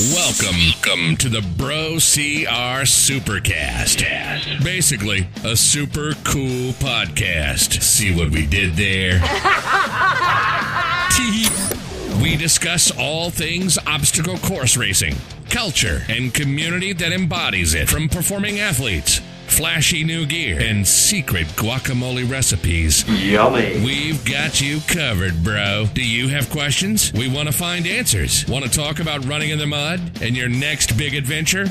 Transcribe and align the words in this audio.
Welcome, 0.00 1.16
to 1.16 1.28
the 1.28 1.42
Bro 1.58 1.96
CR 1.96 2.86
Supercast. 2.86 4.64
Basically, 4.64 5.28
a 5.44 5.54
super 5.54 6.14
cool 6.24 6.72
podcast. 6.72 7.82
See 7.82 8.16
what 8.16 8.30
we 8.30 8.46
did 8.46 8.76
there? 8.76 9.20
we 12.22 12.34
discuss 12.34 12.90
all 12.98 13.28
things 13.28 13.76
obstacle 13.86 14.38
course 14.38 14.74
racing, 14.74 15.16
culture, 15.50 16.04
and 16.08 16.32
community 16.32 16.94
that 16.94 17.12
embodies 17.12 17.74
it, 17.74 17.90
from 17.90 18.08
performing 18.08 18.58
athletes 18.58 19.20
flashy 19.50 20.04
new 20.04 20.26
gear, 20.26 20.60
and 20.60 20.86
secret 20.86 21.46
guacamole 21.48 22.30
recipes. 22.30 23.04
Yummy. 23.08 23.82
We've 23.84 24.24
got 24.24 24.60
you 24.60 24.80
covered, 24.86 25.42
bro. 25.42 25.86
Do 25.92 26.04
you 26.04 26.28
have 26.28 26.48
questions? 26.50 27.12
We 27.12 27.28
want 27.28 27.48
to 27.48 27.52
find 27.52 27.86
answers. 27.86 28.46
Want 28.46 28.64
to 28.64 28.70
talk 28.70 29.00
about 29.00 29.24
running 29.24 29.50
in 29.50 29.58
the 29.58 29.66
mud 29.66 30.22
and 30.22 30.36
your 30.36 30.48
next 30.48 30.96
big 30.96 31.14
adventure? 31.14 31.66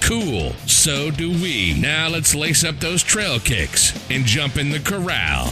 Cool. 0.00 0.52
So 0.66 1.10
do 1.10 1.30
we. 1.30 1.78
Now 1.80 2.08
let's 2.08 2.34
lace 2.34 2.64
up 2.64 2.80
those 2.80 3.02
trail 3.02 3.38
kicks 3.38 3.92
and 4.10 4.24
jump 4.24 4.56
in 4.56 4.70
the 4.70 4.80
corral. 4.80 5.46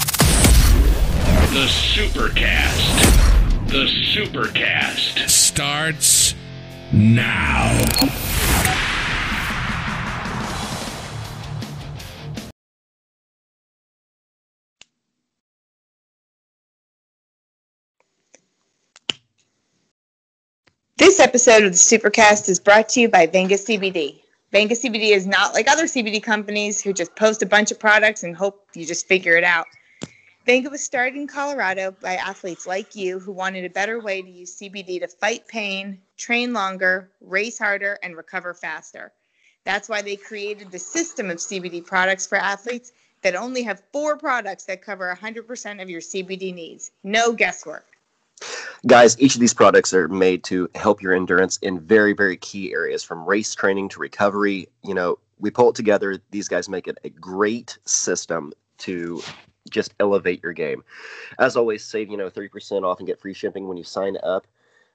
The 1.53 1.67
Supercast. 1.67 3.69
The 3.69 3.87
Supercast 3.87 5.29
starts 5.29 6.35
now. 6.93 7.69
This 20.99 21.21
episode 21.21 21.63
of 21.63 21.71
the 21.71 21.79
Supercast 21.79 22.49
is 22.49 22.59
brought 22.59 22.89
to 22.89 23.01
you 23.01 23.09
by 23.09 23.27
Vena 23.27 23.55
CBD. 23.55 24.21
Vena 24.51 24.75
CBD 24.75 25.13
is 25.13 25.29
not 25.29 25.55
like 25.55 25.69
other 25.69 25.85
CBD 25.85 26.21
companies 26.21 26.83
who 26.83 26.93
just 26.93 27.15
post 27.15 27.41
a 27.41 27.47
bunch 27.47 27.71
of 27.71 27.79
products 27.79 28.25
and 28.25 28.37
hope 28.37 28.67
you 28.75 28.85
just 28.85 29.07
figure 29.07 29.37
it 29.37 29.45
out. 29.45 29.67
Vena 30.45 30.69
was 30.69 30.83
started 30.83 31.15
in 31.15 31.29
Colorado 31.29 31.93
by 32.03 32.17
athletes 32.17 32.67
like 32.67 32.97
you 32.97 33.21
who 33.21 33.31
wanted 33.31 33.65
a 33.65 33.71
better 33.71 34.01
way 34.01 34.23
to 34.23 34.29
use 34.29 34.57
CBD 34.57 34.99
to 34.99 35.07
fight 35.07 35.47
pain, 35.47 36.01
train 36.17 36.53
longer, 36.53 37.13
race 37.21 37.61
harder, 37.61 37.97
and 38.03 38.17
recover 38.17 38.53
faster. 38.53 39.13
That's 39.65 39.89
why 39.89 40.03
they 40.03 40.17
created 40.17 40.73
the 40.73 40.81
system 40.81 41.31
of 41.31 41.37
CBD 41.37 41.87
products 41.87 42.27
for 42.27 42.39
athletes 42.39 42.91
that 43.23 43.37
only 43.37 43.63
have 43.63 43.85
four 43.93 44.17
products 44.17 44.65
that 44.65 44.83
cover 44.83 45.17
100% 45.17 45.81
of 45.81 45.89
your 45.89 46.01
CBD 46.01 46.53
needs. 46.53 46.91
No 47.05 47.33
guesswork. 47.33 47.87
Guys, 48.87 49.21
each 49.21 49.35
of 49.35 49.41
these 49.41 49.55
products 49.55 49.93
are 49.93 50.09
made 50.09 50.45
to 50.45 50.69
help 50.75 51.03
your 51.03 51.13
endurance 51.15 51.57
in 51.59 51.81
very, 51.81 52.13
very 52.13 52.37
key 52.37 52.73
areas 52.73 53.03
from 53.03 53.25
race 53.25 53.55
training 53.55 53.89
to 53.89 53.99
recovery. 53.99 54.69
You 54.85 54.95
know, 54.95 55.19
we 55.41 55.51
pull 55.51 55.71
it 55.71 55.75
together. 55.75 56.19
These 56.31 56.49
guys 56.49 56.69
make 56.69 56.87
it 56.87 56.99
a 57.03 57.09
great 57.11 57.79
system 57.85 58.53
to 58.79 59.21
just 59.69 59.95
elevate 59.99 60.43
your 60.43 60.53
game. 60.53 60.85
As 61.41 61.57
always, 61.57 61.85
save, 61.85 62.09
you 62.09 62.17
know, 62.17 62.31
30% 62.31 62.85
off 62.85 62.99
and 62.99 63.07
get 63.07 63.21
free 63.21 63.35
shipping 63.35 63.67
when 63.67 63.77
you 63.77 63.85
sign 63.85 64.17
up 64.23 64.47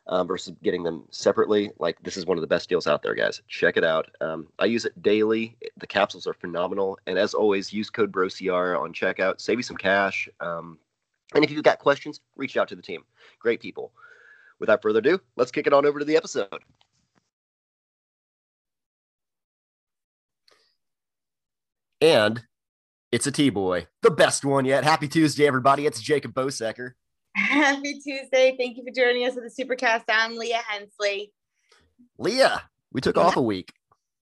um, 0.08 0.28
versus 0.28 0.54
getting 0.64 0.84
them 0.84 1.04
separately. 1.12 1.72
Like, 1.78 2.02
this 2.04 2.16
is 2.16 2.26
one 2.26 2.38
of 2.38 2.42
the 2.42 2.48
best 2.48 2.70
deals 2.70 2.88
out 2.88 3.04
there, 3.04 3.16
guys. 3.16 3.42
Check 3.50 3.76
it 3.76 3.84
out. 3.84 4.10
Um, 4.22 4.48
I 4.60 4.66
use 4.66 4.86
it 4.86 5.02
daily. 5.02 5.58
The 5.78 5.88
capsules 5.88 6.26
are 6.26 6.34
phenomenal. 6.34 6.98
And 7.06 7.18
as 7.18 7.34
always, 7.34 7.74
use 7.74 7.90
code 7.90 8.14
BROCR 8.14 8.80
on 8.80 8.94
checkout. 8.94 9.42
Save 9.42 9.60
you 9.60 9.64
some 9.64 9.78
cash. 9.78 10.30
Um, 10.40 10.80
and 11.34 11.44
if 11.44 11.52
you've 11.52 11.64
got 11.64 11.80
questions, 11.80 12.22
reach 12.36 12.58
out 12.58 12.68
to 12.70 12.76
the 12.76 12.82
team. 12.82 13.04
Great 13.40 13.62
people. 13.62 13.92
Without 14.60 14.82
further 14.82 15.00
ado, 15.00 15.20
let's 15.36 15.52
kick 15.52 15.68
it 15.68 15.74
on 15.74 15.86
over 15.86 16.00
to 16.00 16.06
the 16.06 16.18
episode. 16.18 16.64
And 22.00 22.44
it's 23.12 23.28
a 23.28 23.32
T 23.32 23.50
boy, 23.50 23.88
the 24.02 24.12
best 24.12 24.44
one 24.44 24.66
yet. 24.66 24.84
Happy 24.84 25.08
Tuesday, 25.08 25.48
everybody. 25.48 25.86
It's 25.86 26.02
Jacob 26.02 26.34
Bosecker. 26.34 26.92
Happy 27.36 28.00
Tuesday. 28.00 28.56
Thank 28.58 28.78
you 28.78 28.84
for 28.84 28.92
joining 28.94 29.26
us 29.26 29.34
for 29.34 29.42
the 29.42 29.50
Supercast. 29.50 30.04
I'm 30.10 30.38
Leah 30.38 30.62
Hensley. 30.68 31.32
Leah, 32.18 32.64
we 32.92 33.02
took 33.02 33.18
off 33.18 33.38
a 33.38 33.42
week. 33.42 33.74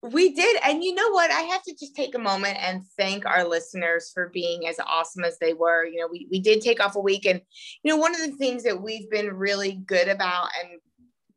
We 0.04 0.34
did. 0.34 0.58
And 0.64 0.84
you 0.84 0.96
know 0.96 1.10
what? 1.12 1.30
I 1.30 1.42
have 1.42 1.62
to 1.64 1.76
just 1.80 1.96
take 1.96 2.16
a 2.16 2.20
moment 2.20 2.58
and 2.60 2.84
thank 2.98 3.26
our 3.26 3.48
listeners 3.48 4.10
for 4.12 4.30
being 4.30 4.68
as 4.68 4.80
awesome 4.80 5.24
as 5.24 5.38
they 5.40 5.54
were. 5.54 5.86
You 5.86 6.00
know, 6.00 6.08
we, 6.12 6.28
we 6.32 6.40
did 6.40 6.62
take 6.62 6.84
off 6.84 6.96
a 6.96 7.00
week. 7.00 7.26
And, 7.26 7.40
you 7.84 7.92
know, 7.92 7.98
one 7.98 8.16
of 8.16 8.22
the 8.22 8.36
things 8.38 8.64
that 8.64 8.82
we've 8.82 9.10
been 9.12 9.32
really 9.32 9.74
good 9.74 10.08
about 10.08 10.48
and 10.60 10.80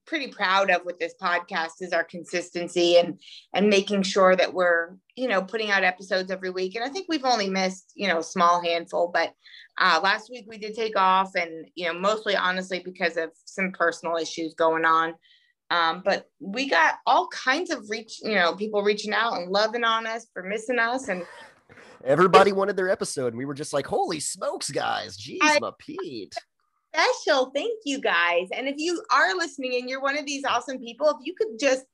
pretty 0.06 0.28
proud 0.28 0.70
of 0.70 0.84
with 0.84 0.98
this 0.98 1.14
podcast 1.20 1.80
is 1.80 1.92
our 1.92 2.04
consistency 2.04 2.96
and 2.98 3.20
and 3.54 3.70
making 3.70 4.02
sure 4.02 4.36
that 4.36 4.52
we're 4.52 4.96
you 5.16 5.28
know 5.28 5.42
putting 5.42 5.70
out 5.70 5.84
episodes 5.84 6.30
every 6.30 6.50
week 6.50 6.74
and 6.74 6.84
i 6.84 6.88
think 6.88 7.06
we've 7.08 7.24
only 7.24 7.48
missed 7.48 7.92
you 7.94 8.06
know 8.06 8.18
a 8.18 8.22
small 8.22 8.62
handful 8.62 9.10
but 9.12 9.32
uh, 9.80 9.98
last 10.02 10.30
week 10.30 10.44
we 10.48 10.58
did 10.58 10.74
take 10.74 10.96
off 10.96 11.34
and 11.34 11.66
you 11.74 11.86
know 11.86 11.98
mostly 11.98 12.36
honestly 12.36 12.80
because 12.84 13.16
of 13.16 13.30
some 13.44 13.72
personal 13.72 14.16
issues 14.16 14.54
going 14.54 14.84
on 14.84 15.14
um, 15.74 16.02
but 16.04 16.26
we 16.38 16.68
got 16.68 16.94
all 17.04 17.26
kinds 17.28 17.70
of 17.70 17.90
reach, 17.90 18.20
you 18.22 18.34
know, 18.34 18.54
people 18.54 18.82
reaching 18.82 19.12
out 19.12 19.34
and 19.34 19.50
loving 19.50 19.82
on 19.82 20.06
us 20.06 20.26
for 20.32 20.42
missing 20.42 20.78
us. 20.78 21.08
And 21.08 21.24
everybody 22.04 22.52
wanted 22.52 22.76
their 22.76 22.90
episode. 22.90 23.28
And 23.28 23.38
we 23.38 23.44
were 23.44 23.54
just 23.54 23.72
like, 23.72 23.86
holy 23.86 24.20
smokes, 24.20 24.70
guys. 24.70 25.18
Jeez, 25.18 25.38
I, 25.42 25.58
my 25.60 25.72
Pete. 25.78 26.34
Special. 26.94 27.50
Thank 27.50 27.80
you 27.84 28.00
guys. 28.00 28.48
And 28.52 28.68
if 28.68 28.76
you 28.78 29.02
are 29.12 29.34
listening 29.34 29.74
and 29.74 29.90
you're 29.90 30.00
one 30.00 30.16
of 30.16 30.24
these 30.26 30.44
awesome 30.44 30.78
people, 30.78 31.08
if 31.08 31.16
you 31.26 31.34
could 31.36 31.58
just 31.58 31.84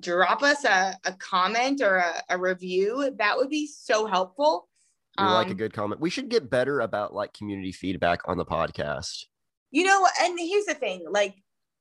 drop 0.00 0.42
us 0.42 0.64
a, 0.64 0.96
a 1.04 1.12
comment 1.12 1.80
or 1.80 1.98
a, 1.98 2.22
a 2.30 2.38
review, 2.38 3.14
that 3.18 3.36
would 3.36 3.50
be 3.50 3.68
so 3.68 4.06
helpful. 4.06 4.68
We 5.16 5.24
um, 5.24 5.32
like 5.32 5.46
a 5.46 5.50
um, 5.50 5.56
good 5.56 5.72
comment. 5.72 6.00
We 6.00 6.10
should 6.10 6.28
get 6.28 6.50
better 6.50 6.80
about 6.80 7.14
like 7.14 7.32
community 7.34 7.72
feedback 7.72 8.20
on 8.26 8.36
the 8.36 8.46
podcast. 8.46 9.26
You 9.70 9.84
know, 9.84 10.06
and 10.22 10.36
here's 10.38 10.64
the 10.64 10.74
thing 10.74 11.04
like, 11.08 11.36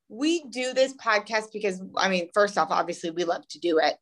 we 0.09 0.43
do 0.45 0.73
this 0.73 0.93
podcast 0.93 1.51
because 1.53 1.81
I 1.95 2.09
mean, 2.09 2.29
first 2.33 2.57
off, 2.57 2.69
obviously 2.71 3.11
we 3.11 3.23
love 3.23 3.47
to 3.49 3.59
do 3.59 3.79
it. 3.79 3.93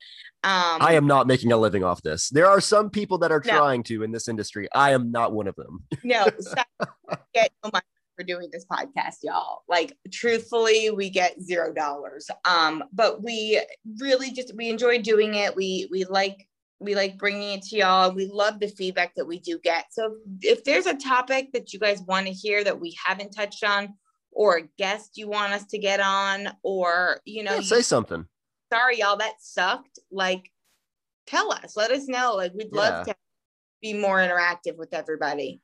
Um, 0.44 0.82
I 0.82 0.94
am 0.94 1.08
not 1.08 1.26
making 1.26 1.52
a 1.52 1.58
living 1.58 1.84
off 1.84 2.04
this. 2.04 2.30
There 2.30 2.48
are 2.48 2.62
some 2.62 2.90
people 2.90 3.18
that 3.20 3.32
are 3.32 3.42
no. 3.46 3.58
trying 3.58 3.84
to 3.84 4.04
in 4.04 4.12
this 4.12 4.28
industry. 4.28 4.68
I 4.74 4.92
am 4.92 5.12
not 5.12 5.34
one 5.34 5.48
of 5.48 5.56
them. 5.56 5.84
no, 6.04 6.26
get 7.34 7.52
no 7.64 7.72
money 7.74 7.86
for 8.16 8.24
doing 8.24 8.50
this 8.52 8.66
podcast, 8.66 9.18
y'all. 9.24 9.64
Like, 9.68 9.98
truthfully, 10.12 10.92
we 10.92 11.10
get 11.10 11.42
zero 11.42 11.74
dollars. 11.74 12.30
Um, 12.46 12.84
but 12.94 13.24
we 13.24 13.62
really 14.00 14.32
just 14.32 14.56
we 14.56 14.70
enjoy 14.70 15.02
doing 15.02 15.34
it. 15.34 15.56
We 15.56 15.88
we 15.92 16.06
like 16.06 16.48
we 16.80 16.94
like 16.94 17.18
bringing 17.18 17.58
it 17.58 17.64
to 17.64 17.78
y'all. 17.78 18.14
We 18.14 18.28
love 18.28 18.60
the 18.60 18.68
feedback 18.68 19.16
that 19.16 19.26
we 19.26 19.40
do 19.40 19.60
get. 19.64 19.86
So 19.92 20.16
if 20.42 20.64
there's 20.64 20.86
a 20.86 20.96
topic 20.96 21.54
that 21.54 21.74
you 21.74 21.80
guys 21.80 22.02
want 22.08 22.28
to 22.28 22.34
hear 22.34 22.64
that 22.64 22.80
we 22.80 22.96
haven't 23.04 23.32
touched 23.32 23.64
on 23.64 23.96
or 24.36 24.58
a 24.58 24.68
guest 24.78 25.12
you 25.16 25.28
want 25.30 25.54
us 25.54 25.66
to 25.66 25.80
get 25.80 26.00
on 26.00 26.50
or 26.62 27.22
you 27.26 27.44
know 27.44 27.56
yeah, 27.56 27.62
say 27.62 27.82
something. 27.82 28.26
Sorry 28.72 29.00
y'all 29.00 29.18
that 29.18 29.36
sucked. 29.40 29.98
Like 30.12 30.52
tell 31.26 31.52
us 31.52 31.76
let 31.76 31.90
us 31.92 32.08
know. 32.08 32.36
Like 32.36 32.54
we'd 32.54 32.70
yeah. 32.72 32.80
love 32.80 33.08
to 33.08 33.16
be 33.82 33.94
more 33.94 34.18
interactive 34.18 34.78
with 34.78 34.94
everybody. 34.94 35.62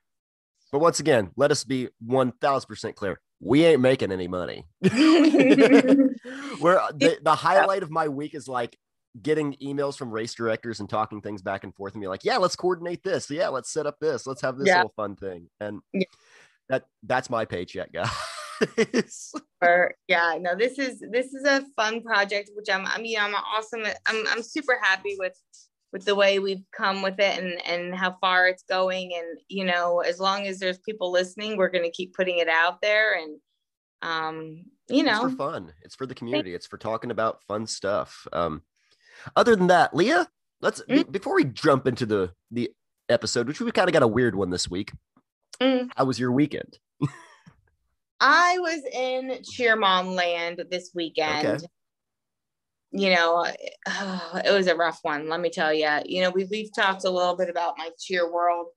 But 0.72 0.80
once 0.80 1.00
again 1.02 1.32
let 1.36 1.52
us 1.52 1.64
be 1.64 1.90
1000% 2.08 2.96
clear. 2.96 3.20
We 3.44 3.66
ain't 3.66 3.82
making 3.82 4.12
any 4.12 4.28
money. 4.28 4.66
Where 4.82 6.80
uh, 6.80 6.92
the, 6.96 7.18
the 7.22 7.36
highlight 7.36 7.84
of 7.84 7.92
my 7.92 8.08
week 8.08 8.36
is 8.36 8.48
like 8.48 8.78
getting 9.22 9.58
emails 9.62 9.98
from 9.98 10.12
race 10.12 10.34
directors 10.34 10.80
and 10.80 10.90
talking 10.90 11.20
things 11.20 11.42
back 11.42 11.66
and 11.66 11.76
forth 11.76 11.94
and 11.94 12.02
be 12.02 12.08
like 12.08 12.24
yeah 12.24 12.38
let's 12.38 12.56
coordinate 12.56 13.04
this. 13.04 13.30
Yeah 13.30 13.50
let's 13.50 13.70
set 13.70 13.86
up 13.86 13.98
this. 14.00 14.26
Let's 14.26 14.42
have 14.42 14.58
this 14.58 14.70
yeah. 14.70 14.78
little 14.78 14.94
fun 14.96 15.18
thing. 15.18 15.50
And 15.60 15.82
yeah. 15.92 16.04
that 16.70 16.86
that's 17.04 17.30
my 17.30 17.44
paycheck 17.44 17.92
guys 17.92 18.10
or 19.62 19.96
yeah, 20.08 20.38
no, 20.40 20.56
this 20.56 20.78
is 20.80 21.04
this 21.12 21.34
is 21.34 21.46
a 21.46 21.66
fun 21.76 22.02
project, 22.02 22.52
which 22.56 22.70
I'm 22.70 22.86
I 22.86 23.00
mean 23.00 23.18
I'm 23.20 23.36
awesome. 23.36 23.84
I'm 24.08 24.28
I'm 24.28 24.44
super 24.44 24.80
happy 24.82 25.16
with 25.20 25.38
with 25.92 26.06
the 26.06 26.16
way 26.16 26.40
we've 26.40 26.64
come 26.72 27.02
with 27.02 27.20
it 27.20 27.40
and 27.40 27.62
and 27.66 27.96
how 27.96 28.18
far 28.22 28.48
it's 28.48 28.64
going. 28.64 29.14
And 29.16 29.40
you 29.48 29.66
know, 29.66 30.00
as 30.00 30.20
long 30.20 30.48
as 30.48 30.60
there's 30.60 30.80
people 30.80 31.12
listening, 31.12 31.58
we're 31.58 31.70
gonna 31.70 31.92
keep 31.92 32.14
putting 32.14 32.40
it 32.40 32.50
out 32.50 32.82
there 32.82 33.18
and 33.18 33.38
um 34.02 34.64
you 34.90 35.04
know 35.04 35.26
it's 35.26 35.34
for 35.34 35.52
fun 35.52 35.74
it's 35.84 35.96
for 35.96 36.06
the 36.06 36.16
community 36.16 36.54
it's 36.54 36.66
for 36.66 36.78
talking 36.78 37.12
about 37.12 37.44
fun 37.44 37.68
stuff 37.68 38.28
um 38.34 38.62
other 39.36 39.56
than 39.56 39.68
that 39.68 39.96
leah 39.96 40.28
let's 40.62 40.82
b- 40.88 41.04
before 41.04 41.36
we 41.36 41.46
jump 41.46 41.88
into 41.88 42.06
the 42.06 42.32
the 42.50 42.72
episode 43.10 43.48
which 43.48 43.62
we 43.62 43.72
kind 43.72 43.90
of 43.90 43.94
got 43.94 44.04
a 44.04 44.08
weird 44.08 44.36
one 44.36 44.50
this 44.50 44.70
week 44.70 44.92
mm-hmm. 45.62 45.88
how 45.96 46.06
was 46.06 46.20
your 46.20 46.32
weekend 46.32 46.80
I 48.22 48.60
was 48.60 48.84
in 48.94 49.42
cheer 49.44 49.76
mom 49.76 50.10
land 50.10 50.64
this 50.70 50.92
weekend. 50.94 51.48
Okay. 51.48 51.66
You 52.92 53.16
know, 53.16 53.46
uh, 53.88 54.42
it 54.46 54.52
was 54.52 54.68
a 54.68 54.76
rough 54.76 55.00
one. 55.02 55.28
Let 55.28 55.42
me 55.42 55.50
tell 55.50 55.74
you. 55.74 55.90
You 56.06 56.22
know, 56.22 56.30
we've 56.30 56.50
we've 56.50 56.74
talked 56.74 57.04
a 57.04 57.10
little 57.10 57.36
bit 57.36 57.50
about 57.50 57.78
my 57.78 57.90
cheer 58.00 58.32
world. 58.32 58.68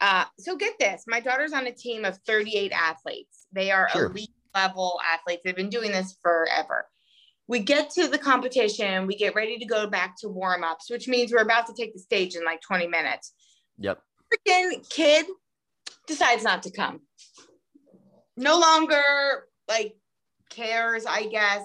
Uh, 0.00 0.24
so 0.38 0.56
get 0.56 0.74
this: 0.78 1.04
my 1.08 1.18
daughter's 1.20 1.54
on 1.54 1.66
a 1.66 1.72
team 1.72 2.04
of 2.04 2.18
38 2.26 2.72
athletes. 2.72 3.46
They 3.52 3.70
are 3.70 3.88
sure. 3.90 4.06
elite 4.06 4.30
level 4.54 5.00
athletes. 5.12 5.42
They've 5.44 5.56
been 5.56 5.70
doing 5.70 5.90
this 5.90 6.16
forever. 6.22 6.86
we 7.46 7.60
get 7.60 7.90
to 7.90 8.06
the 8.08 8.18
competition, 8.18 9.06
we 9.06 9.16
get 9.16 9.34
ready 9.34 9.58
to 9.58 9.66
go 9.66 9.86
back 9.86 10.14
to 10.18 10.28
warm 10.28 10.62
ups, 10.62 10.90
which 10.90 11.08
means 11.08 11.32
we're 11.32 11.42
about 11.42 11.66
to 11.66 11.74
take 11.74 11.92
the 11.92 12.00
stage 12.00 12.34
in 12.36 12.44
like 12.44 12.60
20 12.60 12.86
minutes. 12.86 13.32
Yep. 13.78 14.00
Freaking 14.46 14.88
kid 14.90 15.26
decides 16.06 16.42
not 16.42 16.62
to 16.62 16.70
come. 16.70 17.00
No 18.36 18.58
longer 18.58 19.02
like 19.68 19.96
cares, 20.50 21.06
I 21.06 21.26
guess. 21.26 21.62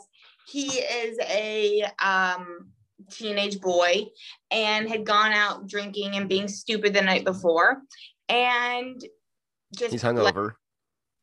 He 0.47 0.67
is 0.67 1.17
a 1.21 1.83
um, 2.03 2.71
teenage 3.11 3.59
boy 3.61 4.05
and 4.51 4.87
had 4.89 5.05
gone 5.05 5.31
out 5.31 5.67
drinking 5.67 6.15
and 6.15 6.27
being 6.29 6.47
stupid 6.47 6.93
the 6.93 7.01
night 7.01 7.23
before 7.25 7.81
and 8.29 8.99
just 9.75 9.91
He's 9.91 10.03
let- 10.03 10.15
hungover. 10.15 10.53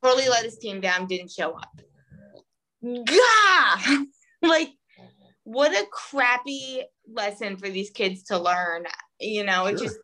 totally 0.04 0.28
let 0.28 0.44
his 0.44 0.58
team 0.58 0.80
down, 0.80 1.06
didn't 1.06 1.30
show 1.30 1.52
up. 1.56 1.80
Gah! 2.84 4.04
like, 4.42 4.70
what 5.44 5.72
a 5.72 5.86
crappy 5.90 6.82
lesson 7.12 7.56
for 7.56 7.68
these 7.68 7.90
kids 7.90 8.24
to 8.24 8.38
learn. 8.38 8.84
You 9.20 9.44
know, 9.44 9.66
it 9.66 9.78
Sure. 9.78 9.86
just 9.88 9.98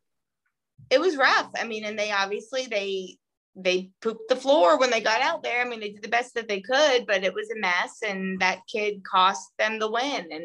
it 0.91 1.01
was 1.01 1.17
rough. 1.17 1.51
I 1.59 1.65
mean, 1.65 1.85
and 1.85 1.99
they 1.99 2.11
obviously 2.13 2.67
they 2.67 3.19
they 3.55 3.91
pooped 4.01 4.29
the 4.29 4.37
floor 4.37 4.79
when 4.79 4.91
they 4.91 5.01
got 5.01 5.21
out 5.21 5.43
there. 5.43 5.61
I 5.65 5.69
mean, 5.69 5.81
they 5.81 5.91
did 5.91 6.03
the 6.03 6.09
best 6.09 6.35
that 6.35 6.49
they 6.49 6.61
could, 6.61 7.07
but 7.07 7.25
it 7.25 7.35
was 7.35 7.51
a 7.51 7.59
mess, 7.59 7.99
and 8.07 8.41
that 8.41 8.61
kid 8.71 9.03
cost 9.05 9.53
them 9.59 9.79
the 9.79 9.91
win. 9.91 10.27
And 10.31 10.45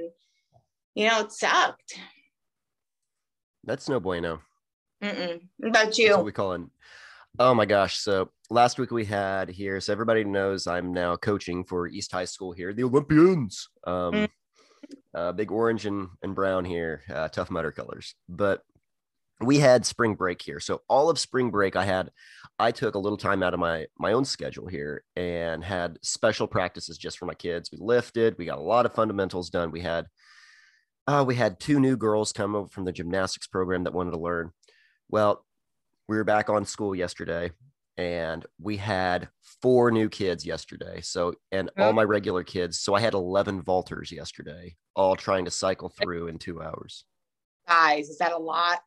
you 0.95 1.07
know, 1.07 1.21
it 1.21 1.31
sucked. 1.31 1.99
That's 3.63 3.87
no 3.89 3.99
bueno. 3.99 4.41
Mm-mm. 5.03 5.41
About 5.61 5.73
That's 5.85 5.99
you? 5.99 6.15
what 6.15 6.25
we 6.25 6.31
call 6.31 6.53
it. 6.53 6.61
Oh 7.39 7.53
my 7.53 7.65
gosh. 7.65 7.97
So 7.97 8.31
last 8.49 8.79
week 8.79 8.89
we 8.91 9.05
had 9.05 9.49
here, 9.49 9.79
so 9.79 9.93
everybody 9.93 10.23
knows 10.23 10.65
I'm 10.65 10.91
now 10.91 11.15
coaching 11.17 11.63
for 11.63 11.87
East 11.87 12.11
High 12.11 12.25
School 12.25 12.51
here, 12.51 12.73
the 12.73 12.83
Olympians. 12.83 13.69
Um, 13.85 14.13
Mm. 14.13 14.29
uh, 15.13 15.31
big 15.33 15.51
orange 15.51 15.85
and, 15.85 16.07
and 16.23 16.33
brown 16.33 16.63
here, 16.65 17.03
uh, 17.13 17.27
Tough 17.27 17.51
Mudder 17.51 17.71
colors. 17.71 18.15
But 18.29 18.63
we 19.39 19.59
had 19.59 19.85
spring 19.85 20.15
break 20.15 20.41
here. 20.41 20.59
So 20.59 20.81
all 20.89 21.09
of 21.09 21.19
spring 21.19 21.51
break, 21.51 21.75
I 21.75 21.85
had, 21.85 22.11
I 22.57 22.71
took 22.71 22.95
a 22.95 22.99
little 22.99 23.17
time 23.17 23.43
out 23.43 23.53
of 23.53 23.59
my 23.59 23.85
my 23.99 24.13
own 24.13 24.25
schedule 24.25 24.67
here 24.67 25.03
and 25.15 25.63
had 25.63 25.99
special 26.01 26.47
practices 26.47 26.97
just 26.97 27.19
for 27.19 27.25
my 27.25 27.35
kids. 27.35 27.71
We 27.71 27.77
lifted, 27.79 28.35
we 28.37 28.45
got 28.45 28.57
a 28.57 28.61
lot 28.61 28.85
of 28.85 28.95
fundamentals 28.95 29.49
done. 29.49 29.71
We 29.71 29.81
had, 29.81 30.07
uh, 31.05 31.23
we 31.27 31.35
had 31.35 31.59
two 31.59 31.79
new 31.79 31.97
girls 31.97 32.33
come 32.33 32.55
over 32.55 32.67
from 32.67 32.85
the 32.85 32.91
gymnastics 32.91 33.47
program 33.47 33.83
that 33.83 33.93
wanted 33.93 34.11
to 34.11 34.19
learn. 34.19 34.51
Well, 35.09 35.45
we 36.09 36.17
were 36.17 36.23
back 36.23 36.49
on 36.49 36.65
school 36.65 36.95
yesterday 36.95 37.51
and 37.97 38.45
we 38.59 38.77
had 38.77 39.29
four 39.61 39.91
new 39.91 40.09
kids 40.09 40.45
yesterday. 40.45 41.01
So, 41.01 41.33
and 41.51 41.69
all 41.77 41.93
my 41.93 42.03
regular 42.03 42.43
kids. 42.43 42.79
So 42.79 42.93
I 42.93 43.01
had 43.01 43.13
11 43.13 43.63
vaulters 43.63 44.11
yesterday, 44.11 44.75
all 44.95 45.15
trying 45.15 45.45
to 45.45 45.51
cycle 45.51 45.89
through 45.89 46.27
in 46.27 46.37
two 46.37 46.61
hours. 46.61 47.05
Guys, 47.67 48.09
is 48.09 48.19
that 48.19 48.31
a 48.31 48.37
lot? 48.37 48.79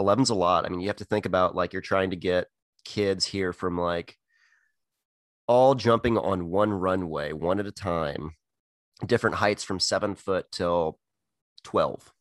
11's 0.00 0.30
a 0.30 0.34
lot. 0.34 0.64
I 0.64 0.68
mean, 0.68 0.80
you 0.80 0.88
have 0.88 0.96
to 0.96 1.04
think 1.04 1.26
about 1.26 1.54
like 1.54 1.72
you're 1.72 1.82
trying 1.82 2.10
to 2.10 2.16
get 2.16 2.48
kids 2.84 3.24
here 3.24 3.52
from 3.52 3.78
like 3.78 4.16
all 5.46 5.74
jumping 5.74 6.18
on 6.18 6.48
one 6.48 6.72
runway, 6.72 7.32
one 7.32 7.58
at 7.58 7.66
a 7.66 7.72
time, 7.72 8.32
different 9.04 9.36
heights 9.36 9.64
from 9.64 9.80
seven 9.80 10.14
foot 10.14 10.46
till 10.50 10.98
12. 11.64 12.12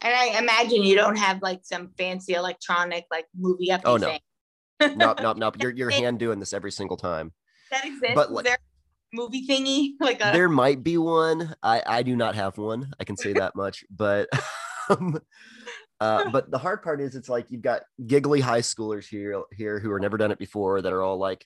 And 0.00 0.14
I 0.14 0.38
imagine 0.38 0.82
you 0.82 0.94
don't 0.94 1.16
have 1.16 1.42
like 1.42 1.60
some 1.64 1.90
fancy 1.98 2.34
electronic 2.34 3.06
like 3.10 3.26
movie 3.36 3.72
up. 3.72 3.82
Oh, 3.84 3.96
no. 3.96 4.16
Nope, 4.80 5.18
nope, 5.20 5.36
nope. 5.38 5.56
You're, 5.60 5.72
you're 5.72 5.90
hand 5.90 6.18
doing 6.18 6.38
this 6.38 6.52
every 6.52 6.70
single 6.70 6.96
time. 6.96 7.32
that 7.70 7.84
exists. 7.84 8.14
But, 8.14 8.30
like- 8.30 8.44
there 8.44 8.58
movie 9.12 9.46
thingy 9.46 9.92
like 10.00 10.20
a 10.20 10.32
there 10.32 10.48
might 10.48 10.82
be 10.82 10.98
one. 10.98 11.54
I 11.62 11.82
I 11.86 12.02
do 12.02 12.16
not 12.16 12.34
have 12.34 12.58
one. 12.58 12.92
I 13.00 13.04
can 13.04 13.16
say 13.16 13.32
that 13.32 13.56
much. 13.56 13.84
But 13.90 14.28
um, 14.90 15.18
uh, 16.00 16.30
but 16.30 16.50
the 16.50 16.58
hard 16.58 16.82
part 16.82 17.00
is 17.00 17.14
it's 17.14 17.28
like 17.28 17.46
you've 17.50 17.62
got 17.62 17.82
giggly 18.06 18.40
high 18.40 18.60
schoolers 18.60 19.06
here 19.06 19.42
here 19.52 19.80
who 19.80 19.90
are 19.90 20.00
never 20.00 20.16
done 20.16 20.30
it 20.30 20.38
before 20.38 20.80
that 20.82 20.92
are 20.92 21.02
all 21.02 21.18
like, 21.18 21.44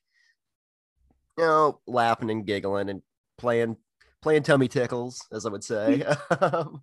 you 1.38 1.44
know, 1.44 1.80
laughing 1.86 2.30
and 2.30 2.46
giggling 2.46 2.90
and 2.90 3.02
playing 3.38 3.76
playing 4.20 4.42
tummy 4.42 4.68
tickles, 4.68 5.26
as 5.32 5.46
I 5.46 5.50
would 5.50 5.64
say. 5.64 6.04
Um, 6.40 6.82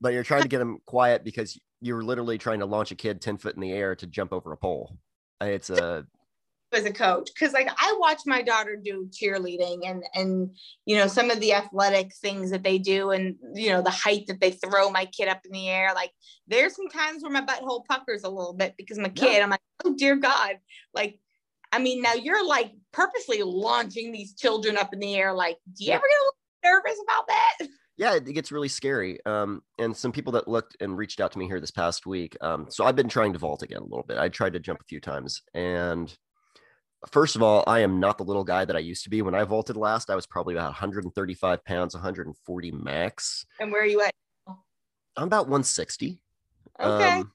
but 0.00 0.12
you're 0.12 0.22
trying 0.22 0.42
to 0.42 0.48
get 0.48 0.58
them 0.58 0.78
quiet 0.86 1.24
because 1.24 1.58
you're 1.80 2.02
literally 2.02 2.38
trying 2.38 2.60
to 2.60 2.66
launch 2.66 2.90
a 2.90 2.94
kid 2.94 3.20
10 3.20 3.38
foot 3.38 3.54
in 3.54 3.60
the 3.60 3.72
air 3.72 3.96
to 3.96 4.06
jump 4.06 4.32
over 4.32 4.52
a 4.52 4.56
pole. 4.56 4.96
It's 5.40 5.70
a 5.70 6.06
as 6.74 6.84
a 6.84 6.92
coach 6.92 7.30
because 7.32 7.52
like 7.52 7.68
I 7.78 7.96
watch 7.98 8.20
my 8.26 8.42
daughter 8.42 8.76
do 8.82 9.08
cheerleading 9.10 9.80
and 9.88 10.02
and 10.14 10.56
you 10.84 10.96
know 10.96 11.06
some 11.06 11.30
of 11.30 11.40
the 11.40 11.52
athletic 11.54 12.14
things 12.14 12.50
that 12.50 12.62
they 12.62 12.78
do 12.78 13.10
and 13.10 13.36
you 13.54 13.70
know 13.70 13.82
the 13.82 13.90
height 13.90 14.26
that 14.28 14.40
they 14.40 14.50
throw 14.50 14.90
my 14.90 15.06
kid 15.06 15.28
up 15.28 15.40
in 15.44 15.52
the 15.52 15.68
air 15.68 15.92
like 15.94 16.10
there's 16.46 16.76
some 16.76 16.88
times 16.88 17.22
where 17.22 17.32
my 17.32 17.44
butthole 17.44 17.84
puckers 17.86 18.24
a 18.24 18.28
little 18.28 18.54
bit 18.54 18.74
because 18.76 18.98
my 18.98 19.08
kid 19.08 19.42
I'm 19.42 19.50
like 19.50 19.60
oh 19.84 19.94
dear 19.96 20.16
god 20.16 20.56
like 20.92 21.18
I 21.72 21.78
mean 21.78 22.02
now 22.02 22.14
you're 22.14 22.46
like 22.46 22.72
purposely 22.92 23.42
launching 23.42 24.12
these 24.12 24.34
children 24.34 24.76
up 24.76 24.92
in 24.92 25.00
the 25.00 25.14
air 25.14 25.32
like 25.32 25.56
do 25.76 25.84
you 25.84 25.90
Yeah. 25.90 25.96
ever 25.96 26.04
get 26.08 26.16
a 26.20 26.24
little 26.24 26.80
nervous 26.82 27.00
about 27.08 27.28
that 27.28 27.56
yeah, 27.96 28.14
it 28.16 28.24
gets 28.24 28.50
really 28.50 28.66
scary. 28.68 29.24
Um, 29.24 29.62
and 29.78 29.96
some 29.96 30.10
people 30.10 30.32
that 30.32 30.48
looked 30.48 30.76
and 30.80 30.96
reached 30.98 31.20
out 31.20 31.30
to 31.30 31.38
me 31.38 31.46
here 31.46 31.60
this 31.60 31.70
past 31.70 32.06
week. 32.06 32.36
Um, 32.40 32.66
so 32.68 32.84
I've 32.84 32.96
been 32.96 33.08
trying 33.08 33.32
to 33.34 33.38
vault 33.38 33.62
again 33.62 33.78
a 33.82 33.84
little 33.84 34.02
bit. 34.02 34.18
I 34.18 34.28
tried 34.28 34.54
to 34.54 34.58
jump 34.58 34.80
a 34.80 34.84
few 34.88 35.00
times, 35.00 35.42
and 35.54 36.12
first 37.10 37.36
of 37.36 37.42
all, 37.42 37.64
I 37.66 37.80
am 37.80 38.00
not 38.00 38.18
the 38.18 38.24
little 38.24 38.44
guy 38.44 38.64
that 38.64 38.76
I 38.76 38.80
used 38.80 39.04
to 39.04 39.10
be. 39.10 39.22
When 39.22 39.34
I 39.34 39.44
vaulted 39.44 39.76
last, 39.76 40.10
I 40.10 40.14
was 40.14 40.26
probably 40.26 40.54
about 40.54 40.66
135 40.66 41.64
pounds, 41.64 41.94
140 41.94 42.70
max. 42.72 43.46
and 43.60 43.70
where 43.72 43.82
are 43.82 43.86
you 43.86 44.00
at 44.00 44.14
I'm 45.16 45.24
about 45.24 45.46
160. 45.46 46.18
okay 46.80 47.20
Um, 47.20 47.32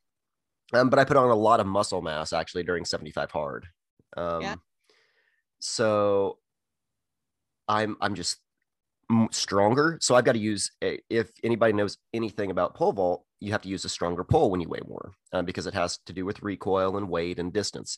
um, 0.74 0.89
but 0.89 1.00
I 1.00 1.06
put 1.06 1.18
on 1.18 1.30
a 1.30 1.36
lot 1.36 1.60
of 1.60 1.68
muscle 1.68 2.01
mass 2.01 2.33
actually 2.33 2.63
during 2.63 2.86
75 2.86 3.31
hard. 3.31 3.68
Um, 4.18 4.42
Yeah. 4.42 4.56
So 5.60 6.38
I'm 7.68 7.98
I'm 8.01 8.16
just 8.16 8.38
stronger. 9.31 9.98
So 10.01 10.16
I've 10.16 10.24
got 10.24 10.33
to 10.33 10.39
use 10.39 10.71
a, 10.83 11.00
if 11.10 11.31
anybody 11.44 11.74
knows 11.74 11.98
anything 12.13 12.51
about 12.51 12.75
pole 12.75 12.94
vault, 12.94 13.25
you 13.39 13.51
have 13.51 13.62
to 13.63 13.69
use 13.69 13.86
a 13.86 13.89
stronger 13.89 14.24
pole 14.24 14.51
when 14.51 14.62
you 14.62 14.69
weigh 14.69 14.81
more 14.88 15.12
um, 15.33 15.45
because 15.45 15.66
it 15.66 15.74
has 15.74 15.98
to 16.06 16.13
do 16.13 16.25
with 16.25 16.44
recoil 16.44 16.98
and 16.98 17.10
weight 17.10 17.39
and 17.39 17.51
distance. 17.51 17.98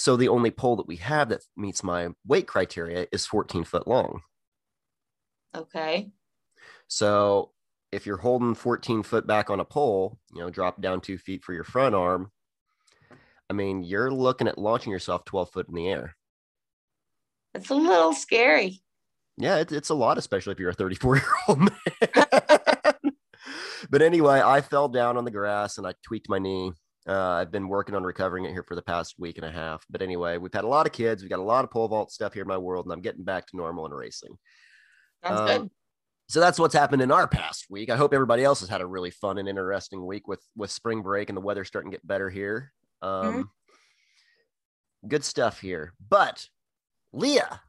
So 0.00 0.16
the 0.16 0.28
only 0.28 0.50
pole 0.50 0.76
that 0.76 0.88
we 0.88 0.96
have 0.96 1.28
that 1.28 1.44
meets 1.58 1.84
my 1.84 2.08
weight 2.26 2.46
criteria 2.46 3.06
is 3.12 3.26
14 3.26 3.64
foot 3.64 3.86
long. 3.86 4.22
okay 5.54 6.10
So 6.88 7.50
if 7.92 8.06
you're 8.06 8.16
holding 8.16 8.54
14 8.54 9.02
foot 9.02 9.26
back 9.26 9.50
on 9.50 9.60
a 9.60 9.64
pole, 9.64 10.18
you 10.32 10.40
know, 10.40 10.48
drop 10.48 10.80
down 10.80 11.02
two 11.02 11.18
feet 11.18 11.44
for 11.44 11.52
your 11.52 11.64
front 11.64 11.94
arm. 11.94 12.30
I 13.50 13.52
mean, 13.52 13.82
you're 13.82 14.10
looking 14.10 14.48
at 14.48 14.56
launching 14.56 14.90
yourself 14.90 15.26
12 15.26 15.50
foot 15.50 15.68
in 15.68 15.74
the 15.74 15.88
air. 15.88 16.16
it's 17.54 17.68
a 17.68 17.74
little 17.74 18.14
scary 18.14 18.80
Yeah, 19.36 19.58
it, 19.58 19.70
it's 19.70 19.90
a 19.90 19.94
lot, 19.94 20.16
especially 20.16 20.52
if 20.52 20.60
you're 20.60 20.70
a 20.70 20.72
34 20.72 21.16
year 21.16 21.26
old 21.46 21.58
man. 21.58 21.70
but 23.90 24.00
anyway, 24.00 24.40
I 24.42 24.62
fell 24.62 24.88
down 24.88 25.18
on 25.18 25.26
the 25.26 25.30
grass 25.30 25.76
and 25.76 25.86
I 25.86 25.92
tweaked 26.02 26.30
my 26.30 26.38
knee. 26.38 26.72
Uh, 27.10 27.32
I've 27.32 27.50
been 27.50 27.66
working 27.68 27.96
on 27.96 28.04
recovering 28.04 28.44
it 28.44 28.52
here 28.52 28.62
for 28.62 28.76
the 28.76 28.82
past 28.82 29.16
week 29.18 29.36
and 29.36 29.44
a 29.44 29.50
half. 29.50 29.84
But 29.90 30.00
anyway, 30.00 30.38
we've 30.38 30.54
had 30.54 30.62
a 30.64 30.68
lot 30.68 30.86
of 30.86 30.92
kids. 30.92 31.22
We've 31.22 31.30
got 31.30 31.40
a 31.40 31.42
lot 31.42 31.64
of 31.64 31.70
pole 31.70 31.88
vault 31.88 32.12
stuff 32.12 32.34
here 32.34 32.42
in 32.42 32.48
my 32.48 32.56
world, 32.58 32.86
and 32.86 32.92
I'm 32.92 33.00
getting 33.00 33.24
back 33.24 33.46
to 33.48 33.56
normal 33.56 33.84
and 33.84 33.94
racing. 33.94 34.38
sounds 35.24 35.40
Um, 35.40 35.46
good 35.62 35.70
so 36.28 36.38
that's 36.38 36.60
what's 36.60 36.74
happened 36.74 37.02
in 37.02 37.10
our 37.10 37.26
past 37.26 37.66
week. 37.68 37.90
I 37.90 37.96
hope 37.96 38.14
everybody 38.14 38.44
else 38.44 38.60
has 38.60 38.68
had 38.68 38.80
a 38.80 38.86
really 38.86 39.10
fun 39.10 39.38
and 39.38 39.48
interesting 39.48 40.06
week 40.06 40.28
with 40.28 40.40
with 40.54 40.70
spring 40.70 41.02
break 41.02 41.28
and 41.28 41.36
the 41.36 41.40
weather 41.40 41.64
starting 41.64 41.90
to 41.90 41.96
get 41.96 42.06
better 42.06 42.30
here. 42.30 42.72
Um, 43.02 43.50
Good 45.08 45.24
stuff 45.24 45.58
here. 45.60 45.92
But 46.08 46.46
Leah, 47.12 47.62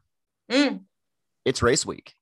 Mm. 0.52 0.84
it's 1.44 1.64
race 1.64 1.88
week. 1.88 2.14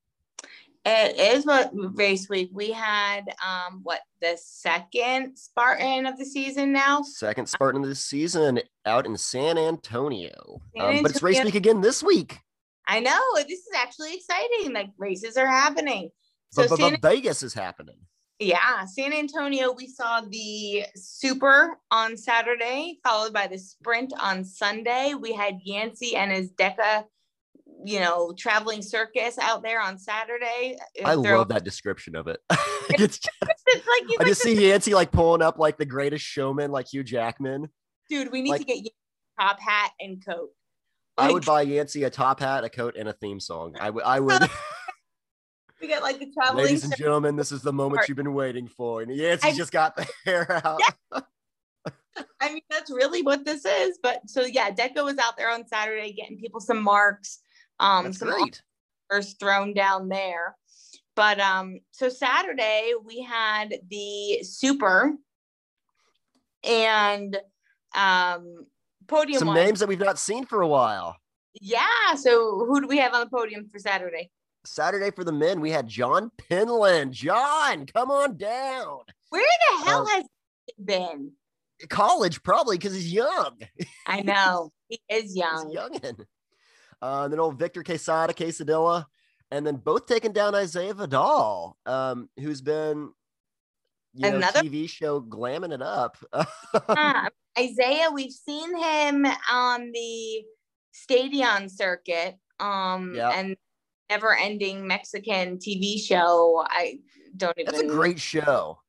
It 0.86 1.19
is 1.19 1.45
what 1.45 1.71
race 1.74 2.29
week. 2.29 2.50
We 2.53 2.71
had 2.71 3.21
um 3.45 3.81
what 3.83 4.01
the 4.21 4.38
second 4.41 5.38
Spartan 5.38 6.05
of 6.05 6.17
the 6.17 6.25
season 6.25 6.71
now. 6.71 7.01
Second 7.01 7.48
Spartan 7.48 7.83
of 7.83 7.89
the 7.89 7.95
season 7.95 8.62
out 8.86 9.05
in 9.05 9.17
San 9.17 9.57
Antonio. 9.57 10.62
San 10.75 10.98
Um, 10.98 11.01
but 11.03 11.12
it's 11.12 11.21
race 11.21 11.43
week 11.43 11.55
again 11.55 11.81
this 11.81 12.01
week. 12.01 12.39
I 12.88 13.00
know 13.01 13.19
this 13.36 13.59
is 13.59 13.74
actually 13.77 14.15
exciting. 14.15 14.74
Like 14.74 14.89
races 14.98 15.38
are 15.38 15.48
happening. 15.48 16.09
So 16.51 16.63
But, 16.63 16.69
but, 16.69 16.79
San, 16.79 16.91
but 16.91 17.01
Vegas 17.01 17.43
is 17.43 17.53
happening. 17.53 17.98
yeah, 18.39 18.86
San 18.86 19.13
Antonio. 19.13 19.71
We 19.71 19.88
saw 19.88 20.21
the 20.21 20.86
Super 20.95 21.77
on 21.91 22.17
Saturday, 22.17 23.00
followed 23.03 23.33
by 23.33 23.48
the 23.48 23.59
Sprint 23.59 24.13
on 24.19 24.43
Sunday. 24.43 25.13
We 25.13 25.33
had 25.33 25.59
Yancy 25.63 26.15
and 26.15 26.31
his 26.31 26.51
DEKA, 26.53 27.03
you 27.86 28.00
know, 28.00 28.33
traveling 28.38 28.81
circus 28.81 29.38
out 29.39 29.63
there 29.63 29.81
on 29.81 29.98
Saturday. 29.98 30.77
Uh, 31.03 31.07
I 31.07 31.15
They're- 31.15 31.38
love 31.38 31.50
that 31.50 31.63
description 31.63 32.15
of 32.15 32.27
it. 32.27 32.39
it's 32.89 33.19
just, 33.19 33.29
It's 33.67 33.88
like 33.88 34.03
I 34.03 34.15
like 34.19 34.27
just 34.27 34.41
see 34.41 34.67
Yancy 34.67 34.93
like 34.93 35.12
pulling 35.12 35.41
up 35.41 35.59
like 35.59 35.77
the 35.77 35.86
greatest 35.86 36.25
showman, 36.25 36.71
like 36.71 36.88
Hugh 36.91 37.03
Jackman. 37.03 37.69
dude. 38.09 38.31
We 38.31 38.41
need 38.41 38.50
like- 38.51 38.62
to 38.62 38.65
get 38.65 38.91
top 39.39 39.59
hat 39.59 39.91
and 40.00 40.24
coat. 40.25 40.50
I 41.17 41.31
would 41.31 41.45
buy 41.45 41.63
Yancy 41.63 42.03
a 42.05 42.09
top 42.09 42.39
hat, 42.39 42.63
a 42.63 42.69
coat, 42.69 42.95
and 42.98 43.09
a 43.09 43.13
theme 43.13 43.39
song. 43.41 43.75
I 43.79 43.89
would. 43.89 44.03
I 44.05 44.19
would. 44.21 44.41
get 45.81 46.01
like 46.01 46.17
the 46.19 46.31
traveling. 46.31 46.65
Ladies 46.65 46.83
and 46.86 46.95
gentlemen, 46.95 47.36
this 47.36 47.51
is 47.51 47.62
the 47.62 47.74
moment 47.74 48.07
you've 48.07 48.15
been 48.17 48.33
waiting 48.33 48.67
for. 48.69 49.01
And 49.01 49.13
Yancy 49.13 49.50
I- 49.50 49.55
just 49.55 49.71
got 49.74 49.95
the 49.98 50.07
hair 50.25 50.62
out. 50.65 50.79
I 52.41 52.53
mean, 52.53 52.62
that's 52.69 52.89
really 52.89 53.21
what 53.21 53.45
this 53.45 53.65
is. 53.65 54.00
But 54.01 54.29
so 54.29 54.41
yeah, 54.45 54.71
DEKA 54.71 55.03
was 55.03 55.17
out 55.17 55.38
there 55.38 55.50
on 55.51 55.67
Saturday 55.67 56.12
getting 56.13 56.38
people 56.38 56.59
some 56.59 56.81
marks, 56.81 57.39
um, 57.79 58.05
That's 58.05 58.19
some 58.19 58.29
great. 58.29 58.62
thrown 59.39 59.74
down 59.74 60.09
there. 60.09 60.55
But 61.15 61.39
um, 61.39 61.79
so 61.91 62.07
Saturday 62.09 62.93
we 63.03 63.21
had 63.21 63.74
the 63.89 64.39
super 64.43 65.13
and 66.63 67.38
um 67.95 68.65
podium 69.07 69.39
Some 69.39 69.48
one. 69.50 69.55
names 69.57 69.79
that 69.79 69.88
we've 69.89 70.00
not 70.00 70.19
seen 70.19 70.45
for 70.45 70.62
a 70.62 70.67
while. 70.67 71.15
Yeah. 71.62 72.13
So 72.15 72.63
who 72.65 72.81
do 72.81 72.88
we 72.88 72.98
have 73.00 73.13
on 73.13 73.21
the 73.21 73.29
podium 73.29 73.67
for 73.69 73.79
Saturday? 73.79 74.29
Saturday 74.65 75.09
for 75.12 75.24
the 75.24 75.31
men, 75.31 75.62
we 75.62 75.71
had 75.71 75.88
John 75.88 76.31
Penland. 76.50 77.12
John, 77.12 77.86
come 77.88 78.12
on 78.12 78.38
down. 78.38 79.00
Where 79.29 79.41
the 79.41 79.86
hell 79.86 80.03
Uh, 80.03 80.15
has 80.15 80.24
he 80.67 80.83
been? 80.83 81.31
College, 81.89 82.43
probably 82.43 82.77
because 82.77 82.93
he's 82.93 83.12
young. 83.12 83.57
I 84.05 84.21
know 84.21 84.71
he 84.89 85.00
is 85.09 85.24
He's 85.24 85.36
young. 85.38 85.74
youngin. 85.74 86.25
Uh, 87.01 87.21
and 87.23 87.33
then 87.33 87.39
old 87.39 87.57
Victor 87.57 87.83
Quesada, 87.83 88.33
Quesadilla, 88.33 89.05
and 89.51 89.65
then 89.65 89.77
both 89.77 90.05
taking 90.05 90.33
down 90.33 90.53
Isaiah 90.55 90.93
Vidal, 90.93 91.77
um, 91.85 92.29
who's 92.37 92.61
been 92.61 93.11
you 94.15 94.29
know, 94.29 94.37
Another- 94.37 94.61
TV 94.61 94.89
show 94.89 95.21
glamming 95.21 95.73
it 95.73 95.81
up. 95.81 96.17
Yeah, 96.89 97.27
Isaiah, 97.57 98.09
we've 98.13 98.31
seen 98.31 98.75
him 98.77 99.25
on 99.51 99.91
the 99.91 100.43
stadion 100.91 101.67
circuit, 101.69 102.35
um, 102.59 103.13
Yeah. 103.15 103.29
and 103.31 103.55
never-ending 104.09 104.85
Mexican 104.87 105.57
TV 105.57 105.99
show. 105.99 106.63
I 106.67 106.99
don't 107.37 107.57
even. 107.57 107.71
That's 107.73 107.83
a 107.83 107.87
great 107.87 108.19
show. 108.19 108.79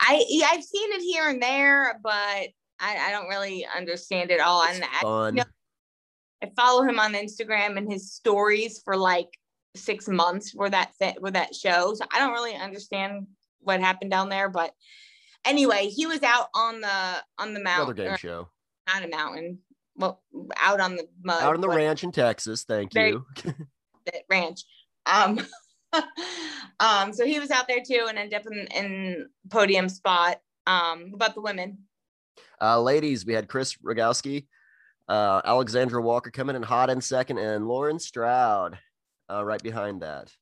I 0.00 0.24
I've 0.46 0.64
seen 0.64 0.92
it 0.92 1.00
here 1.02 1.28
and 1.28 1.42
there, 1.42 1.98
but 2.02 2.10
I, 2.10 2.50
I 2.80 3.10
don't 3.10 3.28
really 3.28 3.66
understand 3.76 4.30
it 4.30 4.40
all. 4.40 4.62
It's 4.64 4.76
and 4.76 4.84
I, 4.84 5.00
fun. 5.02 5.34
know- 5.36 5.44
I 6.42 6.50
follow 6.56 6.82
him 6.82 6.98
on 6.98 7.14
Instagram 7.14 7.76
and 7.76 7.90
his 7.90 8.12
stories 8.12 8.80
for 8.84 8.96
like 8.96 9.28
six 9.76 10.08
months 10.08 10.50
for 10.50 10.68
that 10.70 10.92
th- 11.00 11.16
for 11.20 11.30
that 11.30 11.54
show. 11.54 11.94
So 11.94 12.04
I 12.12 12.18
don't 12.18 12.32
really 12.32 12.54
understand 12.54 13.26
what 13.60 13.80
happened 13.80 14.10
down 14.10 14.28
there, 14.28 14.48
but 14.48 14.72
anyway, 15.44 15.88
he 15.88 16.06
was 16.06 16.22
out 16.22 16.48
on 16.54 16.80
the 16.80 17.22
on 17.38 17.54
the 17.54 17.60
mountain. 17.60 17.96
Another 17.96 18.10
game 18.10 18.16
show. 18.16 18.48
not 18.86 19.04
a 19.04 19.08
mountain, 19.08 19.58
well, 19.96 20.22
out 20.56 20.80
on 20.80 20.96
the 20.96 21.08
mud, 21.22 21.42
Out 21.42 21.54
on 21.54 21.60
the 21.60 21.68
ranch 21.68 22.04
in 22.04 22.12
Texas. 22.12 22.64
Thank 22.64 22.92
Very- 22.92 23.10
you. 23.10 23.26
that 24.06 24.22
ranch. 24.30 24.60
Um, 25.06 25.40
um, 26.80 27.12
so 27.12 27.24
he 27.24 27.38
was 27.38 27.50
out 27.50 27.66
there 27.68 27.82
too, 27.84 28.06
and 28.08 28.18
ended 28.18 28.38
up 28.40 28.46
in, 28.50 28.66
in 28.74 29.28
podium 29.50 29.88
spot. 29.88 30.38
Um, 30.66 31.12
about 31.14 31.34
the 31.34 31.40
women. 31.40 31.78
Uh, 32.60 32.80
ladies, 32.82 33.24
we 33.24 33.32
had 33.32 33.48
Chris 33.48 33.76
Rogowski, 33.76 34.46
uh, 35.08 35.40
Alexandra 35.44 36.02
Walker 36.02 36.30
coming 36.30 36.56
in 36.56 36.62
hot 36.62 36.90
in 36.90 37.00
second, 37.00 37.38
and 37.38 37.66
Lauren 37.66 37.98
Stroud 37.98 38.78
uh, 39.30 39.44
right 39.44 39.62
behind 39.62 40.02
that. 40.02 40.32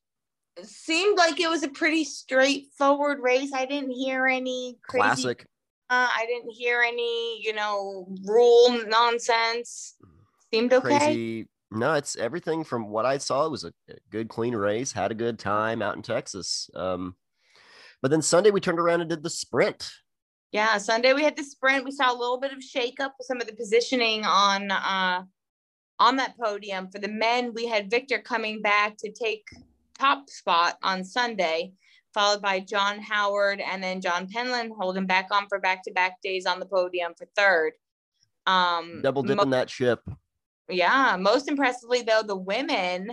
It 0.57 0.65
seemed 0.65 1.17
like 1.17 1.39
it 1.39 1.49
was 1.49 1.63
a 1.63 1.69
pretty 1.69 2.03
straightforward 2.03 3.19
race. 3.21 3.51
I 3.53 3.65
didn't 3.65 3.91
hear 3.91 4.25
any 4.25 4.77
crazy. 4.87 5.01
Classic. 5.01 5.47
Uh, 5.89 6.09
I 6.11 6.25
didn't 6.27 6.51
hear 6.51 6.81
any, 6.81 7.41
you 7.41 7.53
know, 7.53 8.07
rule 8.25 8.83
nonsense. 8.87 9.95
Seemed 10.51 10.73
okay. 10.73 10.97
Crazy. 10.97 11.47
No, 11.69 11.93
it's 11.93 12.15
everything 12.17 12.63
from 12.63 12.89
what 12.89 13.05
I 13.05 13.19
saw. 13.19 13.45
It 13.45 13.51
was 13.51 13.63
a 13.63 13.73
a 13.89 13.95
good, 14.09 14.29
clean 14.29 14.55
race. 14.55 14.91
Had 14.91 15.11
a 15.11 15.15
good 15.15 15.37
time 15.37 15.81
out 15.81 15.95
in 15.95 16.01
Texas. 16.01 16.69
Um, 16.73 17.15
but 18.01 18.11
then 18.11 18.21
Sunday 18.21 18.51
we 18.51 18.59
turned 18.59 18.79
around 18.79 19.01
and 19.01 19.09
did 19.09 19.23
the 19.23 19.29
sprint. 19.29 19.91
Yeah, 20.51 20.77
Sunday 20.77 21.13
we 21.13 21.23
had 21.23 21.35
the 21.35 21.43
sprint. 21.43 21.83
We 21.83 21.91
saw 21.91 22.11
a 22.11 22.17
little 22.17 22.39
bit 22.39 22.53
of 22.53 22.59
shakeup 22.59 23.11
with 23.17 23.27
some 23.27 23.41
of 23.41 23.47
the 23.47 23.55
positioning 23.55 24.23
on 24.23 24.71
uh 24.71 25.23
on 25.99 26.15
that 26.17 26.37
podium. 26.37 26.89
For 26.89 26.99
the 26.99 27.07
men, 27.07 27.53
we 27.53 27.65
had 27.67 27.89
Victor 27.89 28.19
coming 28.19 28.61
back 28.61 28.97
to 28.97 29.11
take 29.11 29.47
top 29.97 30.29
spot 30.29 30.77
on 30.83 31.03
Sunday, 31.03 31.73
followed 32.13 32.41
by 32.41 32.59
John 32.59 32.99
Howard 32.99 33.59
and 33.59 33.83
then 33.83 33.99
John 33.99 34.27
Penland 34.27 34.69
holding 34.77 35.07
back 35.07 35.27
on 35.31 35.47
for 35.49 35.59
back-to-back 35.59 36.21
days 36.21 36.45
on 36.45 36.59
the 36.59 36.67
podium 36.67 37.13
for 37.17 37.27
third. 37.35 37.73
Um 38.45 39.01
Double 39.01 39.23
mo- 39.23 39.35
dipping 39.35 39.49
that 39.49 39.69
ship. 39.69 40.07
yeah, 40.69 41.17
most 41.19 41.49
impressively 41.49 42.03
though, 42.03 42.23
the 42.25 42.35
women, 42.37 43.11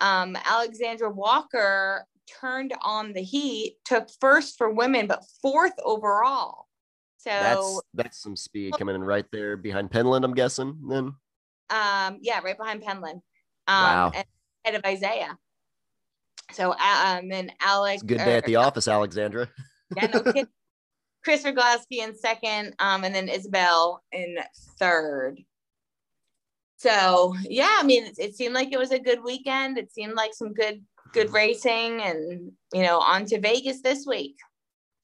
um, 0.00 0.36
Alexandra 0.44 1.10
Walker 1.10 2.04
turned 2.40 2.74
on 2.82 3.12
the 3.12 3.22
heat, 3.22 3.76
took 3.84 4.08
first 4.20 4.58
for 4.58 4.70
women, 4.70 5.06
but 5.06 5.24
fourth 5.42 5.72
overall. 5.84 6.66
So 7.18 7.30
That's 7.30 7.80
that's 7.94 8.22
some 8.22 8.36
speed 8.36 8.74
coming 8.78 8.94
in 8.94 9.02
right 9.02 9.26
there 9.32 9.56
behind 9.56 9.90
Penland. 9.90 10.24
I'm 10.24 10.34
guessing. 10.34 10.78
Then 10.88 11.14
um, 11.70 12.18
yeah, 12.22 12.40
right 12.42 12.56
behind 12.56 12.82
Penland. 12.82 13.20
Um, 13.66 13.82
Wow. 13.84 14.12
and 14.14 14.24
ahead 14.64 14.78
of 14.78 14.84
Isaiah. 14.84 15.36
So 16.52 16.72
uh, 16.72 17.18
um, 17.20 17.28
then 17.28 17.50
Alex. 17.60 18.02
good 18.02 18.18
day 18.18 18.36
at 18.36 18.44
the 18.46 18.56
or- 18.56 18.64
office, 18.64 18.88
Alexandra. 18.88 19.48
Yeah, 19.96 20.06
no 20.08 20.22
kidding. 20.22 20.46
Chris 21.24 21.42
Rogowski 21.44 21.98
in 22.02 22.14
second, 22.14 22.74
um, 22.78 23.04
and 23.04 23.14
then 23.14 23.28
Isabel 23.28 24.02
in 24.12 24.36
third. 24.78 25.40
So 26.78 27.34
yeah, 27.42 27.74
I 27.78 27.82
mean, 27.82 28.04
it, 28.04 28.18
it 28.18 28.36
seemed 28.36 28.54
like 28.54 28.72
it 28.72 28.78
was 28.78 28.92
a 28.92 28.98
good 28.98 29.22
weekend. 29.24 29.78
It 29.78 29.90
seemed 29.92 30.14
like 30.14 30.32
some 30.34 30.52
good 30.52 30.82
good 31.12 31.32
racing, 31.32 32.00
and 32.00 32.52
you 32.72 32.82
know, 32.82 33.00
on 33.00 33.24
to 33.26 33.40
Vegas 33.40 33.82
this 33.82 34.06
week. 34.06 34.36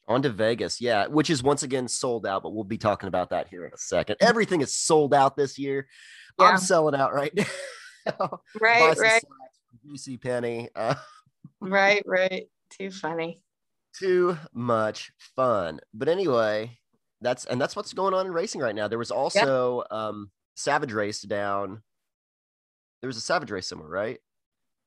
On 0.07 0.21
to 0.23 0.31
Vegas, 0.31 0.81
yeah, 0.81 1.07
which 1.07 1.31
is 1.31 1.43
once 1.43 1.63
again 1.63 1.89
sold 1.89 2.27
out, 2.27 2.43
but 2.43 2.53
we'll 2.55 2.65
be 2.65 2.77
talking 2.79 3.09
about 3.09 3.31
that 3.31 3.49
here 3.49 3.65
in 3.65 3.73
a 3.73 3.79
second. 3.79 4.17
Everything 4.21 4.61
is 4.61 4.75
sold 4.75 5.15
out 5.15 5.37
this 5.37 5.59
year. 5.59 5.89
Yeah. 6.39 6.47
I'm 6.47 6.59
selling 6.59 6.95
out 6.95 7.15
right 7.15 7.33
now. 8.07 8.41
Right, 8.61 8.99
right, 8.99 9.23
from 9.83 10.19
Penny. 10.19 10.69
Uh, 10.75 10.95
right, 11.61 12.03
right. 12.07 12.49
Too 12.71 12.91
funny. 12.91 13.43
too 13.99 14.37
much 14.53 15.13
fun. 15.37 15.81
But 15.95 16.09
anyway, 16.09 16.79
that's 17.21 17.45
and 17.47 17.61
that's 17.61 17.77
what's 17.77 17.93
going 17.95 18.13
on 18.15 18.27
in 18.27 18.33
racing 18.33 18.61
right 18.61 18.75
now. 18.75 18.89
There 18.89 18.99
was 18.99 19.11
also 19.11 19.85
um 19.91 20.31
Savage 20.55 20.93
Race 20.93 21.23
down. 21.23 21.83
There 23.01 23.09
was 23.09 23.17
a 23.17 23.23
Savage 23.23 23.51
Race 23.51 23.69
somewhere, 23.69 23.89
right? 23.89 24.19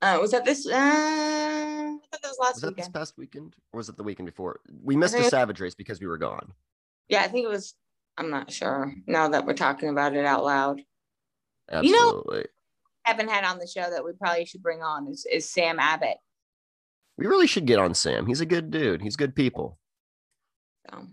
Uh, 0.02 0.18
was 0.22 0.32
that 0.32 0.46
this? 0.46 0.68
Uh, 0.68 0.72
I 0.76 1.98
thought 2.12 2.22
that 2.22 2.30
was 2.30 2.38
last 2.40 2.54
Was 2.56 2.62
that 2.62 2.76
this 2.78 2.90
past 2.90 3.18
weekend 3.18 3.56
or 3.74 3.78
was 3.78 3.90
it 3.90 3.98
the 3.98 4.04
weekend 4.04 4.28
before? 4.28 4.60
We 4.84 4.96
missed 4.96 5.16
the 5.18 5.24
Savage 5.24 5.60
Race 5.60 5.76
because 5.76 6.00
we 6.00 6.08
were 6.08 6.18
gone. 6.18 6.54
Yeah, 7.10 7.22
I 7.22 7.28
think 7.28 7.46
it 7.46 7.50
was. 7.50 7.74
I'm 8.18 8.30
not 8.30 8.52
sure 8.52 8.94
now 9.06 9.28
that 9.30 9.46
we're 9.46 9.54
talking 9.54 9.90
about 9.90 10.16
it 10.16 10.26
out 10.26 10.44
loud. 10.44 10.80
You 11.84 11.92
know- 11.92 12.08
Absolutely. 12.20 12.46
Haven't 13.04 13.30
had 13.30 13.46
on 13.46 13.58
the 13.58 13.68
show 13.68 13.90
that 13.90 14.04
we 14.04 14.12
probably 14.14 14.44
should 14.46 14.62
bring 14.62 14.82
on 14.82 15.08
is, 15.08 15.26
is 15.32 15.50
Sam 15.50 15.80
Abbott. 15.80 16.18
we 17.18 17.26
really 17.26 17.48
should 17.48 17.66
get 17.66 17.80
on 17.80 17.94
Sam. 17.94 18.26
He's 18.26 18.42
a 18.42 18.46
good 18.46 18.70
dude. 18.70 19.02
He's 19.02 19.16
good 19.16 19.34
people. 19.34 19.80
So, 20.90 21.08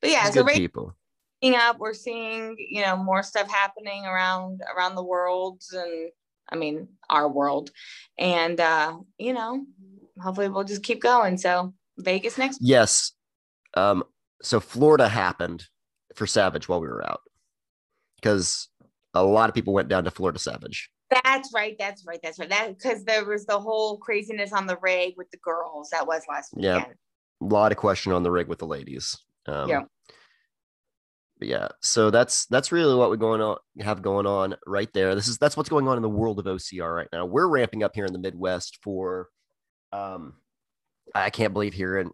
but 0.00 0.10
yeah, 0.10 0.26
He's 0.26 0.34
so 0.34 0.40
good 0.42 0.46
right 0.48 0.56
people. 0.56 0.94
up, 1.42 1.78
we're 1.78 1.92
seeing 1.94 2.56
you 2.58 2.82
know 2.82 2.96
more 2.96 3.22
stuff 3.22 3.50
happening 3.50 4.06
around 4.06 4.60
around 4.76 4.94
the 4.94 5.02
world, 5.02 5.60
and 5.72 6.10
I 6.50 6.56
mean 6.56 6.88
our 7.10 7.28
world, 7.28 7.70
and 8.18 8.60
uh, 8.60 8.98
you 9.18 9.32
know, 9.32 9.64
hopefully 10.22 10.48
we'll 10.48 10.64
just 10.64 10.82
keep 10.82 11.02
going. 11.02 11.38
So 11.38 11.74
Vegas 11.98 12.38
next. 12.38 12.58
Yes. 12.60 13.12
Um, 13.74 14.04
so 14.42 14.60
Florida 14.60 15.08
happened 15.08 15.66
for 16.14 16.26
Savage 16.26 16.68
while 16.68 16.80
we 16.80 16.88
were 16.88 17.04
out. 17.04 17.20
Because 18.16 18.68
a 19.12 19.24
lot 19.24 19.48
of 19.48 19.54
people 19.54 19.74
went 19.74 19.88
down 19.88 20.04
to 20.04 20.10
Florida 20.10 20.38
Savage. 20.38 20.90
That's 21.10 21.52
right. 21.54 21.76
That's 21.78 22.04
right. 22.06 22.20
That's 22.22 22.38
right. 22.38 22.48
That 22.48 22.78
because 22.78 23.04
there 23.04 23.24
was 23.24 23.46
the 23.46 23.58
whole 23.58 23.98
craziness 23.98 24.52
on 24.52 24.66
the 24.66 24.78
rig 24.80 25.14
with 25.16 25.30
the 25.30 25.38
girls. 25.38 25.90
That 25.90 26.06
was 26.06 26.22
last 26.28 26.54
week. 26.54 26.64
Yeah. 26.64 26.84
A 27.40 27.44
lot 27.44 27.72
of 27.72 27.78
question 27.78 28.12
on 28.12 28.22
the 28.22 28.30
rig 28.30 28.48
with 28.48 28.58
the 28.58 28.66
ladies. 28.66 29.16
Um, 29.46 29.68
Yeah. 29.68 29.82
But 31.44 31.50
yeah, 31.50 31.68
so 31.82 32.10
that's 32.10 32.46
that's 32.46 32.72
really 32.72 32.94
what 32.94 33.10
we're 33.10 33.16
going 33.16 33.42
on 33.42 33.58
have 33.80 34.00
going 34.00 34.26
on 34.26 34.56
right 34.66 34.90
there. 34.94 35.14
This 35.14 35.28
is 35.28 35.36
that's 35.36 35.58
what's 35.58 35.68
going 35.68 35.86
on 35.88 35.96
in 35.96 36.02
the 36.02 36.08
world 36.08 36.38
of 36.38 36.46
OCR 36.46 36.96
right 36.96 37.08
now. 37.12 37.26
We're 37.26 37.48
ramping 37.48 37.82
up 37.82 37.94
here 37.94 38.06
in 38.06 38.14
the 38.14 38.18
Midwest 38.18 38.78
for 38.82 39.28
um 39.92 40.36
I 41.14 41.28
can't 41.28 41.52
believe 41.52 41.74
here 41.74 41.98
in 41.98 42.10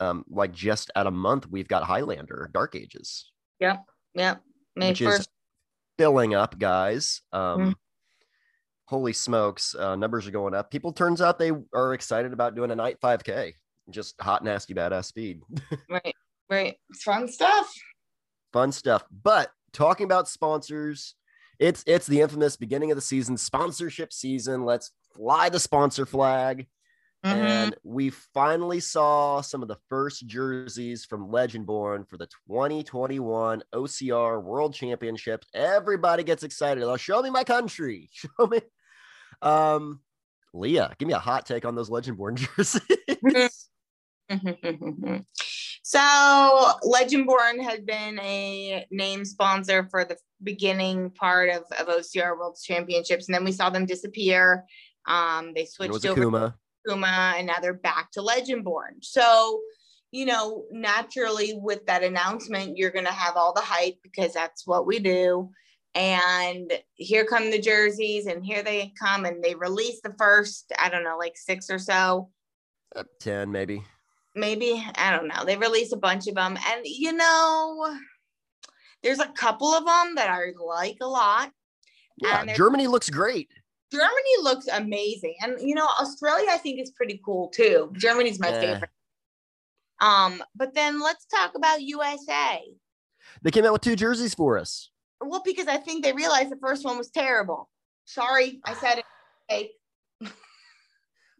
um 0.00 0.24
like 0.30 0.52
just 0.52 0.90
at 0.96 1.06
a 1.06 1.10
month 1.10 1.46
we've 1.46 1.68
got 1.68 1.82
Highlander 1.82 2.48
Dark 2.54 2.74
Ages. 2.74 3.30
Yep. 3.58 3.84
May 4.14 4.34
Which 4.88 5.02
is- 5.02 5.28
filling 5.98 6.34
up, 6.34 6.58
guys. 6.58 7.20
Um, 7.34 7.60
Mhm. 7.60 7.74
Holy 8.86 9.12
smokes, 9.12 9.74
uh, 9.74 9.94
numbers 9.94 10.26
are 10.26 10.30
going 10.30 10.54
up. 10.54 10.70
People 10.70 10.92
turns 10.94 11.20
out 11.20 11.38
they 11.38 11.52
are 11.74 11.92
excited 11.92 12.32
about 12.32 12.54
doing 12.54 12.70
a 12.70 12.74
night 12.74 12.96
5K. 13.02 13.52
Just 13.90 14.18
hot, 14.20 14.42
nasty, 14.42 14.72
badass 14.74 15.04
speed. 15.04 15.42
Right. 15.90 16.14
Right. 16.48 16.76
It's 16.88 17.02
fun 17.02 17.28
stuff. 17.28 17.70
Fun 18.52 18.72
stuff. 18.72 19.04
But 19.10 19.50
talking 19.72 20.04
about 20.04 20.28
sponsors, 20.28 21.14
it's 21.58 21.84
it's 21.86 22.06
the 22.06 22.20
infamous 22.20 22.56
beginning 22.56 22.90
of 22.90 22.96
the 22.96 23.02
season, 23.02 23.36
sponsorship 23.36 24.12
season. 24.12 24.64
Let's 24.64 24.90
fly 25.14 25.48
the 25.48 25.60
sponsor 25.60 26.06
flag. 26.06 26.66
Mhm. 27.24 27.32
And 27.34 27.76
we 27.84 28.08
finally 28.08 28.80
saw 28.80 29.42
some 29.42 29.60
of 29.60 29.68
the 29.68 29.76
first 29.90 30.26
jerseys 30.26 31.04
from 31.04 31.28
Legendborn 31.28 32.08
for 32.08 32.16
the 32.16 32.26
2021 32.48 33.62
OCR 33.74 34.40
World 34.42 34.72
Championships. 34.72 35.46
Everybody 35.52 36.24
gets 36.24 36.44
excited. 36.44 36.82
Oh, 36.82 36.96
show 36.96 37.20
me 37.20 37.28
my 37.28 37.44
country. 37.44 38.08
Show 38.12 38.46
me. 38.46 38.62
Um, 39.42 40.00
Leah, 40.54 40.94
give 40.98 41.08
me 41.08 41.14
a 41.14 41.18
hot 41.18 41.44
take 41.44 41.66
on 41.66 41.74
those 41.74 41.90
Legendborn 41.90 42.36
jerseys. 42.56 43.68
so 45.90 46.70
Legendborn 46.84 47.60
had 47.60 47.84
been 47.84 48.20
a 48.20 48.86
name 48.92 49.24
sponsor 49.24 49.88
for 49.90 50.04
the 50.04 50.16
beginning 50.40 51.10
part 51.10 51.50
of, 51.50 51.64
of 51.80 51.88
OCR 51.88 52.38
World 52.38 52.56
Championships, 52.62 53.26
and 53.26 53.34
then 53.34 53.42
we 53.42 53.50
saw 53.50 53.70
them 53.70 53.86
disappear. 53.86 54.64
Um, 55.08 55.52
they 55.52 55.64
switched 55.64 56.06
over 56.06 56.20
Akuma. 56.20 56.52
to 56.52 56.54
Kuma, 56.86 57.34
and 57.36 57.48
now 57.48 57.58
they're 57.60 57.74
back 57.74 58.12
to 58.12 58.20
Legendborn. 58.20 59.02
So, 59.02 59.62
you 60.12 60.26
know, 60.26 60.62
naturally 60.70 61.54
with 61.60 61.84
that 61.86 62.04
announcement, 62.04 62.76
you're 62.76 62.92
gonna 62.92 63.10
have 63.10 63.36
all 63.36 63.52
the 63.52 63.60
hype 63.60 63.98
because 64.04 64.32
that's 64.32 64.64
what 64.68 64.86
we 64.86 65.00
do. 65.00 65.50
And 65.96 66.72
here 66.94 67.24
come 67.24 67.50
the 67.50 67.60
jerseys, 67.60 68.26
and 68.26 68.44
here 68.44 68.62
they 68.62 68.92
come, 68.96 69.24
and 69.24 69.42
they 69.42 69.56
release 69.56 70.00
the 70.04 70.14
first, 70.16 70.72
I 70.78 70.88
don't 70.88 71.02
know, 71.02 71.18
like 71.18 71.36
six 71.36 71.68
or 71.68 71.80
so 71.80 72.30
Uh, 72.94 73.02
10 73.18 73.50
maybe. 73.50 73.82
Maybe 74.34 74.84
I 74.96 75.10
don't 75.16 75.28
know. 75.28 75.44
They 75.44 75.56
released 75.56 75.92
a 75.92 75.96
bunch 75.96 76.26
of 76.26 76.34
them, 76.34 76.56
and 76.68 76.82
you 76.84 77.12
know, 77.12 77.96
there's 79.02 79.20
a 79.20 79.28
couple 79.28 79.68
of 79.72 79.84
them 79.84 80.14
that 80.16 80.28
I 80.30 80.52
like 80.64 80.98
a 81.00 81.06
lot. 81.06 81.50
Yeah, 82.16 82.54
Germany 82.54 82.86
looks 82.86 83.08
great. 83.10 83.48
Germany 83.92 84.34
looks 84.42 84.66
amazing, 84.68 85.34
and 85.42 85.60
you 85.60 85.74
know, 85.74 85.88
Australia 86.00 86.48
I 86.50 86.58
think 86.58 86.80
is 86.80 86.90
pretty 86.90 87.20
cool 87.24 87.48
too. 87.48 87.92
Germany's 87.96 88.38
my 88.38 88.50
Yeah. 88.50 88.60
favorite. 88.60 88.90
Um, 90.00 90.42
but 90.54 90.74
then 90.74 91.00
let's 91.00 91.26
talk 91.26 91.54
about 91.54 91.82
USA. 91.82 92.62
They 93.42 93.50
came 93.50 93.64
out 93.64 93.72
with 93.72 93.82
two 93.82 93.96
jerseys 93.96 94.34
for 94.34 94.56
us. 94.58 94.90
Well, 95.20 95.42
because 95.44 95.66
I 95.66 95.76
think 95.76 96.02
they 96.02 96.12
realized 96.12 96.50
the 96.50 96.56
first 96.56 96.84
one 96.84 96.96
was 96.96 97.10
terrible. 97.10 97.68
Sorry, 98.06 98.60
I 98.64 98.74
said 98.74 99.02
it. 99.48 99.70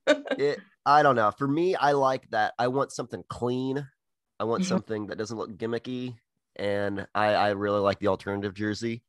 It, 0.07 0.59
I 0.87 1.03
don't 1.03 1.17
know. 1.17 1.31
For 1.31 1.47
me, 1.47 1.75
I 1.75 1.93
like 1.93 2.29
that. 2.31 2.55
I 2.59 2.69
want 2.69 2.93
something 2.93 3.23
clean. 3.29 3.87
I 4.39 4.45
want 4.45 4.63
Mhm. 4.63 4.67
something 4.69 5.07
that 5.09 5.19
doesn't 5.19 5.37
look 5.37 5.57
gimmicky. 5.57 6.17
And 6.57 7.07
I, 7.15 7.35
I 7.35 7.49
really 7.51 7.81
like 7.81 7.99
the 7.99 8.09
alternative 8.09 8.55
jersey. 8.55 9.03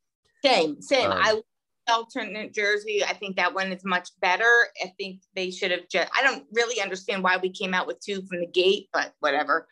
Same, 0.43 0.81
same. 0.81 1.09
Um, 1.11 1.17
I 1.21 1.31
like 1.33 1.43
the 1.87 1.93
alternate 1.93 2.53
jersey. 2.53 3.03
I 3.03 3.13
think 3.13 3.35
that 3.37 3.53
one 3.53 3.71
is 3.71 3.83
much 3.83 4.09
better. 4.19 4.49
I 4.83 4.93
think 4.97 5.21
they 5.35 5.51
should 5.51 5.71
have 5.71 5.87
just. 5.89 6.11
I 6.17 6.21
don't 6.23 6.45
really 6.51 6.81
understand 6.81 7.23
why 7.23 7.37
we 7.37 7.49
came 7.49 7.73
out 7.73 7.87
with 7.87 7.99
two 7.99 8.21
from 8.27 8.41
the 8.41 8.47
gate, 8.47 8.89
but 8.93 9.13
whatever. 9.19 9.67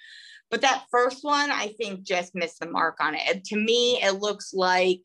But 0.50 0.62
that 0.62 0.86
first 0.90 1.24
one, 1.24 1.52
I 1.52 1.68
think, 1.78 2.04
just 2.04 2.34
missed 2.34 2.60
the 2.60 2.66
mark 2.70 2.98
on 3.02 3.14
it. 3.16 3.22
And 3.30 3.44
to 3.46 3.56
me, 3.56 4.02
it 4.02 4.20
looks 4.20 4.54
like 4.54 5.02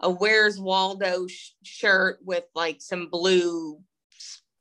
a 0.00 0.10
Where's 0.10 0.58
Waldo 0.58 1.26
sh- 1.26 1.50
shirt 1.62 2.18
with 2.24 2.44
like 2.54 2.80
some 2.80 3.08
blue. 3.10 3.80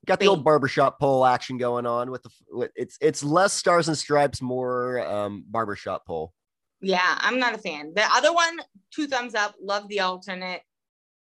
Got 0.08 0.20
the 0.20 0.28
old 0.28 0.40
Bing. 0.40 0.46
barbershop 0.46 1.00
pole 1.00 1.26
action 1.26 1.58
going 1.58 1.86
on 1.86 2.10
with 2.10 2.24
the 2.24 2.30
with, 2.50 2.72
it's 2.76 2.98
it's 3.02 3.24
less 3.24 3.54
stars 3.54 3.88
and 3.88 3.98
stripes, 3.98 4.42
more 4.42 5.06
um 5.06 5.46
barbershop 5.48 6.06
pole. 6.06 6.34
Yeah, 6.82 7.18
I'm 7.20 7.40
not 7.40 7.56
a 7.56 7.58
fan. 7.58 7.94
The 7.96 8.04
other 8.12 8.34
one, 8.34 8.60
two 8.92 9.08
thumbs 9.08 9.36
up. 9.36 9.56
Love 9.62 9.88
the 9.88 10.00
alternate. 10.02 10.62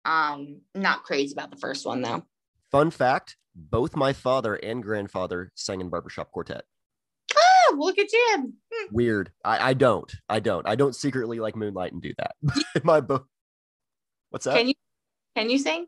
Um, 0.04 0.60
not 0.74 1.02
crazy 1.02 1.32
about 1.32 1.50
the 1.50 1.56
first 1.56 1.84
one 1.84 2.02
though. 2.02 2.22
Fun 2.70 2.90
fact: 2.90 3.36
both 3.54 3.96
my 3.96 4.12
father 4.12 4.54
and 4.54 4.82
grandfather 4.82 5.52
sang 5.54 5.80
in 5.80 5.88
barbershop 5.88 6.30
quartet. 6.30 6.62
Oh, 7.36 7.76
look 7.78 7.98
at 7.98 8.12
you. 8.12 8.52
Weird. 8.92 9.32
I, 9.44 9.70
I 9.70 9.74
don't. 9.74 10.10
I 10.28 10.40
don't. 10.40 10.66
I 10.66 10.76
don't 10.76 10.94
secretly 10.94 11.40
like 11.40 11.56
moonlight 11.56 11.92
and 11.92 12.00
do 12.00 12.12
that. 12.18 12.36
my 12.84 13.00
book 13.00 13.26
What's 14.30 14.44
that? 14.44 14.56
Can 14.56 14.68
you 14.68 14.74
can 15.36 15.50
you 15.50 15.58
sing? 15.58 15.86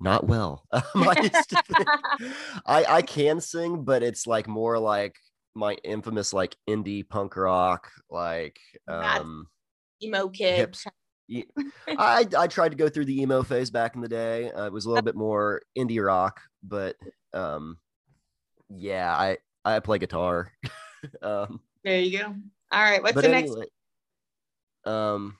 Not 0.00 0.26
well. 0.26 0.64
Um, 0.72 0.82
I, 0.94 1.28
think- 1.28 1.88
I 2.66 2.84
I 2.88 3.02
can 3.02 3.40
sing, 3.40 3.84
but 3.84 4.02
it's 4.02 4.26
like 4.26 4.48
more 4.48 4.78
like 4.78 5.16
my 5.54 5.74
infamous 5.84 6.32
like 6.32 6.56
indie 6.68 7.06
punk 7.06 7.36
rock, 7.36 7.90
like 8.10 8.58
um 8.88 9.46
emo 10.02 10.28
kid. 10.28 10.74
I 11.86 12.26
I 12.36 12.46
tried 12.46 12.70
to 12.70 12.76
go 12.76 12.88
through 12.88 13.04
the 13.04 13.20
emo 13.20 13.42
phase 13.42 13.70
back 13.70 13.94
in 13.94 14.00
the 14.00 14.08
day. 14.08 14.50
Uh, 14.50 14.64
it 14.66 14.72
was 14.72 14.84
a 14.86 14.88
little 14.88 15.02
bit 15.02 15.14
more 15.16 15.62
indie 15.76 16.04
rock, 16.04 16.40
but 16.62 16.96
um 17.34 17.76
yeah, 18.68 19.14
I 19.14 19.38
I 19.64 19.80
play 19.80 19.98
guitar. 19.98 20.50
um 21.22 21.60
There 21.84 22.00
you 22.00 22.18
go. 22.18 22.26
All 22.72 22.82
right. 22.82 23.02
What's 23.02 23.20
the 23.20 23.28
next? 23.28 23.50
anyway, 23.50 23.66
um 24.86 25.36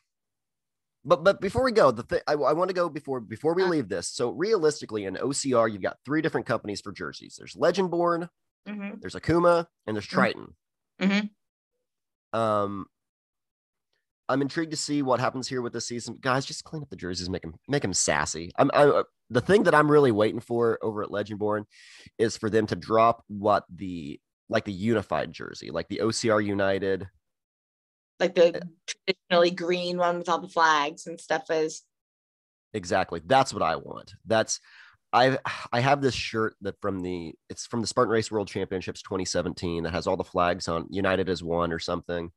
but 1.04 1.24
but 1.24 1.40
before 1.40 1.64
we 1.64 1.72
go 1.72 1.90
the 1.90 2.02
thing 2.02 2.20
I, 2.26 2.32
I 2.34 2.52
want 2.52 2.68
to 2.68 2.74
go 2.74 2.88
before 2.88 3.20
before 3.20 3.54
we 3.54 3.62
Uh. 3.62 3.68
leave 3.68 3.88
this 3.88 4.08
so 4.08 4.30
realistically 4.30 5.04
in 5.04 5.14
ocr 5.16 5.70
you've 5.72 5.82
got 5.82 5.98
three 6.04 6.22
different 6.22 6.46
companies 6.46 6.80
for 6.80 6.92
jerseys 6.92 7.36
there's 7.38 7.54
legendborn 7.54 8.28
Mhm, 8.68 9.00
there's 9.00 9.14
akuma 9.14 9.66
and 9.86 9.96
there's 9.96 10.06
Mhm. 10.06 10.10
triton 10.10 10.54
mhm. 11.00 11.30
um 12.38 12.86
i'm 14.28 14.42
intrigued 14.42 14.70
to 14.70 14.76
see 14.76 15.02
what 15.02 15.20
happens 15.20 15.48
here 15.48 15.62
with 15.62 15.72
this 15.72 15.86
season 15.86 16.18
guys 16.20 16.44
just 16.46 16.64
clean 16.64 16.82
up 16.82 16.90
the 16.90 16.96
jerseys 16.96 17.30
make 17.30 17.42
them 17.42 17.54
make 17.68 17.82
them 17.82 17.94
sassy 17.94 18.52
i'm 18.58 18.70
I, 18.74 19.02
the 19.30 19.40
thing 19.40 19.64
that 19.64 19.74
i'm 19.74 19.90
really 19.90 20.12
waiting 20.12 20.40
for 20.40 20.78
over 20.82 21.02
at 21.02 21.08
legendborn 21.10 21.64
is 22.18 22.36
for 22.36 22.50
them 22.50 22.66
to 22.68 22.76
drop 22.76 23.24
what 23.28 23.64
the 23.74 24.20
like 24.48 24.64
the 24.66 24.72
unified 24.72 25.32
jersey 25.32 25.70
like 25.70 25.88
the 25.88 26.00
ocr 26.04 26.44
united 26.44 27.08
Like 28.20 28.34
the 28.34 28.60
traditionally 28.86 29.50
green 29.50 29.96
one 29.98 30.18
with 30.18 30.28
all 30.28 30.40
the 30.40 30.48
flags 30.48 31.06
and 31.06 31.18
stuff 31.18 31.50
is. 31.50 31.82
Exactly. 32.74 33.20
That's 33.24 33.52
what 33.52 33.62
I 33.62 33.76
want. 33.76 34.14
That's 34.26 34.60
I 35.12 35.38
I 35.72 35.80
have 35.80 36.00
this 36.02 36.14
shirt 36.14 36.54
that 36.60 36.80
from 36.80 37.00
the 37.00 37.34
it's 37.48 37.66
from 37.66 37.80
the 37.80 37.86
Spartan 37.86 38.12
Race 38.12 38.30
World 38.30 38.46
Championships 38.48 39.02
2017 39.02 39.82
that 39.82 39.92
has 39.92 40.06
all 40.06 40.16
the 40.16 40.22
flags 40.24 40.68
on 40.68 40.86
United 40.90 41.28
as 41.28 41.42
one 41.42 41.72
or 41.72 41.78
something. 41.78 42.30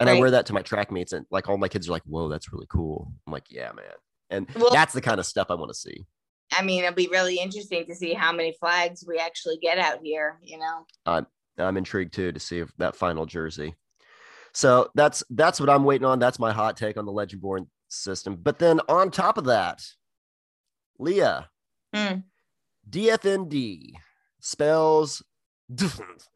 And 0.00 0.08
I 0.08 0.18
wear 0.18 0.30
that 0.30 0.46
to 0.46 0.54
my 0.54 0.62
track 0.62 0.90
meets 0.90 1.12
and 1.12 1.26
like 1.30 1.48
all 1.48 1.58
my 1.58 1.68
kids 1.68 1.88
are 1.88 1.92
like, 1.92 2.04
"Whoa, 2.04 2.28
that's 2.28 2.52
really 2.52 2.66
cool." 2.70 3.12
I'm 3.26 3.32
like, 3.32 3.50
"Yeah, 3.50 3.72
man." 3.72 3.84
And 4.30 4.48
Well- 4.54 4.72
that's 4.72 4.94
the 4.94 5.02
kind 5.02 5.20
of 5.20 5.26
stuff 5.26 5.48
I 5.50 5.54
want 5.54 5.70
to 5.70 5.74
see. 5.78 6.06
I 6.52 6.62
mean, 6.62 6.84
it'll 6.84 6.94
be 6.94 7.08
really 7.08 7.38
interesting 7.38 7.84
to 7.86 7.94
see 7.94 8.14
how 8.14 8.32
many 8.32 8.52
flags 8.58 9.04
we 9.06 9.18
actually 9.18 9.58
get 9.58 9.78
out 9.78 9.98
here. 10.02 10.38
You 10.42 10.58
know. 10.58 10.86
I'm 11.04 11.26
I'm 11.58 11.76
intrigued 11.76 12.14
too 12.14 12.32
to 12.32 12.40
see 12.40 12.60
if 12.60 12.74
that 12.78 12.96
final 12.96 13.26
jersey. 13.26 13.74
So 14.54 14.88
that's 14.94 15.22
that's 15.30 15.58
what 15.60 15.68
I'm 15.68 15.84
waiting 15.84 16.06
on. 16.06 16.18
That's 16.18 16.38
my 16.38 16.52
hot 16.52 16.76
take 16.76 16.96
on 16.96 17.04
the 17.06 17.12
Legendborn 17.12 17.66
system. 17.88 18.36
But 18.36 18.58
then 18.58 18.80
on 18.88 19.10
top 19.10 19.36
of 19.38 19.44
that, 19.46 19.82
Leah, 20.98 21.48
Hmm. 21.94 22.18
DFND 22.88 23.92
spells 24.40 25.22
different. 25.74 26.26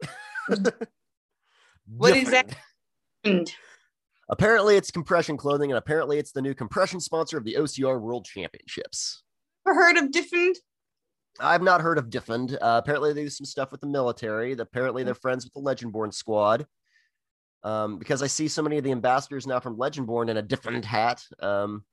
What 1.91 2.15
is 2.15 2.29
that? 2.29 2.55
Apparently, 4.29 4.75
it's 4.77 4.91
compression 4.91 5.37
clothing, 5.37 5.71
and 5.71 5.77
apparently, 5.77 6.19
it's 6.19 6.31
the 6.31 6.41
new 6.41 6.53
compression 6.53 6.99
sponsor 6.99 7.35
of 7.37 7.43
the 7.43 7.55
OCR 7.55 7.99
World 7.99 8.25
Championships. 8.25 9.23
ever 9.67 9.73
heard 9.73 9.97
of 9.97 10.11
different? 10.11 10.59
I've 11.39 11.63
not 11.63 11.81
heard 11.81 11.97
of 11.97 12.09
Diffend. 12.09 12.53
Uh, 12.61 12.79
apparently, 12.83 13.13
they 13.13 13.23
do 13.23 13.29
some 13.29 13.45
stuff 13.45 13.71
with 13.71 13.81
the 13.81 13.87
military. 13.87 14.51
Apparently, 14.53 15.03
they're 15.03 15.15
friends 15.15 15.45
with 15.45 15.53
the 15.53 15.61
Legendborn 15.61 16.13
squad. 16.13 16.67
Um, 17.63 17.97
because 17.97 18.23
I 18.23 18.27
see 18.27 18.47
so 18.47 18.61
many 18.61 18.77
of 18.77 18.83
the 18.83 18.91
ambassadors 18.91 19.45
now 19.45 19.59
from 19.59 19.77
Legendborn 19.77 20.29
in 20.29 20.37
a 20.37 20.41
different 20.41 20.85
hat, 20.85 21.23
um, 21.41 21.83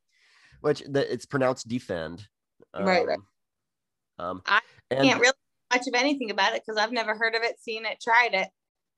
which 0.61 0.83
the, 0.89 1.13
it's 1.13 1.27
pronounced 1.27 1.69
Defend. 1.69 2.27
Um, 2.73 2.85
Right, 2.85 3.07
right. 3.07 3.19
Um, 4.19 4.43
I 4.47 4.61
and 4.91 5.09
Can't 5.09 5.21
really 5.21 5.35
much 5.73 5.87
of 5.89 5.95
anything 5.95 6.31
about 6.31 6.55
it 6.55 6.63
because 6.65 6.81
I've 6.81 6.93
never 6.93 7.17
heard 7.17 7.35
of 7.35 7.43
it, 7.43 7.61
seen 7.61 7.85
it, 7.85 7.99
tried 8.01 8.35
it. 8.35 8.49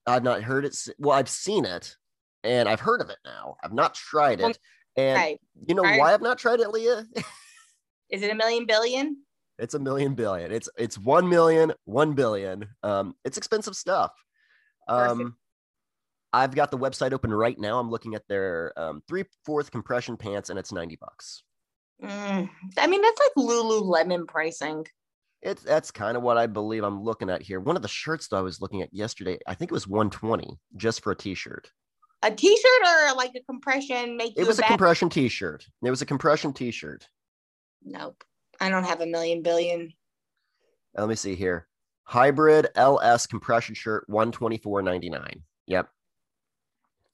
I've 0.06 0.22
not 0.22 0.42
heard 0.42 0.64
it. 0.64 0.76
Well, 0.98 1.16
I've 1.16 1.28
seen 1.28 1.64
it, 1.64 1.96
and 2.44 2.68
I've 2.68 2.80
heard 2.80 3.00
of 3.00 3.10
it 3.10 3.18
now. 3.24 3.56
I've 3.62 3.72
not 3.72 3.94
tried 3.94 4.40
it, 4.40 4.58
and 4.96 5.16
Right. 5.16 5.40
you 5.66 5.74
know 5.74 5.82
why 5.82 6.12
I've 6.12 6.22
not 6.22 6.38
tried 6.38 6.60
it, 6.60 6.68
Leah? 6.68 7.06
Is 8.10 8.22
it 8.22 8.30
a 8.30 8.34
million 8.34 8.66
billion? 8.66 9.22
It's 9.58 9.74
a 9.74 9.78
million 9.78 10.14
billion. 10.14 10.52
It's 10.52 10.68
it's 10.78 10.96
one 10.96 11.28
million, 11.28 11.72
one 11.84 12.14
billion. 12.14 12.68
Um, 12.82 13.14
it's 13.24 13.36
expensive 13.36 13.74
stuff. 13.74 14.12
Um, 14.86 15.36
I've 16.32 16.54
got 16.54 16.70
the 16.70 16.78
website 16.78 17.12
open 17.12 17.32
right 17.32 17.58
now. 17.58 17.78
I'm 17.78 17.90
looking 17.90 18.14
at 18.14 18.26
their 18.28 18.72
um, 18.76 19.02
three 19.08 19.24
fourth 19.44 19.70
compression 19.70 20.16
pants, 20.16 20.50
and 20.50 20.58
it's 20.58 20.72
ninety 20.72 20.96
bucks. 21.00 21.42
Mm, 22.02 22.48
I 22.76 22.86
mean, 22.86 23.02
that's 23.02 23.20
like 23.20 23.46
Lululemon 23.46 24.26
pricing. 24.28 24.86
It's 25.42 25.62
that's 25.62 25.90
kind 25.90 26.16
of 26.16 26.22
what 26.22 26.36
I 26.36 26.46
believe 26.46 26.84
I'm 26.84 27.02
looking 27.02 27.30
at 27.30 27.42
here. 27.42 27.60
One 27.60 27.76
of 27.76 27.82
the 27.82 27.88
shirts 27.88 28.28
that 28.28 28.36
I 28.36 28.40
was 28.40 28.60
looking 28.60 28.82
at 28.82 28.92
yesterday, 28.92 29.38
I 29.46 29.54
think 29.54 29.70
it 29.70 29.74
was 29.74 29.86
120 29.86 30.58
just 30.76 31.02
for 31.02 31.12
a 31.12 31.16
t-shirt. 31.16 31.70
A 32.24 32.30
t-shirt 32.32 32.86
or 32.86 33.14
like 33.16 33.30
a 33.36 33.42
compression 33.44 34.16
make 34.16 34.32
It 34.36 34.46
was 34.46 34.58
a 34.58 34.62
bad? 34.62 34.68
compression 34.68 35.08
t-shirt. 35.08 35.64
It 35.84 35.90
was 35.90 36.02
a 36.02 36.06
compression 36.06 36.52
t-shirt. 36.52 37.06
Nope. 37.84 38.24
I 38.60 38.68
don't 38.68 38.82
have 38.84 39.00
a 39.00 39.06
million 39.06 39.42
billion. 39.42 39.92
Let 40.96 41.08
me 41.08 41.14
see 41.14 41.36
here. 41.36 41.68
Hybrid 42.02 42.68
LS 42.74 43.26
compression 43.28 43.76
shirt, 43.76 44.04
124.99. 44.10 45.42
Yep. 45.68 45.88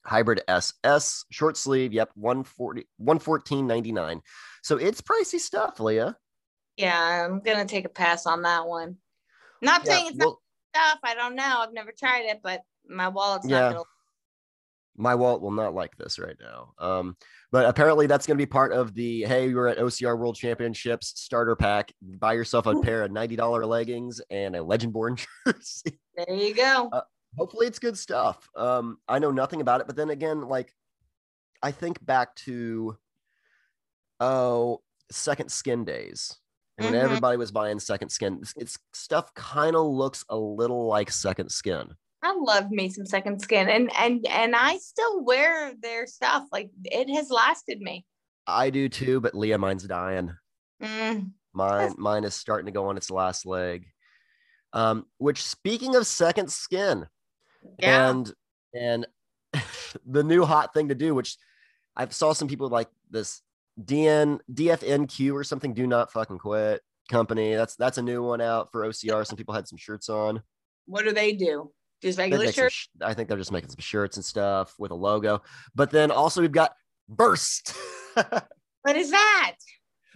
Hybrid 0.05 0.41
SS 0.47 1.25
short 1.31 1.57
sleeve, 1.57 1.93
yep, 1.93 2.09
140 2.15 2.87
114.99. 3.01 4.21
So 4.63 4.77
it's 4.77 5.01
pricey 5.01 5.39
stuff, 5.39 5.79
Leah. 5.79 6.15
Yeah, 6.77 7.25
I'm 7.25 7.39
gonna 7.41 7.65
take 7.65 7.85
a 7.85 7.89
pass 7.89 8.25
on 8.25 8.41
that 8.43 8.67
one. 8.67 8.97
Not 9.61 9.85
Yeah, 9.85 9.91
saying 9.93 10.07
it's 10.09 10.17
well- 10.17 10.41
not 10.75 10.81
stuff. 10.81 10.99
I 11.03 11.15
don't 11.15 11.35
know. 11.35 11.59
I've 11.59 11.73
never 11.73 11.91
tried 11.97 12.25
it, 12.25 12.41
but 12.43 12.61
my 12.87 13.07
wallet's 13.07 13.47
Yeah. 13.47 13.59
not 13.61 13.71
gonna 13.73 13.83
my 14.97 15.13
wallet 15.13 15.41
will 15.41 15.51
not 15.51 15.73
like 15.73 15.97
this 15.97 16.17
right 16.17 16.37
now. 16.39 16.71
Um, 16.79 17.17
but 17.51 17.65
apparently 17.65 18.07
that's 18.07 18.25
going 18.25 18.37
to 18.37 18.41
be 18.41 18.45
part 18.49 18.71
of 18.71 18.93
the 18.93 19.23
hey, 19.23 19.49
you're 19.49 19.67
at 19.67 19.77
OCR 19.77 20.17
World 20.17 20.37
Championships 20.37 21.19
starter 21.19 21.53
pack. 21.53 21.91
Buy 22.01 22.31
yourself 22.31 22.65
a 22.65 22.79
pair 22.79 23.03
of 23.03 23.11
ninety 23.11 23.35
dollar 23.35 23.65
leggings 23.65 24.21
and 24.29 24.55
a 24.55 24.63
Legend 24.63 24.93
Born 24.93 25.17
jersey. 25.47 25.99
There 26.15 26.33
you 26.35 26.53
go. 26.55 26.89
Uh, 26.93 27.01
Hopefully 27.37 27.67
it's 27.67 27.79
good 27.79 27.97
stuff. 27.97 28.49
Um, 28.55 28.97
I 29.07 29.19
know 29.19 29.31
nothing 29.31 29.61
about 29.61 29.81
it, 29.81 29.87
but 29.87 29.95
then 29.95 30.09
again, 30.09 30.41
like 30.41 30.73
I 31.61 31.71
think 31.71 32.03
back 32.05 32.35
to 32.37 32.97
oh, 34.19 34.81
second 35.11 35.51
skin 35.51 35.83
days. 35.85 36.37
And 36.77 36.85
when 36.85 36.93
Mhm. 36.93 37.03
everybody 37.03 37.37
was 37.37 37.51
buying 37.51 37.79
second 37.79 38.09
skin, 38.09 38.39
it's, 38.41 38.53
it's 38.57 38.77
stuff 38.93 39.33
kind 39.33 39.75
of 39.75 39.85
looks 39.85 40.25
a 40.29 40.37
little 40.37 40.87
like 40.87 41.09
second 41.11 41.49
skin. 41.51 41.95
I 42.21 42.33
love 42.33 42.71
me 42.71 42.89
some 42.89 43.05
second 43.05 43.39
skin 43.41 43.69
and 43.69 43.91
and 43.97 44.25
and 44.27 44.55
I 44.55 44.77
still 44.79 45.23
wear 45.23 45.73
their 45.79 46.07
stuff. 46.07 46.43
Like 46.51 46.71
it 46.83 47.07
has 47.13 47.29
lasted 47.29 47.79
me. 47.81 48.05
I 48.47 48.69
do 48.71 48.89
too, 48.89 49.19
but 49.21 49.35
Leah, 49.35 49.57
mine's 49.57 49.83
dying. 49.83 50.35
Mm, 50.81 51.31
Mine, 51.53 51.93
mine 51.97 52.23
is 52.25 52.33
starting 52.35 52.65
to 52.65 52.71
go 52.71 52.87
on 52.87 52.97
its 52.97 53.09
last 53.09 53.45
leg. 53.45 53.85
Um, 54.73 55.05
which 55.19 55.41
speaking 55.43 55.95
of 55.95 56.05
second 56.05 56.51
skin 56.51 57.07
yeah. 57.79 58.09
and 58.09 58.33
and 58.73 59.07
the 60.05 60.23
new 60.23 60.43
hot 60.45 60.73
thing 60.73 60.89
to 60.89 60.95
do, 60.95 61.13
which 61.15 61.37
I 61.95 62.07
saw 62.09 62.33
some 62.33 62.47
people 62.47 62.67
like 62.69 62.89
this 63.09 63.41
DN 63.81 64.39
DFNQ 64.53 65.33
or 65.33 65.43
something, 65.43 65.73
do 65.73 65.87
not 65.87 66.11
fucking 66.11 66.39
quit 66.39 66.81
company. 67.09 67.55
That's 67.55 67.75
that's 67.75 67.97
a 67.97 68.01
new 68.01 68.23
one 68.23 68.41
out 68.41 68.71
for 68.71 68.81
OCR. 68.85 69.25
Some 69.25 69.37
people 69.37 69.53
had 69.53 69.67
some 69.67 69.77
shirts 69.77 70.09
on. 70.09 70.41
what 70.85 71.03
do 71.05 71.11
they 71.13 71.33
do? 71.33 71.71
Just 72.01 72.17
regular 72.19 72.51
shirts? 72.51 72.75
sh- 72.75 72.87
I 73.01 73.13
think 73.13 73.29
they're 73.29 73.37
just 73.37 73.51
making 73.51 73.69
some 73.69 73.79
shirts 73.79 74.17
and 74.17 74.25
stuff 74.25 74.73
with 74.77 74.91
a 74.91 74.95
logo. 74.95 75.41
But 75.73 75.91
then 75.91 76.11
also 76.11 76.41
we've 76.41 76.51
got 76.51 76.73
VRST. 77.11 77.75
What 78.83 78.95
is 78.95 79.09
that? 79.09 79.55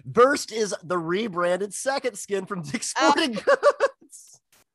VRST 0.07 0.51
is 0.51 0.75
the 0.83 0.97
rebranded 0.97 1.73
second 1.73 2.17
skin 2.19 2.45
from 2.45 2.61
Dick's 2.61 2.93
Oh. 2.99 3.09
Sporting 3.11 3.33
Goods. 3.33 3.47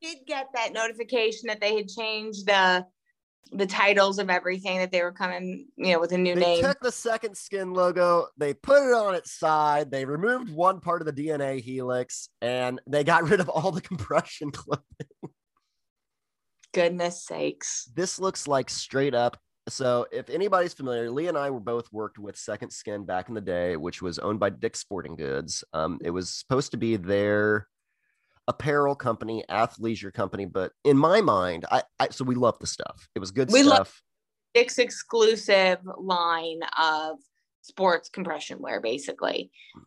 Did 0.05 0.19
get 0.27 0.49
that 0.55 0.75
notification 0.75 1.47
that 1.47 1.61
they 1.61 1.77
had 1.77 1.89
changed 1.89 2.47
the 2.47 2.85
the 3.53 3.67
titles 3.67 4.19
of 4.19 4.31
everything 4.31 4.79
that 4.79 4.91
they 4.91 5.03
were 5.03 5.13
coming, 5.13 5.67
you 5.77 5.93
know, 5.93 6.01
with 6.01 6.13
a 6.13 6.19
new 6.19 6.35
They 6.35 6.41
name. 6.41 6.63
They 6.63 6.69
took 6.69 6.81
the 6.81 6.93
second 6.93 7.37
skin 7.37 7.73
logo, 7.73 8.27
they 8.37 8.53
put 8.53 8.87
it 8.87 8.95
on 8.95 9.15
its 9.15 9.33
side, 9.33 9.91
they 9.91 10.05
removed 10.05 10.51
one 10.51 10.81
part 10.81 11.01
of 11.01 11.07
the 11.07 11.13
DNA 11.13 11.61
helix, 11.61 12.29
and 12.43 12.81
they 12.87 13.05
got 13.05 13.29
rid 13.29 13.41
of 13.41 13.49
all 13.49 13.71
the 13.71 13.81
compression 13.81 14.51
clothing. 14.53 14.85
Goodness 16.73 17.25
sakes. 17.25 17.89
This 17.95 18.19
looks 18.19 18.49
like 18.49 18.69
straight 18.69 19.15
up. 19.15 19.39
So, 19.69 20.07
if 20.13 20.29
anybody's 20.29 20.75
familiar, 20.75 21.11
Lee 21.11 21.29
and 21.29 21.39
I 21.39 21.49
were 21.49 21.61
both 21.61 21.91
worked 21.91 22.19
with 22.19 22.37
Second 22.37 22.71
Skin 22.71 23.07
back 23.07 23.29
in 23.29 23.35
the 23.35 23.41
day, 23.41 23.77
which 23.79 24.03
was 24.03 24.19
owned 24.19 24.39
by 24.39 24.51
Dick's 24.51 24.81
Sporting 24.81 25.17
Goods. 25.17 25.65
Um, 25.73 25.99
it 26.05 26.11
was 26.11 26.29
supposed 26.29 26.73
to 26.73 26.77
be 26.77 26.97
their 26.97 27.69
apparel 28.49 28.95
company, 28.95 29.45
athleisure 29.51 30.13
company, 30.13 30.45
but 30.45 30.73
in 30.85 30.97
my 30.99 31.21
mind, 31.21 31.65
I, 31.71 31.83
I 31.99 32.09
so 32.11 32.25
we 32.25 32.35
loved 32.35 32.61
the 32.61 32.67
stuff. 32.67 33.09
It 33.15 33.19
was 33.19 33.31
good 33.31 33.51
We 33.53 33.63
love- 33.63 33.89
stuff. 33.89 34.03
Dick's 34.55 34.79
exclusive 34.79 35.79
line 35.99 36.61
of 36.79 37.19
sports 37.63 38.09
compression 38.09 38.61
wear, 38.61 38.81
basically. 38.81 39.51
Yeah. 39.75 39.81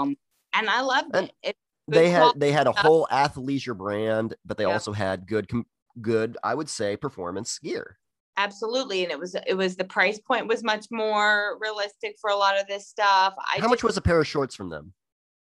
Um, 0.00 0.16
and 0.54 0.70
I 0.70 0.80
loved 0.80 1.14
And 1.14 1.30
it. 1.42 1.56
They 1.88 2.08
had 2.08 2.32
they 2.36 2.50
had 2.50 2.66
a 2.66 2.72
stuff. 2.72 2.84
whole 2.86 3.06
athleisure 3.12 3.76
brand, 3.76 4.34
but 4.46 4.56
they 4.56 4.64
Yeah. 4.64 4.72
also 4.72 4.92
had 4.92 5.26
good 5.26 5.48
com- 5.48 5.66
good 6.00 6.38
I 6.42 6.54
would 6.54 6.70
say 6.70 6.96
performance 6.96 7.58
gear. 7.58 7.98
absolutely, 8.38 9.02
and 9.02 9.12
it 9.12 9.18
was 9.18 9.36
it 9.46 9.54
was 9.54 9.76
the 9.76 9.84
price 9.84 10.18
point 10.18 10.46
was 10.48 10.64
much 10.64 10.86
more 10.90 11.58
realistic 11.60 12.16
for 12.20 12.30
a 12.30 12.36
lot 12.36 12.58
of 12.58 12.66
this 12.66 12.88
stuff. 12.88 13.34
I 13.38 13.60
How 13.60 13.68
much 13.68 13.84
was 13.84 13.98
a 13.98 14.00
pair 14.02 14.18
of 14.20 14.26
shorts 14.26 14.54
from 14.54 14.70
them? 14.70 14.94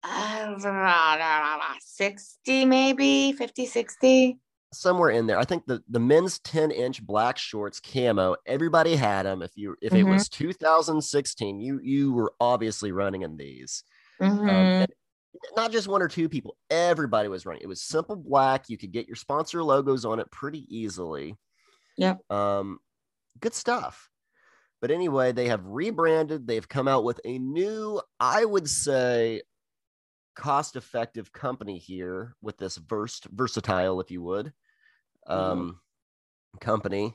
Uh, 0.03 1.75
60 1.81 2.65
maybe 2.65 3.33
50 3.33 3.67
60 3.67 4.39
Somewhere 4.73 5.11
in 5.11 5.27
there. 5.27 5.37
I 5.37 5.45
think 5.45 5.67
the 5.67 5.83
the 5.89 5.99
men's 5.99 6.39
10 6.41 6.71
inch 6.71 7.05
black 7.05 7.37
shorts 7.39 7.81
camo. 7.81 8.37
Everybody 8.47 8.95
had 8.95 9.25
them. 9.25 9.43
If 9.43 9.57
you 9.57 9.75
if 9.83 9.97
it 9.97 10.05
Mhm. 10.05 10.07
was 10.07 10.29
2016, 10.29 11.59
you 11.61 11.81
you 11.83 12.13
were 12.13 12.33
obviously 12.39 12.93
running 12.93 13.23
in 13.23 13.37
these. 13.37 13.83
Um, 14.49 14.73
Mhm. 14.79 14.81
and 14.81 14.89
not 15.57 15.73
just 15.73 15.89
one 15.89 16.03
or 16.03 16.09
two 16.09 16.29
people. 16.29 16.57
Everybody 16.71 17.29
was 17.29 17.47
running. 17.47 17.63
It 17.63 17.69
was 17.69 17.83
simple 17.83 18.17
black. 18.17 18.69
You 18.69 18.79
could 18.79 18.93
get 18.93 19.09
your 19.09 19.17
sponsor 19.17 19.63
logos 19.65 20.05
on 20.05 20.21
it 20.21 20.31
pretty 20.33 20.67
easily. 20.75 21.37
yeah 21.97 22.17
Um, 22.31 22.79
good 23.41 23.55
stuff. 23.55 24.11
But 24.81 24.91
anyway, 24.91 25.33
they 25.33 25.49
have 25.49 25.67
rebranded. 25.67 26.47
They've 26.47 26.69
come 26.69 26.89
out 26.89 27.05
with 27.05 27.21
a 27.25 27.39
new, 27.39 28.01
I 28.21 28.45
would 28.45 28.69
say, 28.69 29.43
cost-effective 30.35 31.33
company 31.33 31.79
here 31.79 32.35
with 32.43 32.57
this 32.59 32.77
versed 32.77 33.27
versatile, 33.27 34.01
if 34.01 34.11
you 34.11 34.23
would, 34.23 34.53
um, 35.27 35.81
company 36.61 37.15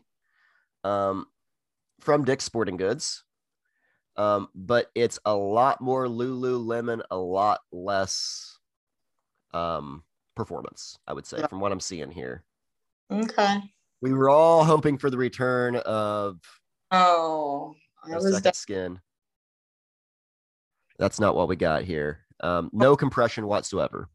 um, 0.84 1.25
from 1.99 2.23
Dick's 2.25 2.43
Sporting 2.45 2.78
Goods. 2.78 3.23
Um, 4.17 4.47
but 4.56 4.91
it's 4.95 5.19
a 5.25 5.36
lot 5.36 5.82
more 5.82 6.08
Lululemon, 6.08 7.01
a 7.12 7.17
lot 7.17 7.60
less 7.73 8.58
um, 9.54 10.04
performance, 10.36 10.97
I 11.08 11.13
would 11.13 11.25
say, 11.25 11.39
Yeah. 11.39 11.47
from 11.47 11.60
what 11.60 11.71
I'm 11.73 11.82
seeing 11.82 12.12
here. 12.12 12.45
okay 13.12 13.58
We 14.01 14.13
were 14.13 14.30
all 14.30 14.63
hoping 14.63 14.97
for 14.97 15.10
the 15.10 15.17
return 15.17 15.75
of 15.78 16.39
oh 16.91 17.73
i 18.06 18.15
was 18.15 18.32
second 18.36 18.54
skin. 18.54 18.99
That's 20.97 21.19
not 21.19 21.36
what 21.36 21.47
we 21.49 21.56
got 21.56 21.84
here. 21.84 22.24
Um, 22.41 22.69
no 22.73 22.95
compression 22.95 23.47
whatsoever. 23.47 24.09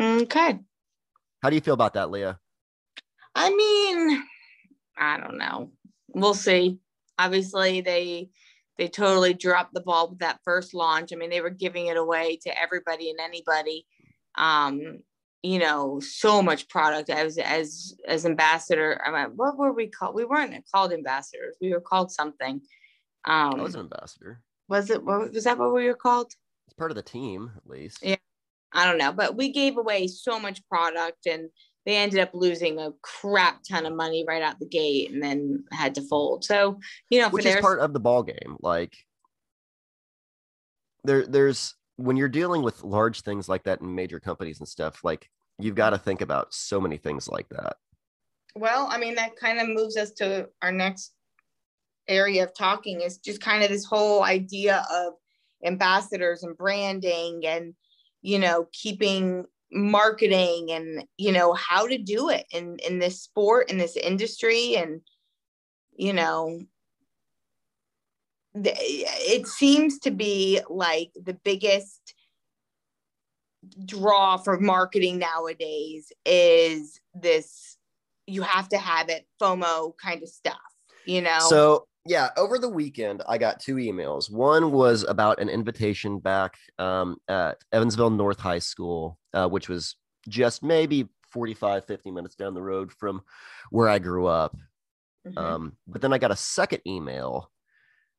okay. 0.00 0.58
How 1.42 1.50
do 1.50 1.56
you 1.56 1.60
feel 1.60 1.74
about 1.74 1.94
that, 1.94 2.10
Leah? 2.10 2.38
i 3.36 3.50
mean 3.50 4.22
i 4.96 5.18
don't 5.18 5.38
know. 5.38 5.70
We'll 6.14 6.34
see. 6.34 6.78
Obviously 7.18 7.80
they 7.80 8.30
they 8.78 8.88
totally 8.88 9.34
dropped 9.34 9.74
the 9.74 9.80
ball 9.80 10.10
with 10.10 10.20
that 10.20 10.38
first 10.44 10.74
launch. 10.74 11.12
I 11.12 11.16
mean 11.16 11.30
they 11.30 11.40
were 11.40 11.50
giving 11.50 11.86
it 11.86 11.96
away 11.96 12.38
to 12.44 12.60
everybody 12.62 13.10
and 13.10 13.18
anybody. 13.20 13.86
Um 14.36 15.00
you 15.42 15.58
know 15.58 16.00
so 16.00 16.40
much 16.42 16.68
product. 16.68 17.10
As 17.10 17.36
as 17.38 17.94
as 18.06 18.24
ambassador 18.24 19.00
i 19.04 19.10
mean 19.10 19.32
what 19.36 19.58
were 19.58 19.72
we 19.72 19.88
called? 19.88 20.14
We 20.14 20.24
weren't 20.24 20.54
called 20.72 20.92
ambassadors. 20.92 21.56
We 21.60 21.72
were 21.72 21.80
called 21.80 22.12
something. 22.12 22.60
Um 23.26 23.54
I 23.60 23.62
was 23.62 23.74
an 23.74 23.80
ambassador. 23.80 24.40
was 24.68 24.90
it 24.90 25.04
was 25.04 25.44
that 25.44 25.58
what 25.58 25.74
we 25.74 25.86
were 25.86 25.94
called 25.94 26.32
It's 26.66 26.74
part 26.74 26.90
of 26.90 26.96
the 26.96 27.02
team, 27.02 27.52
at 27.56 27.68
least. 27.68 27.98
Yeah. 28.02 28.16
I 28.72 28.86
don't 28.86 28.98
know, 28.98 29.12
but 29.12 29.36
we 29.36 29.52
gave 29.52 29.76
away 29.76 30.08
so 30.08 30.40
much 30.40 30.66
product 30.68 31.26
and 31.26 31.48
they 31.86 31.96
ended 31.96 32.18
up 32.18 32.30
losing 32.32 32.78
a 32.78 32.92
crap 33.02 33.60
ton 33.68 33.86
of 33.86 33.94
money 33.94 34.24
right 34.26 34.42
out 34.42 34.58
the 34.58 34.66
gate 34.66 35.12
and 35.12 35.22
then 35.22 35.64
had 35.70 35.94
to 35.94 36.02
fold. 36.02 36.44
So, 36.44 36.80
you 37.08 37.20
know, 37.20 37.28
for 37.28 37.34
Which 37.34 37.46
is 37.46 37.52
their 37.54 37.62
part 37.62 37.80
of 37.80 37.92
the 37.92 38.00
ball 38.00 38.22
game. 38.22 38.56
Like 38.60 38.96
there, 41.04 41.26
there's 41.26 41.74
when 41.96 42.16
you're 42.16 42.28
dealing 42.28 42.62
with 42.62 42.82
large 42.82 43.20
things 43.20 43.48
like 43.48 43.64
that 43.64 43.80
in 43.80 43.94
major 43.94 44.18
companies 44.18 44.58
and 44.58 44.68
stuff, 44.68 45.04
like 45.04 45.30
you've 45.60 45.76
got 45.76 45.90
to 45.90 45.98
think 45.98 46.20
about 46.20 46.52
so 46.52 46.80
many 46.80 46.96
things 46.96 47.28
like 47.28 47.48
that. 47.50 47.76
well, 48.56 48.88
I 48.90 48.98
mean, 48.98 49.14
that 49.16 49.36
kind 49.36 49.60
of 49.60 49.68
moves 49.68 49.96
us 49.96 50.10
to 50.12 50.48
our 50.62 50.72
next 50.72 51.12
area 52.08 52.44
of 52.44 52.54
talking 52.56 53.00
is 53.00 53.18
just 53.18 53.40
kind 53.40 53.62
of 53.62 53.70
this 53.70 53.84
whole 53.84 54.22
idea 54.22 54.84
of 54.90 55.14
ambassadors 55.64 56.42
and 56.42 56.56
branding 56.56 57.42
and, 57.46 57.74
you 58.22 58.38
know, 58.38 58.68
keeping 58.72 59.44
marketing 59.72 60.70
and, 60.70 61.04
you 61.16 61.32
know, 61.32 61.52
how 61.54 61.86
to 61.86 61.98
do 61.98 62.30
it 62.30 62.46
in, 62.52 62.78
in 62.86 62.98
this 62.98 63.22
sport, 63.22 63.70
in 63.70 63.78
this 63.78 63.96
industry. 63.96 64.76
And, 64.76 65.00
you 65.96 66.12
know, 66.12 66.60
it 68.54 69.46
seems 69.46 69.98
to 70.00 70.10
be 70.10 70.60
like 70.68 71.10
the 71.20 71.34
biggest 71.34 72.14
draw 73.84 74.36
for 74.36 74.60
marketing 74.60 75.18
nowadays 75.18 76.12
is 76.24 77.00
this 77.14 77.78
you 78.26 78.42
have 78.42 78.68
to 78.68 78.78
have 78.78 79.08
it 79.08 79.26
FOMO 79.40 79.92
kind 80.02 80.22
of 80.22 80.28
stuff, 80.28 80.56
you 81.04 81.20
know? 81.20 81.40
So 81.40 81.86
yeah, 82.06 82.30
over 82.36 82.58
the 82.58 82.68
weekend 82.68 83.22
I 83.28 83.38
got 83.38 83.60
two 83.60 83.76
emails. 83.76 84.30
One 84.30 84.72
was 84.72 85.04
about 85.04 85.40
an 85.40 85.48
invitation 85.48 86.18
back 86.18 86.56
um, 86.78 87.16
at 87.28 87.58
Evansville 87.72 88.10
North 88.10 88.38
High 88.40 88.58
School, 88.58 89.18
uh, 89.32 89.48
which 89.48 89.68
was 89.68 89.96
just 90.28 90.62
maybe 90.62 91.08
45, 91.30 91.84
50 91.86 92.10
minutes 92.10 92.34
down 92.34 92.54
the 92.54 92.62
road 92.62 92.92
from 92.92 93.22
where 93.70 93.88
I 93.88 93.98
grew 93.98 94.26
up. 94.26 94.56
Mhm. 95.26 95.38
Um, 95.38 95.76
but 95.86 96.02
then 96.02 96.12
I 96.12 96.18
got 96.18 96.30
a 96.30 96.36
second 96.36 96.82
email 96.86 97.50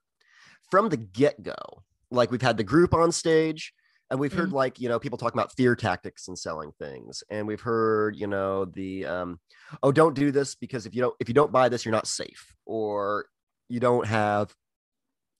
from 0.70 0.88
the 0.88 0.96
get-go 0.96 1.82
like 2.10 2.30
we've 2.30 2.40
had 2.40 2.56
the 2.56 2.64
group 2.64 2.94
on 2.94 3.12
stage 3.12 3.74
and 4.12 4.20
we've 4.20 4.32
heard 4.32 4.52
like 4.52 4.78
you 4.78 4.90
know 4.90 4.98
people 4.98 5.16
talking 5.16 5.38
about 5.38 5.56
fear 5.56 5.74
tactics 5.74 6.28
and 6.28 6.38
selling 6.38 6.70
things. 6.78 7.24
And 7.30 7.46
we've 7.46 7.62
heard 7.62 8.14
you 8.14 8.26
know 8.26 8.66
the 8.66 9.06
um 9.06 9.40
oh 9.82 9.90
don't 9.90 10.14
do 10.14 10.30
this 10.30 10.54
because 10.54 10.84
if 10.84 10.94
you 10.94 11.00
don't 11.00 11.14
if 11.18 11.28
you 11.28 11.34
don't 11.34 11.50
buy 11.50 11.70
this 11.70 11.86
you're 11.86 11.92
not 11.92 12.06
safe 12.06 12.54
or 12.66 13.24
you 13.70 13.80
don't 13.80 14.06
have 14.06 14.54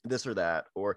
this 0.05 0.27
or 0.27 0.33
that 0.35 0.65
or 0.75 0.97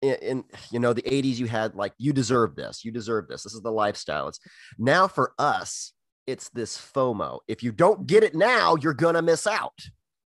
in, 0.00 0.14
in 0.14 0.44
you 0.70 0.78
know 0.80 0.94
the 0.94 1.02
80s 1.02 1.36
you 1.36 1.46
had 1.46 1.74
like 1.74 1.92
you 1.98 2.14
deserve 2.14 2.56
this 2.56 2.86
you 2.86 2.90
deserve 2.90 3.28
this 3.28 3.42
this 3.42 3.52
is 3.52 3.60
the 3.60 3.70
lifestyle. 3.70 4.28
It's 4.28 4.40
now 4.78 5.06
for 5.06 5.34
us 5.38 5.92
it's 6.26 6.48
this 6.48 6.78
fomo. 6.78 7.40
If 7.48 7.62
you 7.62 7.70
don't 7.70 8.06
get 8.06 8.24
it 8.24 8.34
now 8.34 8.76
you're 8.76 8.94
gonna 8.94 9.20
miss 9.20 9.46
out. 9.46 9.78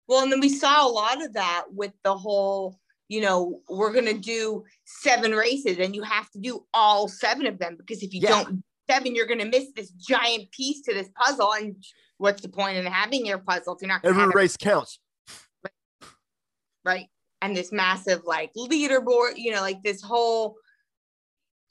Well, 0.07 0.23
and 0.23 0.31
then 0.31 0.39
we 0.39 0.47
saw 0.47 0.87
a 0.87 0.89
lot 0.89 1.21
of 1.21 1.33
that 1.33 1.65
with 1.69 1.91
the 2.05 2.15
whole, 2.15 2.79
you 3.07 3.21
know, 3.21 3.61
we're 3.69 3.93
going 3.93 4.05
to 4.05 4.17
do 4.17 4.63
seven 4.85 5.31
races 5.31 5.77
and 5.79 5.95
you 5.95 6.03
have 6.03 6.29
to 6.31 6.39
do 6.39 6.65
all 6.73 7.07
seven 7.07 7.45
of 7.45 7.57
them 7.59 7.75
because 7.77 8.03
if 8.03 8.13
you 8.13 8.21
Yeah. 8.21 8.29
don't 8.29 8.63
seven, 8.89 9.15
you're 9.15 9.25
going 9.25 9.39
to 9.39 9.45
miss 9.45 9.67
this 9.75 9.91
giant 9.91 10.51
piece 10.51 10.81
to 10.81 10.93
this 10.93 11.09
puzzle. 11.15 11.53
And 11.53 11.75
what's 12.17 12.41
the 12.41 12.49
point 12.49 12.77
in 12.77 12.85
having 12.85 13.25
your 13.25 13.39
puzzle 13.39 13.75
if 13.75 13.81
you're 13.81 13.89
not 13.89 14.01
every 14.03 14.21
have 14.21 14.29
it 14.29 14.35
race 14.35 14.57
counts 14.57 14.99
right 16.83 17.07
and 17.41 17.55
this 17.55 17.71
massive 17.71 18.21
like 18.25 18.51
leaderboard 18.57 19.33
you 19.35 19.51
know 19.51 19.61
like 19.61 19.81
this 19.83 20.01
whole 20.01 20.55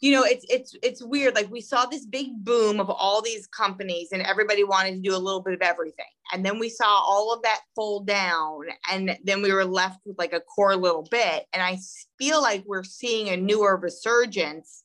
you 0.01 0.13
know 0.13 0.25
it's 0.25 0.45
it's 0.49 0.75
it's 0.83 1.03
weird. 1.03 1.35
Like 1.35 1.51
we 1.51 1.61
saw 1.61 1.87
this 1.87 2.05
big 2.05 2.45
boom 2.45 2.81
of 2.81 2.91
all 2.91 3.23
these 3.23 3.47
companies 3.47 4.09
and 4.13 4.23
everybody 4.23 4.63
wanted 4.63 4.93
to 4.93 5.01
do 5.01 5.17
a 5.17 5.19
little 5.19 5.41
bit 5.41 5.55
of 5.55 5.63
everything. 5.63 6.05
And 6.33 6.45
then 6.45 6.59
we 6.59 6.69
saw 6.69 6.87
all 6.87 7.33
of 7.33 7.43
that 7.43 7.61
fold 7.75 8.07
down 8.07 8.63
and 8.91 9.17
then 9.25 9.43
we 9.43 9.53
were 9.53 9.65
left 9.65 10.01
with 10.05 10.19
like 10.19 10.33
a 10.33 10.41
core 10.41 10.77
little 10.77 11.07
bit. 11.11 11.47
And 11.53 11.63
i 11.63 11.79
feel 12.19 12.43
like 12.43 12.65
we're 12.67 12.85
seeing 12.85 13.29
a 13.29 13.37
newer 13.37 13.77
resurgence 13.77 14.85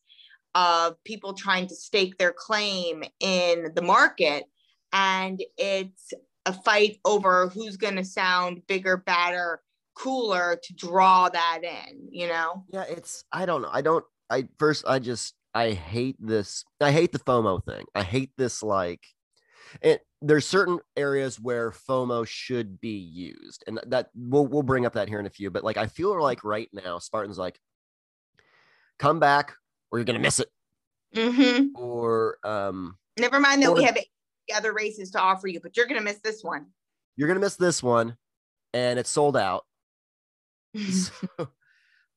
of 0.55 1.01
people 1.03 1.33
trying 1.33 1.67
to 1.67 1.75
stake 1.75 2.17
their 2.17 2.33
claim 2.33 3.03
in 3.19 3.71
the 3.75 3.81
market. 3.81 4.45
And 4.93 5.41
it's 5.57 6.13
a 6.45 6.53
fight 6.53 6.97
over 7.05 7.47
who's 7.49 7.77
going 7.77 7.95
to 7.95 8.05
sound 8.05 8.65
bigger 8.67 8.97
badder 8.97 9.61
cooler 9.93 10.59
to 10.63 10.73
draw 10.73 11.29
that 11.29 11.59
in, 11.63 12.07
you 12.11 12.27
know? 12.27 12.63
yeah 12.69 12.85
it's 12.87 13.25
i 13.31 13.45
don't 13.45 13.61
know. 13.61 13.69
I 13.71 13.81
don't 13.81 14.05
i 14.31 14.47
first 14.57 14.83
i 14.87 14.97
just 14.97 15.35
i 15.53 15.71
hate 15.71 16.15
this 16.19 16.65
i 16.79 16.91
hate 16.91 17.11
the 17.11 17.19
fomo 17.19 17.63
thing 17.63 17.85
i 17.93 18.01
hate 18.01 18.31
this 18.37 18.63
like 18.63 19.03
it 19.81 20.01
there's 20.21 20.47
certain 20.47 20.79
areas 20.97 21.39
where 21.39 21.71
fomo 21.71 22.25
should 22.25 22.81
be 22.81 22.97
used 22.97 23.63
and 23.67 23.79
that 23.87 24.09
we'll, 24.15 24.47
we'll 24.47 24.63
bring 24.63 24.85
up 24.85 24.93
that 24.93 25.07
here 25.07 25.19
in 25.19 25.25
a 25.27 25.29
few 25.29 25.51
but 25.51 25.63
like 25.63 25.77
i 25.77 25.85
feel 25.85 26.19
like 26.19 26.43
right 26.43 26.69
now 26.73 26.97
spartan's 26.97 27.37
like 27.37 27.59
come 28.97 29.19
back 29.19 29.53
or 29.91 29.99
you're 29.99 30.05
gonna 30.05 30.17
miss 30.19 30.39
it 30.39 30.47
Mm-hmm. 31.15 31.75
or 31.75 32.37
um 32.45 32.97
Never 33.19 33.39
mind 33.41 33.61
that 33.63 33.73
we 33.73 33.83
have 33.83 33.97
other 34.55 34.71
races 34.73 35.11
to 35.11 35.19
offer 35.19 35.47
you, 35.47 35.59
but 35.59 35.75
you're 35.75 35.85
going 35.85 35.99
to 35.99 36.03
miss 36.03 36.19
this 36.19 36.41
one. 36.41 36.67
you're 37.17 37.27
gonna 37.27 37.41
miss 37.41 37.57
this 37.57 37.83
one 37.83 38.15
and 38.73 38.97
it's 38.97 39.09
sold 39.09 39.35
out 39.35 39.65
So, 40.89 41.11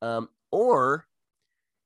um, 0.01 0.29
or 0.51 1.05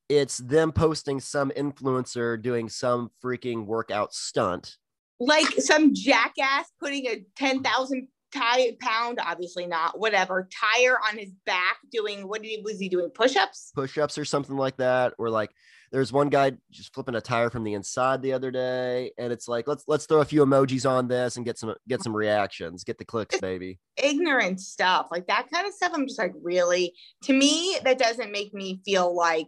it's 0.10 0.39
them 0.39 0.72
posting 0.72 1.19
some 1.19 1.52
influencer 1.52 2.41
doing 2.41 2.67
some 2.67 3.12
freaking 3.24 3.65
workout 3.65 4.13
stunt. 4.13 4.78
like 5.19 5.48
some 5.60 5.93
jackass 5.93 6.65
putting 6.80 7.06
a 7.08 7.24
10,000 7.36 8.08
tie 8.34 8.76
pound, 8.80 9.19
obviously 9.24 9.65
not, 9.67 10.00
whatever, 10.00 10.48
tire 10.52 10.98
on 11.10 11.17
his 11.17 11.32
back 11.45 11.78
doing, 11.91 12.28
what 12.28 12.41
did 12.41 12.50
he, 12.50 12.62
was 12.63 12.80
he 12.80 12.89
doing? 12.89 13.10
Push-ups? 13.10 13.72
push-ups 13.76 14.17
or 14.17 14.26
something 14.26 14.58
like 14.58 14.78
that 14.78 15.13
or 15.17 15.30
like 15.30 15.52
there's 15.91 16.13
one 16.13 16.30
guy 16.30 16.52
just 16.72 16.93
flipping 16.93 17.15
a 17.15 17.22
tire 17.22 17.50
from 17.50 17.63
the 17.63 17.74
inside 17.74 18.22
the 18.22 18.34
other 18.34 18.52
day 18.52 19.12
and 19.17 19.34
it's 19.34 19.48
like 19.48 19.67
let's 19.67 19.84
let's 19.88 20.06
throw 20.06 20.22
a 20.22 20.26
few 20.26 20.45
emojis 20.45 20.89
on 20.89 21.08
this 21.08 21.36
and 21.36 21.45
get 21.45 21.58
some 21.58 21.74
get 21.88 22.04
some 22.04 22.15
reactions 22.15 22.84
get 22.84 22.98
the 22.98 23.06
clicks 23.06 23.39
baby 23.39 23.80
ignorant 23.98 24.60
stuff 24.60 25.08
like 25.12 25.28
that 25.28 25.48
kind 25.52 25.67
of 25.67 25.74
stuff 25.74 25.91
i'm 25.95 26.08
just 26.08 26.19
like 26.19 26.34
really 26.41 26.93
to 27.24 27.34
me 27.34 27.78
that 27.84 27.98
doesn't 27.98 28.32
make 28.32 28.54
me 28.54 28.80
feel 28.86 29.15
like 29.15 29.48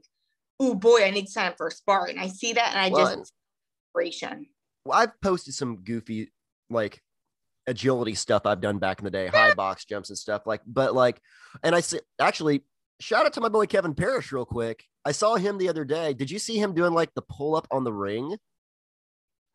oh 0.62 0.76
boy 0.76 1.04
i 1.04 1.10
need 1.10 1.26
to 1.26 1.32
sign 1.32 1.47
up 1.47 1.58
for 1.58 1.67
a 1.67 1.71
spartan 1.71 2.17
i 2.17 2.28
see 2.28 2.54
that 2.54 2.69
and 2.71 2.80
i 2.80 2.89
Well, 2.89 3.06
just 3.06 3.34
inspiration 3.95 4.47
well, 4.86 5.00
i've 5.00 5.19
posted 5.21 5.54
some 5.54 5.84
goofy 5.84 6.32
like 6.69 7.02
agility 7.67 8.15
stuff 8.15 8.45
i've 8.45 8.62
done 8.62 8.78
back 8.78 9.00
in 9.00 9.06
the 9.06 9.12
day 9.12 9.28
high 9.34 9.54
box 9.54 9.86
jumps 9.86 10.10
and 10.10 10.17
stuff 10.17 10.43
like 10.45 10.62
but 10.65 10.95
like 10.95 11.19
and 11.63 11.76
i 11.76 11.80
said 11.80 12.02
actually 12.19 12.63
shout 13.02 13.26
out 13.26 13.34
to 13.34 13.41
my 13.41 13.50
boy 13.50 13.65
kevin 13.65 13.93
parrish 13.95 14.32
real 14.32 14.45
quick. 14.45 14.86
I 15.04 15.12
saw 15.12 15.36
him 15.36 15.58
the 15.58 15.67
other 15.67 15.84
day. 15.84 16.13
Did 16.13 16.30
you 16.30 16.38
see 16.38 16.58
him 16.58 16.76
doing 16.76 16.93
like 16.93 17.12
the 17.15 17.24
pull 17.24 17.56
up 17.56 17.67
on 17.71 17.84
the 17.84 17.91
ring? 17.91 18.38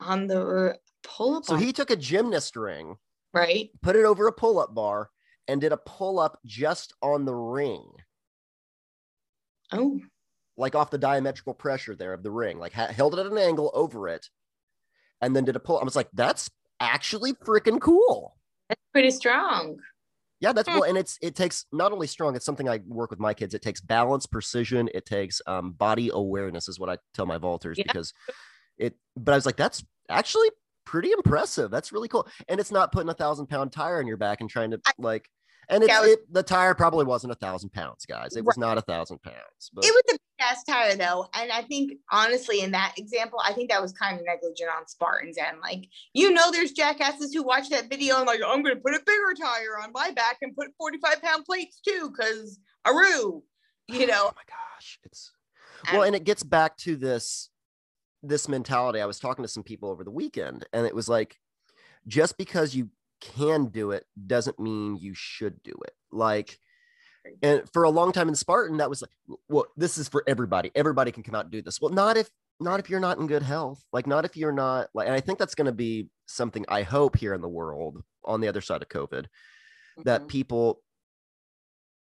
On 0.00 0.26
the 0.26 0.76
pull 1.06 1.36
up 1.36 1.44
so 1.44 1.56
he 1.56 1.72
took 1.72 1.90
a 1.90 1.96
gymnast 1.96 2.56
ring 2.56 2.96
right. 3.32 3.70
put 3.80 3.96
it 3.96 4.04
over 4.04 4.26
a 4.26 4.32
pull 4.32 4.58
up 4.58 4.74
bar 4.74 5.08
and 5.46 5.60
did 5.60 5.72
a 5.72 5.76
pull 5.76 6.18
up 6.18 6.38
just 6.44 6.92
on 7.00 7.24
the 7.24 7.34
ring, 7.34 7.84
oh 9.72 10.00
like 10.56 10.74
off 10.74 10.90
the 10.90 10.98
diametrical 10.98 11.54
pressure 11.54 11.94
there 11.94 12.12
of 12.12 12.22
the 12.22 12.30
ring, 12.30 12.58
like 12.58 12.72
ha- 12.72 12.86
held 12.88 13.14
it 13.14 13.20
at 13.20 13.26
an 13.26 13.38
angle 13.38 13.70
over 13.74 14.08
it, 14.08 14.28
and 15.20 15.34
then 15.36 15.44
did 15.44 15.56
a 15.56 15.60
pull. 15.60 15.78
I 15.78 15.84
was 15.84 15.96
like, 15.96 16.08
that's 16.12 16.50
actually 16.80 17.32
freaking 17.34 17.80
cool. 17.80 18.36
that's 18.68 18.80
pretty 18.92 19.10
strong 19.10 19.76
Yeah, 20.40 20.52
that's 20.52 20.68
Hmm. 20.68 20.74
well, 20.74 20.82
and 20.84 20.98
it's 20.98 21.18
it 21.22 21.34
takes 21.34 21.64
not 21.72 21.92
only 21.92 22.06
strong. 22.06 22.36
It's 22.36 22.44
something 22.44 22.68
I 22.68 22.80
work 22.86 23.10
with 23.10 23.18
my 23.20 23.32
kids. 23.34 23.54
It 23.54 23.62
takes 23.62 23.80
balance, 23.80 24.26
precision. 24.26 24.88
It 24.94 25.06
takes 25.06 25.40
um, 25.46 25.72
body 25.72 26.10
awareness, 26.12 26.68
is 26.68 26.78
what 26.78 26.90
I 26.90 26.98
tell 27.14 27.24
my 27.26 27.38
vaulters 27.38 27.76
Yeah. 27.78 27.84
because 27.86 28.12
it. 28.78 28.94
But 29.16 29.32
I 29.32 29.36
was 29.36 29.46
like, 29.46 29.56
that's 29.56 29.82
actually 30.10 30.48
pretty 30.84 31.10
impressive. 31.12 31.70
That's 31.70 31.90
really 31.92 32.08
cool, 32.08 32.28
and 32.48 32.60
it's 32.60 32.70
not 32.70 32.92
putting 32.92 33.08
a 33.08 33.14
thousand 33.14 33.46
pound 33.46 33.72
tire 33.72 33.98
on 33.98 34.06
your 34.06 34.18
back 34.18 34.40
and 34.42 34.50
trying 34.50 34.70
to 34.72 34.80
I- 34.86 34.92
like. 34.98 35.28
And 35.68 35.82
it's 35.82 35.92
was- 35.92 36.10
it, 36.10 36.32
the 36.32 36.42
tire 36.42 36.74
probably 36.74 37.04
wasn't 37.04 37.32
a 37.32 37.36
thousand 37.36 37.70
pounds, 37.72 38.06
guys. 38.06 38.36
It 38.36 38.44
was 38.44 38.56
not 38.56 38.78
a 38.78 38.82
thousand 38.82 39.20
pounds, 39.22 39.70
but 39.72 39.84
it 39.84 39.92
was 39.92 40.14
a 40.14 40.18
gas 40.38 40.62
tire 40.64 40.94
though, 40.94 41.28
and 41.34 41.50
I 41.50 41.62
think 41.62 41.94
honestly, 42.12 42.60
in 42.60 42.70
that 42.72 42.94
example, 42.96 43.40
I 43.44 43.52
think 43.52 43.70
that 43.70 43.82
was 43.82 43.92
kind 43.92 44.18
of 44.18 44.24
negligent 44.24 44.70
on 44.76 44.86
Spartans 44.86 45.36
and 45.38 45.58
like 45.60 45.88
you 46.12 46.32
know, 46.32 46.50
there's 46.52 46.72
jackasses 46.72 47.34
who 47.34 47.42
watch 47.42 47.68
that 47.70 47.90
video 47.90 48.18
and 48.18 48.26
like 48.26 48.40
I'm 48.46 48.62
going 48.62 48.76
to 48.76 48.80
put 48.80 48.94
a 48.94 49.00
bigger 49.04 49.34
tire 49.40 49.80
on 49.82 49.90
my 49.92 50.10
back 50.12 50.38
and 50.42 50.54
put 50.54 50.68
45 50.78 51.22
pound 51.22 51.44
plates 51.44 51.80
too, 51.86 52.10
because 52.10 52.60
Aru, 52.84 53.42
you 53.88 54.04
oh 54.04 54.06
know. 54.06 54.24
Oh 54.28 54.34
my 54.36 54.42
gosh, 54.48 54.98
it's 55.04 55.32
well, 55.92 56.02
and 56.02 56.16
it 56.16 56.24
gets 56.24 56.42
back 56.42 56.76
to 56.78 56.96
this 56.96 57.50
this 58.22 58.48
mentality. 58.48 59.00
I 59.00 59.06
was 59.06 59.18
talking 59.18 59.44
to 59.44 59.48
some 59.48 59.62
people 59.62 59.90
over 59.90 60.04
the 60.04 60.10
weekend, 60.10 60.66
and 60.72 60.86
it 60.86 60.94
was 60.94 61.08
like, 61.08 61.38
just 62.06 62.36
because 62.38 62.74
you 62.74 62.90
can 63.34 63.66
do 63.66 63.90
it 63.90 64.04
doesn't 64.26 64.58
mean 64.58 64.96
you 64.96 65.12
should 65.14 65.62
do 65.62 65.74
it. 65.84 65.92
Like 66.10 66.58
and 67.42 67.62
for 67.72 67.84
a 67.84 67.90
long 67.90 68.12
time 68.12 68.28
in 68.28 68.34
Spartan, 68.34 68.78
that 68.78 68.90
was 68.90 69.02
like, 69.02 69.38
well, 69.48 69.66
this 69.76 69.98
is 69.98 70.08
for 70.08 70.22
everybody. 70.26 70.70
Everybody 70.74 71.12
can 71.12 71.22
come 71.22 71.34
out 71.34 71.44
and 71.44 71.52
do 71.52 71.62
this. 71.62 71.80
Well, 71.80 71.92
not 71.92 72.16
if 72.16 72.30
not 72.60 72.80
if 72.80 72.88
you're 72.88 73.00
not 73.00 73.18
in 73.18 73.26
good 73.26 73.42
health. 73.42 73.82
Like 73.92 74.06
not 74.06 74.24
if 74.24 74.36
you're 74.36 74.52
not 74.52 74.88
like, 74.94 75.06
and 75.06 75.14
I 75.14 75.20
think 75.20 75.38
that's 75.38 75.54
going 75.54 75.66
to 75.66 75.72
be 75.72 76.08
something 76.26 76.64
I 76.68 76.82
hope 76.82 77.16
here 77.16 77.34
in 77.34 77.40
the 77.40 77.48
world 77.48 78.02
on 78.24 78.40
the 78.40 78.48
other 78.48 78.60
side 78.60 78.82
of 78.82 78.88
COVID, 78.88 79.22
mm-hmm. 79.22 80.02
that 80.04 80.28
people 80.28 80.80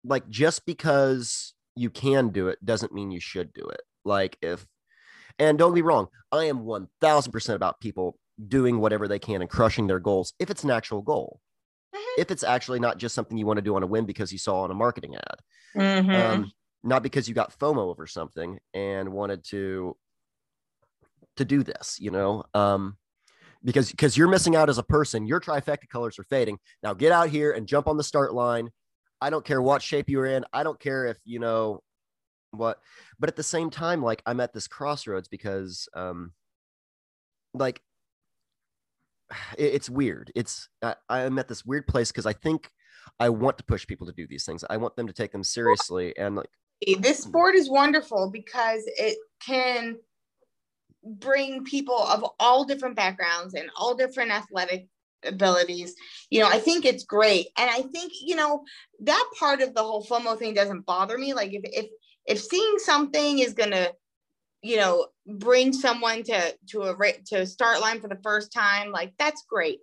like 0.05 0.29
just 0.29 0.65
because 0.65 1.55
you 1.75 1.91
can 1.91 2.29
do 2.31 2.49
it 2.49 2.65
doesn't 2.65 2.93
mean 2.93 3.11
you 3.11 3.21
should 3.21 3.53
do 3.53 3.67
it. 3.69 3.83
Like 4.05 4.39
if, 4.43 4.67
and 5.39 5.59
don't 5.59 5.75
be 5.75 5.83
wrong, 5.83 6.09
I 6.33 6.45
am 6.45 6.65
one 6.65 6.89
thousand 7.01 7.33
percent 7.33 7.57
about 7.57 7.81
people 7.81 8.19
doing 8.47 8.79
whatever 8.79 9.09
they 9.09 9.19
can 9.19 9.41
and 9.41 9.51
crushing 9.51 9.87
their 9.87 9.99
goals 9.99 10.33
if 10.39 10.51
it's 10.51 10.63
an 10.65 10.71
actual 10.71 11.03
goal 11.03 11.41
mm-hmm. 11.95 12.21
if 12.21 12.31
it's 12.31 12.45
actually 12.45 12.81
not 12.81 12.99
just 12.99 13.15
something 13.15 13.37
you 13.37 13.47
want 13.47 13.59
to 13.59 13.63
do 13.63 13.77
on 13.77 13.83
a 13.83 13.87
whim 13.87 14.05
because 14.05 14.33
you 14.33 14.39
saw 14.39 14.63
on 14.63 14.71
a 14.71 14.75
marketing 14.75 15.17
ad, 15.17 15.39
mm-hmm. 15.77 16.11
um, 16.11 16.53
not 16.83 17.03
because 17.03 17.29
you 17.29 17.35
got 17.35 17.57
FOMO 17.59 17.91
over 17.91 18.07
something 18.07 18.59
and 18.75 19.11
wanted 19.11 19.45
to 19.45 19.97
to 21.37 21.45
do 21.45 21.63
this, 21.63 21.99
you 22.01 22.11
know, 22.11 22.45
um, 22.55 22.97
because 23.65 23.91
because 23.91 24.17
you're 24.17 24.29
missing 24.29 24.57
out 24.57 24.69
as 24.69 24.79
a 24.79 24.83
person. 24.83 25.27
Your 25.27 25.41
trifecta 25.41 25.89
colors 25.89 26.19
are 26.19 26.25
fading. 26.25 26.59
Now 26.83 26.95
get 26.95 27.13
out 27.13 27.29
here 27.29 27.53
and 27.53 27.67
jump 27.67 27.87
on 27.87 27.97
the 27.97 28.05
start 28.05 28.35
line. 28.35 28.71
I 29.21 29.31
don't 29.31 29.45
care 29.45 29.61
what 29.61 29.83
shape 29.83 30.09
you're 30.09 30.27
in. 30.27 30.45
I 30.53 30.63
don't 30.63 30.79
care 30.79 31.07
if 31.07 31.19
you 31.25 31.41
know 31.41 31.83
what, 32.53 32.79
but 33.19 33.29
at 33.29 33.37
the 33.37 33.43
same 33.43 33.71
time, 33.71 34.03
like 34.03 34.23
I'm 34.27 34.41
at 34.41 34.53
this 34.53 34.69
crossroads 34.69 35.29
because, 35.29 35.89
um, 35.95 36.33
like 37.53 37.83
it's 39.59 39.91
weird. 39.91 40.33
It's 40.35 40.69
I, 40.83 40.95
I'm 41.09 41.39
at 41.39 41.49
this 41.49 41.65
weird 41.65 41.87
place 41.87 42.11
because 42.11 42.27
I 42.27 42.33
think 42.33 42.71
I 43.19 43.29
want 43.29 43.59
to 43.59 43.65
push 43.65 43.87
people 43.87 44.07
to 44.07 44.13
do 44.13 44.27
these 44.27 44.45
things. 44.45 44.65
I 44.69 44.77
want 44.77 44.97
them 44.97 45.07
to 45.07 45.13
take 45.13 45.33
them 45.33 45.45
seriously 45.45 46.17
and 46.17 46.37
like 46.37 46.51
this 47.01 47.25
hmm. 47.25 47.31
sport 47.31 47.55
is 47.55 47.71
wonderful 47.71 48.31
because 48.31 48.83
it 48.87 49.19
can 49.45 49.97
bring 51.05 51.65
people 51.65 51.99
of 51.99 52.25
all 52.39 52.65
different 52.65 52.97
backgrounds 52.97 53.55
and 53.55 53.71
all 53.77 53.95
different 53.95 54.31
athletic 54.31 54.89
abilities. 55.25 55.95
You 56.31 56.41
know, 56.41 56.49
I 56.49 56.59
think 56.59 56.85
it's 56.85 57.05
great. 57.05 57.49
And 57.57 57.71
I 57.71 57.83
think, 57.83 58.13
you 58.21 58.37
know, 58.37 58.65
that 59.01 59.29
part 59.39 59.61
of 59.61 59.75
the 59.75 59.83
whole 59.83 60.05
FOMO 60.05 60.39
thing 60.39 60.55
doesn't 60.55 60.87
bother 60.87 61.19
me. 61.19 61.35
Like 61.35 61.53
if 61.53 61.63
if 61.65 61.87
if 62.27 62.41
seeing 62.43 62.79
something 62.79 63.39
is 63.39 63.55
gonna 63.55 63.89
you 64.63 64.77
know 64.77 65.07
bring 65.27 65.73
someone 65.73 66.23
to 66.23 66.55
to 66.69 66.83
a 66.83 67.13
to 67.27 67.41
a 67.41 67.47
start 67.47 67.81
line 67.81 68.01
for 68.01 68.09
the 68.09 68.19
first 68.23 68.53
time 68.53 68.91
like 68.91 69.13
that's 69.19 69.45
great. 69.49 69.79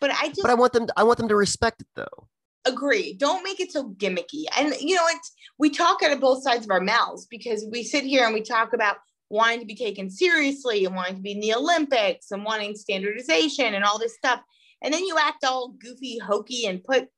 But 0.00 0.10
i 0.12 0.28
just 0.28 0.42
but 0.42 0.50
i 0.50 0.54
want 0.54 0.72
them 0.72 0.86
to, 0.86 0.92
i 0.96 1.02
want 1.02 1.18
them 1.18 1.28
to 1.28 1.36
respect 1.36 1.82
it 1.82 1.88
though. 1.94 2.28
Agree. 2.66 3.14
Don't 3.14 3.42
make 3.42 3.58
it 3.58 3.72
so 3.72 3.90
gimmicky. 3.90 4.44
And 4.56 4.74
you 4.80 4.94
know 4.94 5.04
it's 5.08 5.32
we 5.58 5.70
talk 5.70 6.02
out 6.02 6.12
of 6.12 6.20
both 6.20 6.42
sides 6.42 6.64
of 6.64 6.70
our 6.70 6.80
mouths 6.80 7.26
because 7.30 7.64
we 7.70 7.82
sit 7.82 8.04
here 8.04 8.24
and 8.24 8.34
we 8.34 8.42
talk 8.42 8.72
about 8.72 8.96
wanting 9.30 9.60
to 9.60 9.66
be 9.66 9.76
taken 9.76 10.10
seriously 10.10 10.84
and 10.84 10.94
wanting 10.94 11.16
to 11.16 11.22
be 11.22 11.32
in 11.32 11.40
the 11.40 11.54
olympics 11.54 12.32
and 12.32 12.44
wanting 12.44 12.74
standardization 12.74 13.74
and 13.74 13.84
all 13.84 13.98
this 13.98 14.16
stuff. 14.16 14.40
And 14.82 14.92
then 14.92 15.04
you 15.04 15.16
act 15.18 15.44
all 15.44 15.74
goofy 15.78 16.18
hokey 16.18 16.66
and 16.66 16.82
put 16.82 17.08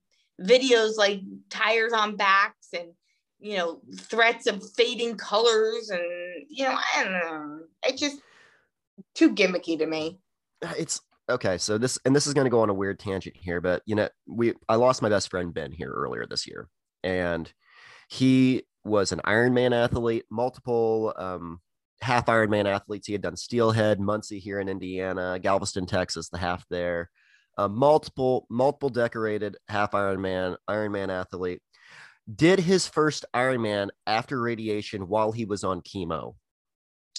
videos 0.40 0.96
like 0.96 1.20
tires 1.51 1.92
on 1.92 2.16
backs 2.16 2.68
and 2.72 2.92
you 3.42 3.57
know, 3.57 3.81
threats 3.96 4.46
of 4.46 4.62
fading 4.72 5.16
colors 5.16 5.90
and 5.90 6.02
you 6.48 6.64
know, 6.64 6.76
I 6.76 7.02
don't 7.02 7.12
know. 7.12 7.59
It's 7.85 8.00
just 8.00 8.20
too 9.14 9.35
gimmicky 9.35 9.78
to 9.78 9.87
me. 9.87 10.20
It's 10.78 11.00
okay. 11.28 11.59
So 11.59 11.76
this 11.76 11.98
and 12.05 12.14
this 12.14 12.26
is 12.26 12.35
going 12.35 12.44
to 12.44 12.50
go 12.50 12.61
on 12.61 12.70
a 12.70 12.74
weird 12.74 13.00
tangent 13.00 13.37
here, 13.37 13.61
but 13.61 13.83
you 13.85 13.96
know, 13.96 14.09
we 14.26 14.55
I 14.68 14.76
lost 14.76 15.02
my 15.02 15.09
best 15.09 15.28
friend 15.28 15.52
Ben 15.52 15.72
here 15.72 15.90
earlier 15.90 16.24
this 16.26 16.46
year, 16.46 16.68
and 17.02 17.52
he 18.09 18.62
was 18.85 19.11
an 19.11 19.20
Ironman 19.26 19.74
athlete, 19.74 20.24
multiple 20.31 21.12
um, 21.16 21.61
half 22.00 22.26
Ironman 22.26 22.66
athletes. 22.66 23.09
He 23.09 23.12
had 23.12 23.22
done 23.22 23.37
Steelhead, 23.37 24.00
Muncie 24.00 24.38
here 24.38 24.61
in 24.61 24.68
Indiana, 24.68 25.38
Galveston, 25.40 25.87
Texas, 25.87 26.28
the 26.28 26.38
half 26.38 26.64
there. 26.68 27.11
Uh, 27.59 27.68
multiple, 27.68 28.46
multiple 28.48 28.88
decorated 28.88 29.57
half 29.68 29.92
Ironman, 29.92 30.57
Ironman 30.70 31.11
athlete 31.11 31.61
did 32.35 32.61
his 32.61 32.87
first 32.87 33.24
Ironman 33.35 33.88
after 34.06 34.40
radiation 34.40 35.08
while 35.08 35.32
he 35.32 35.44
was 35.44 35.64
on 35.64 35.80
chemo. 35.80 36.35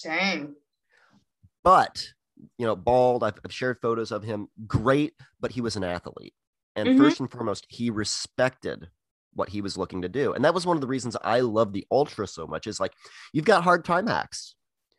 Dang. 0.02 0.54
But, 1.62 2.06
you 2.58 2.66
know, 2.66 2.76
bald, 2.76 3.24
I've, 3.24 3.38
I've 3.44 3.52
shared 3.52 3.78
photos 3.80 4.12
of 4.12 4.22
him, 4.22 4.48
great, 4.66 5.14
but 5.40 5.52
he 5.52 5.60
was 5.60 5.76
an 5.76 5.84
athlete. 5.84 6.34
And 6.76 6.88
mm-hmm. 6.88 7.02
first 7.02 7.20
and 7.20 7.30
foremost, 7.30 7.66
he 7.68 7.90
respected 7.90 8.88
what 9.34 9.48
he 9.48 9.60
was 9.60 9.76
looking 9.76 10.02
to 10.02 10.08
do. 10.08 10.32
And 10.32 10.44
that 10.44 10.54
was 10.54 10.66
one 10.66 10.76
of 10.76 10.80
the 10.80 10.86
reasons 10.86 11.16
I 11.22 11.40
love 11.40 11.72
the 11.72 11.86
ultra 11.90 12.26
so 12.26 12.46
much 12.46 12.66
is 12.66 12.80
like, 12.80 12.92
you've 13.32 13.44
got 13.44 13.64
hard 13.64 13.84
time 13.84 14.06
hacks. 14.06 14.54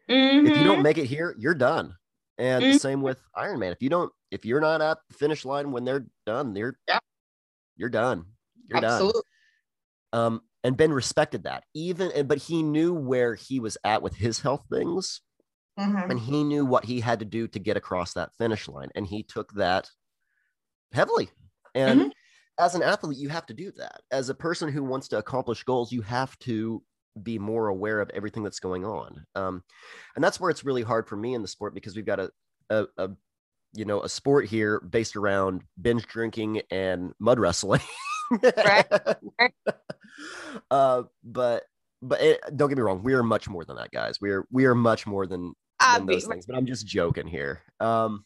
Mm-hmm. 0.09 0.47
If 0.47 0.57
you 0.57 0.63
don't 0.63 0.75
mm-hmm. 0.75 0.83
make 0.83 0.97
it 0.97 1.05
here, 1.05 1.35
you're 1.37 1.55
done. 1.55 1.95
And 2.37 2.63
mm-hmm. 2.63 2.73
the 2.73 2.79
same 2.79 3.01
with 3.01 3.21
Ironman. 3.35 3.71
If 3.71 3.81
you 3.81 3.89
don't, 3.89 4.11
if 4.31 4.45
you're 4.45 4.61
not 4.61 4.81
at 4.81 4.97
the 5.09 5.15
finish 5.15 5.45
line 5.45 5.71
when 5.71 5.85
they're 5.85 6.05
done, 6.25 6.53
they're, 6.53 6.77
yeah. 6.87 6.99
you're 7.77 7.89
done. 7.89 8.25
You're 8.67 8.83
Absolutely. 8.83 9.13
done. 9.13 9.23
Um, 10.15 10.41
and 10.63 10.77
Ben 10.77 10.93
respected 10.93 11.43
that, 11.43 11.65
even, 11.73 12.25
but 12.25 12.37
he 12.37 12.63
knew 12.63 12.93
where 12.93 13.35
he 13.35 13.59
was 13.59 13.77
at 13.83 14.01
with 14.01 14.15
his 14.15 14.39
health 14.39 14.65
things. 14.71 15.21
Mm-hmm. 15.77 16.09
And 16.09 16.19
he 16.19 16.45
knew 16.45 16.65
what 16.65 16.85
he 16.85 17.01
had 17.01 17.19
to 17.19 17.25
do 17.25 17.49
to 17.49 17.59
get 17.59 17.75
across 17.75 18.13
that 18.13 18.33
finish 18.37 18.69
line. 18.69 18.89
And 18.95 19.05
he 19.05 19.23
took 19.23 19.51
that 19.55 19.89
heavily. 20.93 21.29
And 21.75 21.99
mm-hmm. 21.99 22.09
as 22.57 22.75
an 22.75 22.81
athlete, 22.81 23.17
you 23.17 23.27
have 23.27 23.45
to 23.47 23.53
do 23.53 23.73
that. 23.77 24.01
As 24.09 24.29
a 24.29 24.33
person 24.33 24.69
who 24.69 24.85
wants 24.85 25.09
to 25.09 25.17
accomplish 25.17 25.63
goals, 25.65 25.91
you 25.91 26.01
have 26.03 26.39
to 26.39 26.81
be 27.21 27.37
more 27.37 27.67
aware 27.67 27.99
of 27.99 28.09
everything 28.11 28.43
that's 28.43 28.61
going 28.61 28.85
on. 28.85 29.25
Um, 29.35 29.63
and 30.15 30.23
that's 30.23 30.39
where 30.39 30.49
it's 30.49 30.63
really 30.63 30.83
hard 30.83 31.09
for 31.09 31.17
me 31.17 31.33
in 31.33 31.41
the 31.41 31.47
sport 31.49 31.75
because 31.75 31.95
we've 31.95 32.05
got 32.05 32.21
a, 32.21 32.31
a, 32.69 32.85
a 32.97 33.09
you 33.73 33.83
know, 33.83 34.01
a 34.01 34.09
sport 34.09 34.45
here 34.45 34.79
based 34.79 35.17
around 35.17 35.63
binge 35.79 36.07
drinking 36.07 36.61
and 36.71 37.11
mud 37.19 37.37
wrestling. 37.37 37.81
right. 38.57 38.85
uh, 40.71 41.03
but 41.23 41.63
but 42.01 42.21
it, 42.21 42.41
don't 42.55 42.69
get 42.69 42.77
me 42.77 42.83
wrong, 42.83 43.01
we 43.03 43.13
are 43.13 43.23
much 43.23 43.49
more 43.49 43.65
than 43.65 43.75
that, 43.77 43.91
guys. 43.91 44.19
We 44.21 44.31
are 44.31 44.45
we 44.51 44.65
are 44.65 44.75
much 44.75 45.07
more 45.07 45.25
than, 45.25 45.53
than 45.79 46.05
those 46.05 46.25
things. 46.25 46.45
But 46.45 46.55
I'm 46.55 46.65
just 46.65 46.85
joking 46.85 47.27
here. 47.27 47.61
Um, 47.79 48.25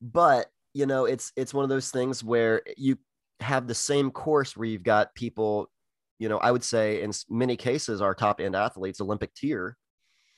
but 0.00 0.46
you 0.74 0.86
know, 0.86 1.04
it's 1.04 1.32
it's 1.36 1.54
one 1.54 1.62
of 1.62 1.68
those 1.68 1.90
things 1.90 2.22
where 2.24 2.62
you 2.76 2.98
have 3.40 3.66
the 3.66 3.74
same 3.74 4.10
course 4.10 4.56
where 4.56 4.66
you've 4.66 4.82
got 4.82 5.14
people. 5.14 5.70
You 6.18 6.28
know, 6.28 6.38
I 6.38 6.50
would 6.50 6.64
say 6.64 7.02
in 7.02 7.12
many 7.28 7.56
cases, 7.56 8.02
our 8.02 8.14
top 8.14 8.40
end 8.40 8.56
athletes, 8.56 9.00
Olympic 9.00 9.34
tier. 9.34 9.76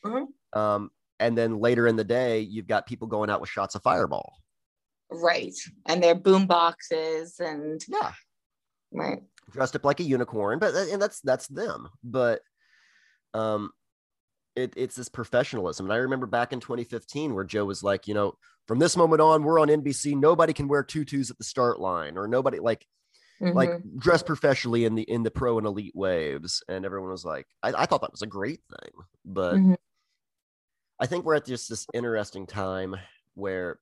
Mm-hmm. 0.05 0.59
Um, 0.59 0.90
and 1.18 1.37
then 1.37 1.59
later 1.59 1.87
in 1.87 1.96
the 1.96 2.05
day, 2.05 2.40
you've 2.40 2.66
got 2.66 2.87
people 2.87 3.09
going 3.09 3.31
out 3.31 3.40
with 3.40 3.48
shots 3.48 3.74
of 3.74 3.83
fireball. 3.83 4.33
Right. 5.11 5.55
And 5.87 6.03
their 6.03 6.14
boom 6.14 6.46
boxes 6.46 7.40
and 7.40 7.83
yeah 7.88 8.12
right. 8.92 9.22
dressed 9.50 9.76
up 9.76 9.85
like 9.85 10.00
a 10.00 10.05
unicorn 10.05 10.59
but 10.59 10.74
and 10.74 11.00
that's 11.00 11.20
that's 11.20 11.46
them. 11.48 11.88
But 12.03 12.42
um 13.35 13.71
it, 14.56 14.73
it's 14.77 14.96
this 14.96 15.08
professionalism. 15.08 15.87
And 15.87 15.92
i 15.92 15.96
remember 15.96 16.27
back 16.27 16.52
in 16.52 16.60
2015 16.60 17.35
where 17.35 17.44
joe 17.44 17.65
was 17.65 17.83
like 17.83 18.08
you 18.08 18.15
know 18.15 18.35
from 18.67 18.79
this 18.79 18.96
moment 18.96 19.21
on 19.21 19.44
we're 19.44 19.60
on 19.60 19.69
nbc 19.69 20.15
nobody 20.15 20.52
can 20.52 20.69
wear 20.69 20.83
tutus 20.83 21.31
at 21.31 21.38
the 21.38 21.44
start 21.44 21.81
line 21.81 22.17
or 22.17 22.29
nobody 22.29 22.58
like 22.58 22.87
mm-hmm. 23.40 23.56
like 23.56 23.71
dress 23.96 24.23
professionally 24.23 24.85
in 24.85 24.94
the 24.94 25.02
in 25.02 25.23
the 25.23 25.31
pro 25.31 25.58
and 25.58 25.67
elite 25.67 25.94
waves. 25.94 26.62
And 26.69 26.85
everyone 26.85 27.10
was 27.10 27.25
like 27.25 27.46
i, 27.62 27.73
I 27.73 27.87
thought 27.87 28.02
that 28.02 28.12
was 28.12 28.23
a 28.23 28.27
great 28.27 28.60
thing. 28.69 28.92
But 29.25 29.54
mm-hmm. 29.54 29.75
i 30.98 31.06
think 31.06 31.25
we're 31.25 31.37
at 31.37 31.46
just 31.46 31.69
this 31.69 31.87
interesting 31.94 32.46
time 32.46 32.96
where 33.35 33.79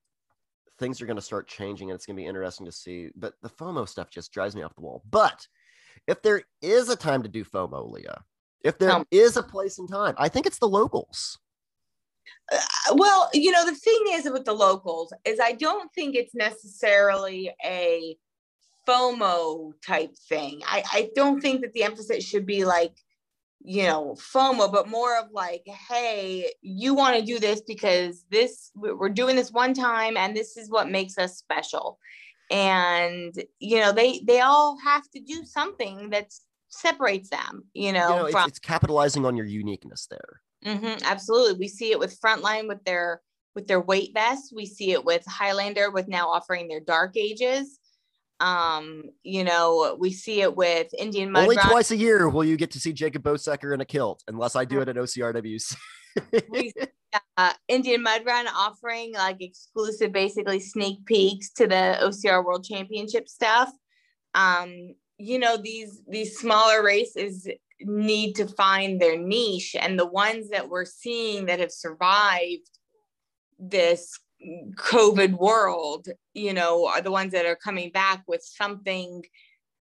things 0.79 1.01
are 1.01 1.05
going 1.05 1.17
to 1.17 1.21
start 1.21 1.47
changing 1.47 1.89
and 1.89 1.95
it's 1.95 2.05
going 2.05 2.15
to 2.15 2.21
be 2.21 2.27
interesting 2.27 2.65
to 2.65 2.71
see. 2.71 3.09
But 3.15 3.33
the 3.41 3.49
FOMO 3.49 3.87
stuff 3.87 4.09
just 4.09 4.31
drives 4.31 4.55
me 4.55 4.63
off 4.63 4.75
the 4.75 4.81
wall. 4.81 5.03
But 5.09 5.45
if 6.07 6.21
there 6.21 6.43
is 6.61 6.89
a 6.89 6.95
time 6.95 7.23
to 7.23 7.29
do 7.29 7.43
FOMO, 7.43 7.91
Leah, 7.91 8.23
if 8.63 8.77
there 8.77 8.91
um, 8.91 9.05
is 9.11 9.37
a 9.37 9.43
place 9.43 9.77
and 9.79 9.89
time, 9.89 10.15
I 10.17 10.29
think 10.29 10.45
it's 10.45 10.59
the 10.59 10.67
locals. 10.67 11.37
Uh, 12.51 12.59
well, 12.95 13.29
you 13.33 13.51
know, 13.51 13.65
the 13.65 13.75
thing 13.75 14.03
is 14.09 14.29
with 14.29 14.45
the 14.45 14.53
locals 14.53 15.13
is 15.25 15.39
I 15.39 15.53
don't 15.53 15.91
think 15.93 16.15
it's 16.15 16.35
necessarily 16.35 17.53
a 17.63 18.17
FOMO 18.87 19.73
type 19.85 20.15
thing. 20.27 20.61
I, 20.65 20.83
I 20.91 21.09
don't 21.15 21.41
think 21.41 21.61
that 21.61 21.73
the 21.73 21.83
emphasis 21.83 22.23
should 22.23 22.45
be 22.45 22.65
like, 22.65 22.93
you 23.69 23.83
know 23.83 24.15
FOMO, 24.17 24.71
but 24.71 24.89
more 24.89 25.19
of 25.19 25.27
like, 25.31 25.61
hey, 25.67 26.51
you 26.61 26.95
want 26.95 27.17
to 27.17 27.21
do 27.21 27.37
this 27.37 27.61
because 27.61 28.25
this 28.31 28.71
we're 28.75 29.09
doing 29.09 29.35
this 29.35 29.51
one 29.51 29.75
time, 29.75 30.17
and 30.17 30.35
this 30.35 30.57
is 30.57 30.71
what 30.71 30.89
makes 30.89 31.19
us 31.19 31.37
special. 31.37 31.99
And 32.49 33.31
you 33.59 33.79
know, 33.79 33.91
they 33.91 34.21
they 34.25 34.39
all 34.39 34.77
have 34.83 35.03
to 35.11 35.19
do 35.19 35.45
something 35.45 36.09
that 36.09 36.33
separates 36.69 37.29
them. 37.29 37.65
You 37.73 37.93
know, 37.93 38.09
You 38.09 38.15
know, 38.15 38.25
it's, 38.25 38.31
from 38.31 38.47
it's 38.49 38.59
capitalizing 38.59 39.25
on 39.25 39.37
your 39.37 39.45
uniqueness 39.45 40.07
there. 40.07 40.41
Mhm, 40.65 41.03
absolutely. 41.03 41.59
We 41.59 41.67
see 41.67 41.91
it 41.91 41.99
with 41.99 42.19
Frontline 42.19 42.67
with 42.67 42.83
their 42.85 43.21
with 43.53 43.67
their 43.67 43.81
weight 43.81 44.11
vests. 44.15 44.51
We 44.51 44.65
see 44.65 44.93
it 44.93 45.05
with 45.05 45.23
Highlander 45.27 45.91
with 45.91 46.07
now 46.07 46.29
offering 46.29 46.67
their 46.67 46.79
dark 46.79 47.15
ages. 47.17 47.78
Um, 48.39 49.03
you 49.23 49.43
know, 49.43 49.97
we 49.99 50.11
see 50.11 50.41
it 50.41 50.55
with 50.55 50.87
Indian 50.97 51.31
Mud 51.31 51.43
Only 51.43 51.57
Run. 51.57 51.69
twice 51.69 51.91
a 51.91 51.97
year 51.97 52.29
will 52.29 52.45
you 52.45 52.55
get 52.55 52.71
to 52.71 52.79
see 52.79 52.93
Jacob 52.93 53.23
Bosecker 53.23 53.73
in 53.73 53.81
a 53.81 53.85
kilt, 53.85 54.23
unless 54.27 54.55
I 54.55 54.65
do 54.65 54.79
it 54.81 54.87
at 54.87 54.95
OCRWC. 54.95 55.75
We 56.49 56.73
uh, 57.37 57.53
Indian 57.67 58.01
Mud 58.01 58.21
Run 58.25 58.47
offering 58.47 59.13
like 59.13 59.41
exclusive, 59.41 60.11
basically 60.11 60.59
sneak 60.59 61.05
peeks 61.05 61.51
to 61.53 61.67
the 61.67 61.97
OCR 62.01 62.43
World 62.43 62.63
Championship 62.63 63.27
stuff. 63.27 63.69
Um, 64.33 64.95
you 65.17 65.37
know, 65.37 65.57
these 65.57 66.01
these 66.07 66.37
smaller 66.37 66.83
races 66.83 67.47
need 67.81 68.33
to 68.35 68.47
find 68.47 69.01
their 69.01 69.17
niche, 69.17 69.75
and 69.79 69.99
the 69.99 70.07
ones 70.07 70.49
that 70.49 70.69
we're 70.69 70.85
seeing 70.85 71.45
that 71.47 71.59
have 71.59 71.71
survived 71.71 72.69
this 73.57 74.17
COVID 74.75 75.33
world, 75.33 76.07
you 76.33 76.53
know, 76.53 76.87
are 76.87 77.01
the 77.01 77.11
ones 77.11 77.33
that 77.33 77.45
are 77.45 77.55
coming 77.55 77.91
back 77.91 78.23
with 78.27 78.41
something 78.43 79.23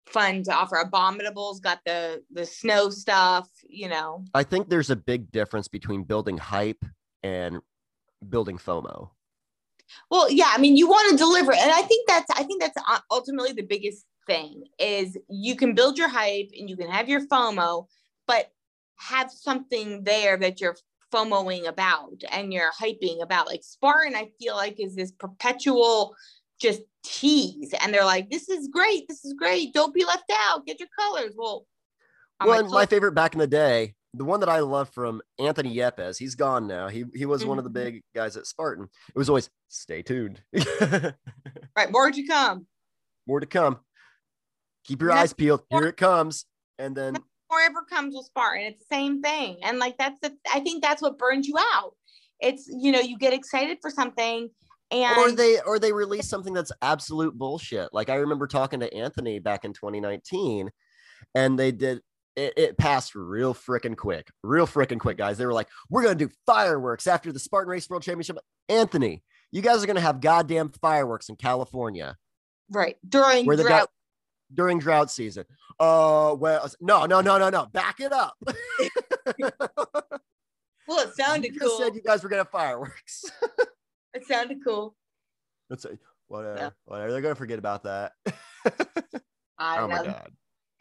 fun 0.05 0.43
to 0.43 0.53
offer. 0.53 0.75
Abominable's 0.75 1.59
got 1.59 1.79
the 1.85 2.23
the 2.31 2.45
snow 2.45 2.89
stuff, 2.89 3.49
you 3.67 3.87
know. 3.87 4.25
I 4.33 4.43
think 4.43 4.69
there's 4.69 4.89
a 4.89 4.95
big 4.95 5.31
difference 5.31 5.67
between 5.67 6.03
building 6.03 6.37
hype 6.37 6.83
and 7.23 7.59
building 8.27 8.57
FOMO. 8.57 9.09
Well, 10.09 10.31
yeah, 10.31 10.49
I 10.49 10.57
mean, 10.57 10.77
you 10.77 10.87
want 10.87 11.11
to 11.11 11.17
deliver, 11.17 11.53
and 11.53 11.71
I 11.71 11.81
think 11.81 12.07
that's 12.07 12.29
I 12.31 12.43
think 12.43 12.61
that's 12.61 12.77
ultimately 13.09 13.53
the 13.53 13.63
biggest 13.63 14.05
thing 14.27 14.65
is 14.79 15.17
you 15.29 15.55
can 15.55 15.73
build 15.73 15.97
your 15.97 16.09
hype 16.09 16.51
and 16.57 16.69
you 16.69 16.77
can 16.77 16.89
have 16.89 17.09
your 17.09 17.25
FOMO, 17.27 17.87
but 18.27 18.51
have 18.97 19.31
something 19.31 20.03
there 20.03 20.37
that 20.37 20.61
you're 20.61 20.77
FOMOing 21.11 21.67
about 21.67 22.21
and 22.31 22.53
you're 22.53 22.71
hyping 22.71 23.21
about. 23.21 23.47
Like 23.47 23.63
Spartan, 23.63 24.15
I 24.15 24.31
feel 24.39 24.55
like 24.55 24.79
is 24.79 24.95
this 24.95 25.11
perpetual 25.11 26.15
just 26.59 26.81
tease, 27.03 27.73
and 27.81 27.93
they're 27.93 28.05
like, 28.05 28.29
"This 28.29 28.47
is 28.49 28.67
great, 28.67 29.07
this 29.07 29.25
is 29.25 29.33
great. 29.33 29.73
Don't 29.73 29.93
be 29.93 30.05
left 30.05 30.31
out. 30.49 30.65
Get 30.65 30.79
your 30.79 30.89
colors." 30.99 31.33
Well, 31.35 31.65
Well, 32.39 32.49
my 32.49 32.57
and 32.59 32.67
my 32.67 32.71
clo- 32.71 32.85
favorite 32.85 33.13
back 33.13 33.33
in 33.33 33.39
the 33.39 33.47
day, 33.47 33.95
the 34.13 34.25
one 34.25 34.39
that 34.41 34.49
I 34.49 34.59
love 34.59 34.89
from 34.89 35.21
Anthony 35.39 35.75
Yepes, 35.75 36.17
he's 36.17 36.35
gone 36.35 36.67
now. 36.67 36.87
He 36.87 37.05
he 37.15 37.25
was 37.25 37.45
one 37.45 37.57
of 37.57 37.63
the 37.63 37.69
Mhm. 37.71 37.73
big 37.73 38.03
guys 38.13 38.37
at 38.37 38.45
Spartan. 38.45 38.89
It 39.09 39.17
was 39.17 39.27
always 39.29 39.49
stay 39.69 40.01
tuned. 40.03 40.41
right, 41.75 41.91
more 41.91 42.11
to 42.11 42.23
come. 42.27 42.67
More 43.27 43.39
to 43.39 43.45
come. 43.45 43.79
Keep 44.85 45.01
your 45.01 45.11
eyes 45.11 45.33
peeled. 45.33 45.61
Here 45.69 45.87
it 45.87 45.97
comes. 45.97 46.45
And 46.79 46.95
then 46.95 47.15
Wherever 47.51 47.83
comes 47.83 48.15
with 48.15 48.25
Spartan, 48.25 48.63
it's 48.63 48.79
the 48.79 48.95
same 48.95 49.21
thing. 49.21 49.57
And 49.61 49.77
like 49.77 49.97
that's 49.97 50.19
the 50.21 50.35
I 50.53 50.61
think 50.61 50.81
that's 50.81 51.01
what 51.01 51.17
burns 51.17 51.47
you 51.47 51.57
out. 51.57 51.95
It's 52.39 52.67
you 52.67 52.91
know, 52.91 53.01
you 53.01 53.17
get 53.17 53.33
excited 53.33 53.79
for 53.81 53.89
something 53.89 54.49
and 54.91 55.17
or 55.17 55.31
they 55.31 55.59
or 55.61 55.79
they 55.79 55.93
release 55.93 56.27
something 56.27 56.53
that's 56.53 56.71
absolute 56.81 57.37
bullshit. 57.37 57.93
Like 57.93 58.09
I 58.09 58.15
remember 58.15 58.47
talking 58.47 58.81
to 58.81 58.93
Anthony 58.93 59.39
back 59.39 59.65
in 59.65 59.73
2019, 59.73 60.69
and 61.33 61.57
they 61.57 61.71
did 61.71 62.01
it, 62.35 62.53
it 62.57 62.77
passed 62.77 63.15
real 63.15 63.53
freaking 63.53 63.95
quick, 63.95 64.27
real 64.43 64.67
freaking 64.67 64.99
quick, 64.99 65.17
guys. 65.17 65.37
They 65.37 65.45
were 65.45 65.53
like, 65.53 65.69
"We're 65.89 66.03
gonna 66.03 66.15
do 66.15 66.29
fireworks 66.45 67.07
after 67.07 67.31
the 67.31 67.39
Spartan 67.39 67.69
Race 67.69 67.89
World 67.89 68.03
Championship." 68.03 68.37
Anthony, 68.67 69.23
you 69.51 69.61
guys 69.61 69.83
are 69.83 69.87
gonna 69.87 70.01
have 70.01 70.21
goddamn 70.21 70.71
fireworks 70.81 71.29
in 71.29 71.37
California 71.37 72.17
right 72.69 72.97
during 73.07 73.45
where 73.45 73.55
they 73.57 73.63
drought. 73.63 73.89
During 74.53 74.79
drought 74.79 75.11
season. 75.11 75.45
Oh 75.79 76.35
well, 76.35 76.69
no, 76.79 77.05
no, 77.05 77.21
no, 77.21 77.37
no, 77.37 77.49
no. 77.49 77.65
Back 77.67 77.99
it 77.99 78.11
up. 78.11 78.35
well, 80.87 80.99
it 80.99 81.15
sounded 81.15 81.53
you 81.53 81.59
cool. 81.59 81.77
said 81.77 81.95
you 81.95 82.01
guys 82.01 82.23
were 82.23 82.29
gonna 82.29 82.45
fireworks. 82.45 83.25
It 84.13 84.27
sounded 84.27 84.57
cool. 84.65 84.95
That's 85.69 85.85
a, 85.85 85.97
whatever. 86.27 86.57
Yeah. 86.57 86.69
Whatever. 86.83 87.13
They're 87.13 87.21
gonna 87.21 87.33
forget 87.35 87.59
about 87.59 87.83
that. 87.83 88.11
I 89.57 89.77
oh 89.77 89.81
don't 89.81 89.89
my 89.89 89.97
know. 89.97 90.03
god. 90.03 90.31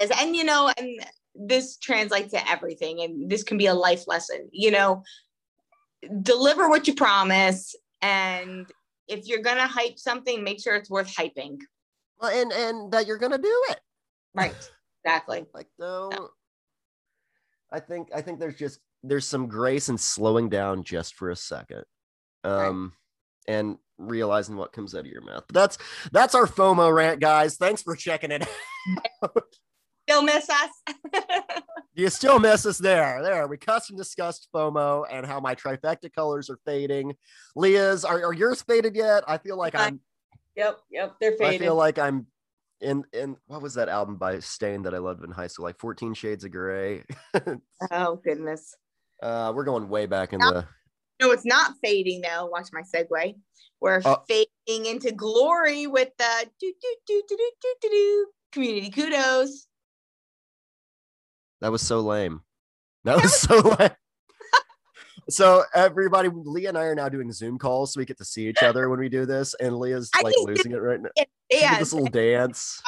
Is- 0.01 0.11
and 0.19 0.35
you 0.35 0.43
know, 0.43 0.73
and 0.77 1.01
this 1.35 1.77
translates 1.77 2.33
to 2.33 2.51
everything, 2.51 3.03
and 3.03 3.31
this 3.31 3.45
can 3.45 3.57
be 3.57 3.67
a 3.67 3.75
life 3.75 4.09
lesson. 4.09 4.49
You 4.51 4.73
know, 4.73 5.05
deliver 6.23 6.69
what 6.69 6.89
you 6.89 6.95
promise, 6.95 7.77
and 8.03 8.67
if 9.07 9.29
you're 9.29 9.43
gonna 9.43 9.67
hype 9.67 9.99
something, 9.99 10.43
make 10.43 10.61
sure 10.61 10.75
it's 10.75 10.91
worth 10.91 11.15
hyping. 11.15 11.59
Well, 12.21 12.31
and 12.31 12.53
and 12.53 12.93
that 12.93 13.07
you're 13.07 13.19
gonna 13.19 13.39
do 13.39 13.65
it. 13.71 13.81
Right. 14.35 14.55
Exactly. 15.05 15.47
Like 15.55 15.69
no. 15.79 16.11
I 17.73 17.81
think 17.81 18.09
I 18.15 18.21
think 18.21 18.39
there's 18.39 18.57
just 18.57 18.81
there's 19.03 19.27
some 19.27 19.47
grace 19.47 19.89
in 19.89 19.97
slowing 19.97 20.49
down 20.49 20.85
just 20.85 21.15
for 21.15 21.31
a 21.31 21.37
second. 21.37 21.85
Right. 22.45 22.67
Um 22.67 22.93
and 23.49 23.79
realizing 23.99 24.57
what 24.57 24.73
comes 24.73 24.95
out 24.95 25.01
of 25.01 25.07
your 25.07 25.23
mouth. 25.23 25.45
But 25.49 25.55
that's 25.55 25.79
that's 26.13 26.35
our 26.35 26.47
FOMO 26.47 26.95
rant, 26.95 27.21
guys. 27.21 27.57
Thanks 27.57 27.83
for 27.83 27.97
checking 27.97 28.31
it. 28.31 28.47
out. 29.23 29.45
Still 30.09 30.23
miss 30.23 30.49
us. 30.51 30.95
you 31.95 32.11
still 32.11 32.41
miss 32.41 32.67
us 32.67 32.79
there. 32.79 33.23
There, 33.23 33.47
we 33.47 33.57
custom 33.57 33.97
discussed 33.97 34.49
FOMO 34.53 35.05
and 35.09 35.25
how 35.25 35.39
my 35.39 35.55
trifecta 35.55 36.13
colors 36.13 36.51
are 36.51 36.59
fading. 36.67 37.15
Leah's, 37.55 38.05
are, 38.05 38.25
are 38.25 38.33
yours 38.33 38.61
faded 38.63 38.97
yet? 38.97 39.23
I 39.29 39.39
feel 39.39 39.57
like 39.57 39.77
I'm 39.77 40.01
yep. 40.57 40.79
Yep. 40.91 41.17
They're 41.21 41.33
fading. 41.33 41.61
I 41.63 41.65
feel 41.65 41.75
like 41.75 41.99
I'm 41.99 42.27
in 42.81 43.05
in 43.13 43.37
what 43.47 43.61
was 43.63 43.75
that 43.75 43.89
album 43.89 44.17
by 44.17 44.39
Staind 44.41 44.85
that 44.87 44.95
I 44.95 44.99
loved 44.99 45.23
in 45.25 45.31
high 45.31 45.47
school? 45.49 45.65
Like 45.65 45.79
14 45.79 46.15
Shades 46.15 46.45
of 46.45 46.51
Grey. 46.53 47.05
oh 47.91 48.17
goodness. 48.25 48.75
uh, 49.23 49.53
we're 49.55 49.65
going 49.65 49.89
way 49.89 50.07
back 50.07 50.33
in 50.33 50.41
the 50.41 50.67
No, 51.21 51.31
it's 51.33 51.45
not 51.45 51.75
fading 51.83 52.23
though. 52.23 52.47
Watch 52.47 52.69
my 52.73 52.83
segue. 52.83 53.35
We're 53.81 54.01
Oh. 54.05 54.23
fading 54.29 54.87
into 54.87 55.13
glory 55.13 55.87
with 55.87 56.11
the 56.19 56.51
do 56.59 56.73
do 56.81 56.95
do 57.07 57.23
do 57.29 57.37
do 57.37 57.51
do 57.63 57.75
do 57.83 57.89
do 57.91 58.27
community 58.53 58.91
kudos. 58.91 59.67
that 61.61 61.71
was 61.73 61.83
so 61.83 62.01
lame. 62.01 62.41
That 63.05 63.23
was 63.23 63.35
so 63.39 63.57
lame. 63.79 63.91
So 65.31 65.65
everybody, 65.75 66.29
Leah 66.33 66.71
and 66.71 66.79
I 66.79 66.83
are 66.85 66.95
now 66.95 67.09
doing 67.09 67.31
Zoom 67.33 67.59
calls, 67.59 67.93
so 67.95 68.01
we 68.01 68.05
get 68.05 68.19
to 68.19 68.25
see 68.25 68.49
each 68.49 68.63
other 68.63 68.89
when 68.89 68.99
we 69.01 69.09
do 69.09 69.27
this. 69.27 69.55
And 69.55 69.79
Leah's 69.79 70.11
like 70.23 70.35
losing 70.45 70.73
it 70.73 70.77
right 70.83 71.01
now. 71.01 71.11
Yeah, 71.51 71.79
this 71.79 71.93
little 71.93 72.09
dance. 72.09 72.83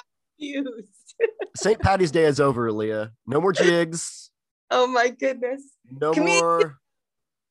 St. 1.57 1.79
Patty's 1.81 2.11
Day 2.11 2.25
is 2.25 2.41
over, 2.41 2.73
Leah. 2.73 3.13
No 3.27 3.41
more 3.41 3.53
jigs. 3.53 4.31
Oh 4.71 4.87
my 4.87 5.09
goodness. 5.11 5.63
No 5.91 6.13
Comedian- 6.13 6.41
more. 6.41 6.79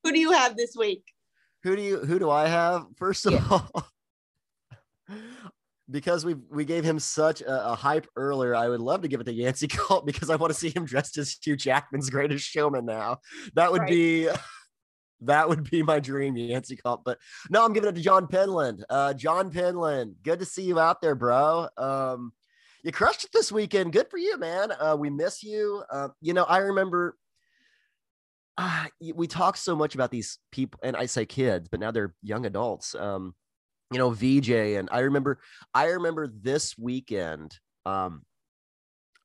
Who 0.03 0.11
do 0.11 0.19
you 0.19 0.31
have 0.31 0.57
this 0.57 0.75
week? 0.75 1.03
Who 1.63 1.75
do 1.75 1.81
you? 1.81 1.99
Who 1.99 2.17
do 2.17 2.29
I 2.29 2.47
have? 2.47 2.85
First 2.97 3.27
of 3.27 3.33
Yeah. 3.33 3.45
all, 3.49 3.85
because 5.89 6.25
we 6.25 6.33
we 6.49 6.65
gave 6.65 6.83
him 6.83 6.97
such 6.99 7.41
a, 7.41 7.71
a 7.71 7.75
hype 7.75 8.07
earlier, 8.15 8.55
I 8.55 8.67
would 8.67 8.79
love 8.81 9.01
to 9.03 9.07
give 9.07 9.21
it 9.21 9.25
to 9.25 9.33
Yancy 9.33 9.67
Culp 9.67 10.05
because 10.05 10.29
I 10.29 10.37
want 10.37 10.51
to 10.51 10.57
see 10.59 10.69
him 10.69 10.85
dressed 10.85 11.17
as 11.17 11.37
Hugh 11.43 11.55
Jackman's 11.55 12.09
Greatest 12.09 12.45
Showman. 12.49 12.85
Now 12.85 13.19
that 13.53 13.71
would 13.71 13.81
Right. 13.81 13.89
be. 13.89 14.29
That 15.21 15.47
would 15.49 15.69
be 15.69 15.83
my 15.83 15.99
dream, 15.99 16.35
Yancy 16.35 16.75
Culp. 16.75 17.03
But 17.05 17.19
no, 17.49 17.63
I'm 17.63 17.73
giving 17.73 17.89
it 17.89 17.95
to 17.95 18.01
John 18.01 18.27
Penland. 18.27 18.83
Uh, 18.89 19.13
John 19.13 19.51
Penland, 19.51 20.15
good 20.23 20.39
to 20.39 20.45
see 20.45 20.63
you 20.63 20.79
out 20.79 21.01
there, 21.01 21.15
bro. 21.15 21.67
Um, 21.77 22.33
you 22.83 22.91
crushed 22.91 23.23
it 23.25 23.31
this 23.31 23.51
weekend. 23.51 23.93
Good 23.93 24.09
for 24.09 24.17
you, 24.17 24.37
man. 24.37 24.71
Uh, 24.71 24.95
we 24.97 25.09
miss 25.09 25.43
you. 25.43 25.83
Uh, 25.91 26.09
you 26.21 26.33
know, 26.33 26.43
I 26.43 26.57
remember 26.57 27.15
uh, 28.57 28.85
we 29.13 29.27
talk 29.27 29.57
so 29.57 29.75
much 29.75 29.95
about 29.95 30.11
these 30.11 30.39
people, 30.51 30.79
and 30.83 30.95
I 30.95 31.05
say 31.05 31.25
kids, 31.25 31.69
but 31.69 31.79
now 31.79 31.91
they're 31.91 32.13
young 32.21 32.45
adults. 32.45 32.95
Um, 32.95 33.35
you 33.91 33.97
know, 33.97 34.11
VJ, 34.11 34.49
and 34.49 34.89
I 34.91 34.99
remember, 34.99 35.39
I 35.73 35.85
remember 35.85 36.27
this 36.27 36.77
weekend. 36.77 37.57
Um, 37.85 38.23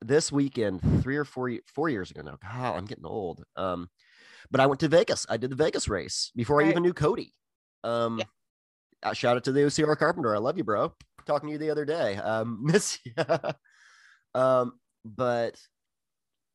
this 0.03 0.31
weekend, 0.31 0.81
three 1.03 1.17
or 1.17 1.25
four 1.25 1.51
four 1.75 1.89
years 1.89 2.11
ago 2.11 2.23
now. 2.23 2.39
God, 2.43 2.77
I'm 2.77 2.85
getting 2.85 3.07
old. 3.07 3.43
Um, 3.57 3.89
but 4.51 4.61
I 4.61 4.67
went 4.67 4.81
to 4.81 4.89
Vegas. 4.89 5.27
I 5.29 5.37
did 5.37 5.51
the 5.51 5.57
Vegas 5.57 5.89
race 5.89 6.31
before 6.37 6.63
I 6.63 6.69
even 6.69 6.83
knew 6.83 6.93
Cody. 6.93 7.33
Um, 7.85 8.19
Yeah. 8.19 8.25
uh, 9.03 9.13
shout 9.13 9.37
out 9.37 9.45
to 9.45 9.53
the 9.53 9.61
OCR 9.61 9.97
Carpenter. 9.99 10.35
I 10.35 10.39
love 10.39 10.57
you, 10.57 10.65
bro. 10.65 10.93
Talking 11.27 11.49
to 11.49 11.53
you 11.53 11.59
the 11.59 11.71
other 11.71 11.85
day. 11.85 12.17
Um, 12.17 12.59
miss 12.63 12.99
you. 13.05 13.13
um, 14.35 14.79
but 15.05 15.57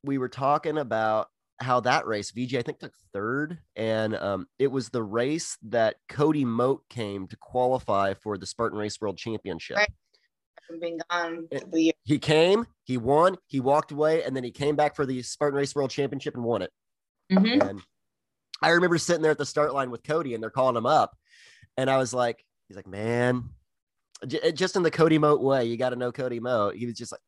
we 0.04 0.18
were 0.18 0.30
talking 0.30 0.78
about 0.78 1.28
how 1.60 1.80
that 1.82 2.08
race, 2.08 2.32
VJ, 2.32 2.56
I 2.56 2.62
think 2.64 2.80
took 2.80 2.94
third, 3.14 3.60
and 3.76 4.16
um, 4.16 4.48
it 4.58 4.68
was 4.68 4.90
the 4.90 5.04
race 5.04 5.58
that 5.64 5.96
Cody 6.10 6.44
Moat 6.44 6.82
came 6.90 7.28
to 7.28 7.38
qualify 7.38 8.16
for 8.16 8.38
the 8.38 8.48
Spartan 8.48 8.80
Race 8.80 9.00
World 9.00 9.18
Championship. 9.18 9.78
Right. 9.78 9.90
been 10.80 11.00
gone 11.12 11.48
It- 11.52 11.62
for 11.64 11.68
the 11.70 11.82
year. 11.84 11.94
He 12.04 12.18
came, 12.18 12.66
he 12.86 12.98
won, 12.98 13.38
he 13.46 13.60
walked 13.60 13.92
away, 13.92 14.24
and 14.24 14.36
then 14.36 14.44
he 14.44 14.50
came 14.52 14.76
back 14.76 14.96
for 14.96 15.06
the 15.06 15.22
Spartan 15.22 15.58
Race 15.58 15.76
World 15.76 15.92
Championship 15.92 16.34
and 16.34 16.44
won 16.44 16.62
it. 16.64 16.72
Mhm. 17.32 17.70
And 17.70 17.82
I 18.62 18.70
remember 18.70 18.98
sitting 18.98 19.22
there 19.22 19.32
at 19.32 19.38
the 19.38 19.46
start 19.46 19.74
line 19.74 19.90
with 19.92 20.04
Cody 20.04 20.34
and 20.34 20.44
they're 20.44 20.50
calling 20.50 20.76
him 20.76 20.86
up. 20.86 21.16
And 21.78 21.90
I 21.90 21.98
was 21.98 22.14
like, 22.14 22.46
he's 22.68 22.76
like, 22.76 22.88
man, 22.88 23.50
j- 24.28 24.52
just 24.52 24.76
in 24.76 24.84
the 24.84 24.92
Cody 24.92 25.18
Moat 25.18 25.42
way, 25.42 25.66
you 25.66 25.78
got 25.78 25.90
to 25.92 25.96
know 25.96 26.12
Cody 26.12 26.40
Moat. 26.40 26.76
He 26.76 26.86
was 26.86 26.96
just 26.96 27.12
like, 27.12 27.22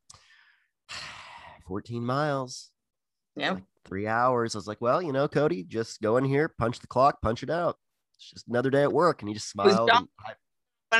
14 1.68 2.06
miles, 2.06 2.72
Yeah. 3.36 3.60
three 3.86 4.08
hours. 4.08 4.56
I 4.56 4.58
was 4.58 4.68
like, 4.68 4.82
well, 4.82 5.02
you 5.02 5.14
know, 5.14 5.28
Cody, 5.28 5.64
just 5.64 6.02
go 6.02 6.18
in 6.18 6.26
here, 6.26 6.50
punch 6.50 6.80
the 6.80 6.88
clock, 6.88 7.22
punch 7.22 7.42
it 7.44 7.50
out. 7.50 7.78
It's 8.16 8.30
just 8.30 8.48
another 8.48 8.70
day 8.70 8.84
at 8.84 8.92
work. 8.94 9.22
And 9.22 9.30
he 9.30 9.34
just 9.34 9.50
smiled. 9.50 9.90
John- 9.90 10.10
and 10.28 10.36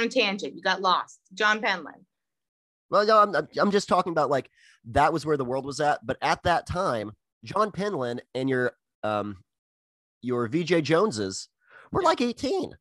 On 0.02 0.04
a 0.04 0.10
tangent, 0.10 0.56
you 0.56 0.62
got 0.62 0.82
lost. 0.82 1.20
John 1.34 1.60
Penland. 1.62 2.06
well, 2.90 3.06
no, 3.06 3.20
I'm, 3.20 3.48
I'm 3.60 3.72
just 3.72 3.88
talking 3.90 4.12
about 4.12 4.30
like 4.30 4.50
that 4.86 5.12
was 5.14 5.26
where 5.26 5.38
the 5.38 5.46
world 5.46 5.66
was 5.66 5.80
at. 5.80 6.06
But 6.06 6.18
at 6.22 6.42
that 6.44 6.66
time, 6.66 7.12
John 7.44 7.72
Penland 7.72 8.22
and 8.34 8.50
your 8.50 8.72
um 9.04 9.38
your 10.22 10.48
VJ 10.48 10.84
Joneses 10.84 11.50
were 11.92 12.02
like 12.02 12.22
18. 12.22 12.72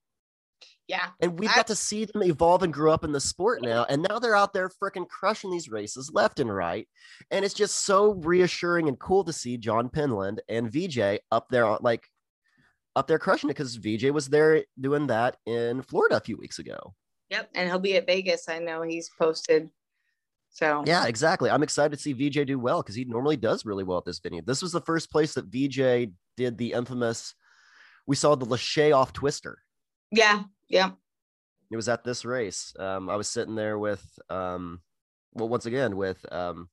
Yeah. 0.89 1.09
And 1.20 1.39
we've 1.39 1.51
I- 1.51 1.55
got 1.55 1.66
to 1.68 1.77
see 1.77 2.05
them 2.05 2.23
evolve 2.23 2.62
and 2.62 2.73
grow 2.73 2.93
up 2.93 3.05
in 3.05 3.12
the 3.12 3.20
sport 3.20 3.62
now. 3.62 3.85
And 3.89 4.07
now 4.09 4.18
they're 4.18 4.37
out 4.37 4.53
there 4.53 4.68
freaking 4.68 5.09
crushing 5.09 5.51
these 5.51 5.68
races 5.68 6.11
left 6.12 6.41
and 6.41 6.55
right. 6.55 6.89
And 7.31 7.45
it's 7.45 7.55
just 7.55 7.85
so 7.85 8.12
reassuring 8.14 8.89
and 8.89 8.99
cool 8.99 9.25
to 9.25 9.33
see 9.33 9.57
John 9.57 9.89
Penland 9.89 10.39
and 10.49 10.70
VJ 10.70 11.20
up 11.31 11.49
there, 11.51 11.66
like 11.81 12.07
up 12.95 13.07
there 13.07 13.18
crushing 13.18 13.49
it 13.51 13.57
because 13.57 13.77
VJ 13.77 14.11
was 14.11 14.29
there 14.29 14.64
doing 14.81 15.07
that 15.07 15.37
in 15.47 15.83
Florida 15.83 16.16
a 16.16 16.20
few 16.20 16.37
weeks 16.37 16.59
ago. 16.59 16.95
Yep. 17.31 17.51
And 17.55 17.68
he'll 17.68 17.79
be 17.79 17.97
at 17.97 18.07
Vegas. 18.07 18.49
I 18.49 18.59
know 18.59 18.83
he's 18.83 19.11
posted. 19.18 19.70
So 20.53 20.84
Yeah, 20.86 21.07
exactly. 21.07 21.50
I'm 21.50 21.62
excited 21.62 21.96
to 21.96 22.03
see 22.03 22.12
VJ 22.12 22.46
do 22.46 22.59
well 22.59 22.82
because 22.82 22.94
he 22.94 23.05
normally 23.05 23.36
does 23.36 23.64
really 23.64 23.84
well 23.84 23.98
at 23.98 24.05
this 24.05 24.18
venue. 24.18 24.42
This 24.42 24.62
was 24.62 24.72
the 24.72 24.82
first 24.82 25.11
place 25.11 25.34
that 25.34 25.46
VJ 25.46 26.12
did 26.36 26.59
the 26.59 26.72
infamous, 26.72 27.34
we 28.07 28.16
saw 28.16 28.34
the 28.34 28.46
Lachey 28.46 28.94
off 28.94 29.12
twister. 29.12 29.59
yeah. 30.11 30.44
Yeah. 30.68 30.92
it 31.70 31.76
was 31.76 31.88
at 31.88 32.05
this 32.05 32.24
race. 32.24 32.74
Um, 32.78 33.11
I 33.11 33.16
was 33.16 33.28
sitting 33.28 33.55
there 33.55 33.78
with, 33.78 34.05
um, 34.30 34.80
well, 35.34 35.48
once 35.48 35.66
again 35.66 35.96
with, 35.96 36.24
um, 36.32 36.68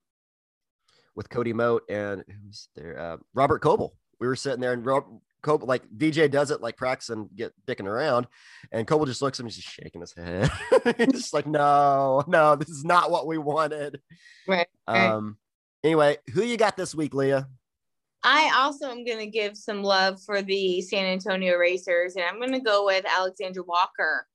with 1.16 1.30
Cody 1.30 1.52
Moat 1.54 1.84
and 1.90 2.24
who's 2.28 2.70
there? 2.76 2.98
Uh, 2.98 3.18
Robert 3.34 3.60
Coble. 3.60 3.96
We 4.20 4.28
were 4.28 4.36
sitting 4.38 4.62
there 4.62 4.74
and 4.74 4.86
Rob, 4.86 5.06
Coble, 5.42 5.68
like 5.68 5.84
DJ 5.90 6.30
does 6.30 6.52
it, 6.52 6.62
like 6.62 6.78
practicing, 6.78 7.30
get 7.36 7.54
dicking 7.68 7.88
around, 7.88 8.28
and 8.72 8.88
Coble 8.88 9.06
just 9.06 9.22
looks 9.22 9.40
at 9.40 9.46
me, 9.46 9.52
just 9.52 9.68
shaking 9.68 10.02
his 10.02 10.14
head. 10.14 10.50
He's 10.98 11.08
just 11.08 11.34
like, 11.34 11.48
no, 11.48 12.24
no, 12.28 12.56
this 12.56 12.70
is 12.70 12.84
not 12.84 13.12
what 13.12 13.28
we 13.28 13.38
wanted. 13.38 14.02
Right. 14.48 14.68
right. 14.88 15.10
Um. 15.10 15.38
Anyway, 15.84 16.18
who 16.34 16.44
you 16.44 16.58
got 16.58 16.76
this 16.76 16.94
week, 16.94 17.14
Leah? 17.14 17.48
I 18.24 18.52
also 18.58 18.90
am 18.90 19.06
going 19.06 19.20
to 19.20 19.28
give 19.28 19.56
some 19.56 19.82
love 19.82 20.22
for 20.22 20.42
the 20.42 20.82
San 20.82 21.06
Antonio 21.06 21.56
Racers, 21.56 22.16
and 22.16 22.26
I'm 22.26 22.38
going 22.38 22.52
to 22.52 22.60
go 22.60 22.86
with 22.86 23.06
Alexandra 23.06 23.64
Walker. 23.64 24.28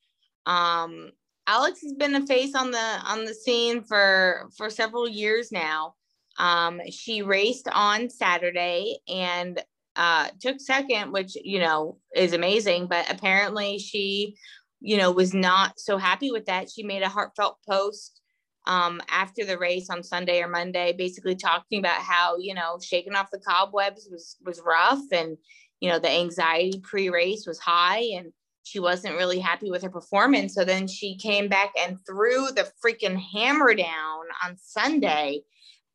Um, 0.46 1.10
Alex 1.46 1.82
has 1.82 1.92
been 1.92 2.14
a 2.14 2.26
face 2.26 2.54
on 2.54 2.70
the 2.70 2.78
on 3.04 3.24
the 3.24 3.34
scene 3.34 3.82
for 3.82 4.48
for 4.56 4.70
several 4.70 5.08
years 5.08 5.52
now. 5.52 5.94
Um, 6.38 6.80
she 6.90 7.22
raced 7.22 7.68
on 7.70 8.08
Saturday 8.08 8.98
and 9.08 9.62
uh, 9.96 10.28
took 10.40 10.60
second, 10.60 11.12
which 11.12 11.36
you 11.42 11.58
know 11.58 11.98
is 12.14 12.32
amazing. 12.32 12.86
But 12.86 13.10
apparently, 13.10 13.78
she 13.78 14.36
you 14.80 14.96
know 14.96 15.10
was 15.10 15.34
not 15.34 15.78
so 15.78 15.98
happy 15.98 16.30
with 16.30 16.46
that. 16.46 16.70
She 16.70 16.82
made 16.82 17.02
a 17.02 17.08
heartfelt 17.08 17.58
post 17.68 18.20
um, 18.66 19.00
after 19.08 19.44
the 19.44 19.58
race 19.58 19.90
on 19.90 20.02
Sunday 20.02 20.42
or 20.42 20.48
Monday, 20.48 20.94
basically 20.96 21.36
talking 21.36 21.78
about 21.78 22.00
how 22.00 22.36
you 22.38 22.54
know 22.54 22.78
shaking 22.82 23.14
off 23.14 23.30
the 23.30 23.40
cobwebs 23.40 24.08
was 24.10 24.36
was 24.44 24.62
rough, 24.64 25.02
and 25.12 25.36
you 25.80 25.88
know 25.90 25.98
the 25.98 26.10
anxiety 26.10 26.80
pre-race 26.82 27.46
was 27.46 27.58
high, 27.58 28.10
and 28.16 28.32
she 28.64 28.80
wasn't 28.80 29.16
really 29.16 29.38
happy 29.38 29.70
with 29.70 29.82
her 29.82 29.90
performance. 29.90 30.54
So 30.54 30.64
then 30.64 30.88
she 30.88 31.16
came 31.16 31.48
back 31.48 31.72
and 31.78 31.98
threw 32.06 32.50
the 32.50 32.70
freaking 32.84 33.20
hammer 33.32 33.74
down 33.74 34.24
on 34.42 34.56
Sunday. 34.56 35.42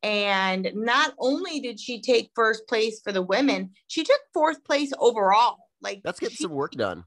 And 0.02 0.70
not 0.74 1.14
only 1.18 1.60
did 1.60 1.78
she 1.78 2.00
take 2.00 2.30
first 2.34 2.66
place 2.66 3.00
for 3.02 3.12
the 3.12 3.22
women, 3.22 3.70
she 3.86 4.02
took 4.02 4.20
fourth 4.32 4.64
place 4.64 4.92
overall. 4.98 5.58
Like 5.82 6.00
Let's 6.04 6.20
get 6.20 6.32
she 6.32 6.42
some 6.44 6.52
work 6.52 6.72
done. 6.72 7.04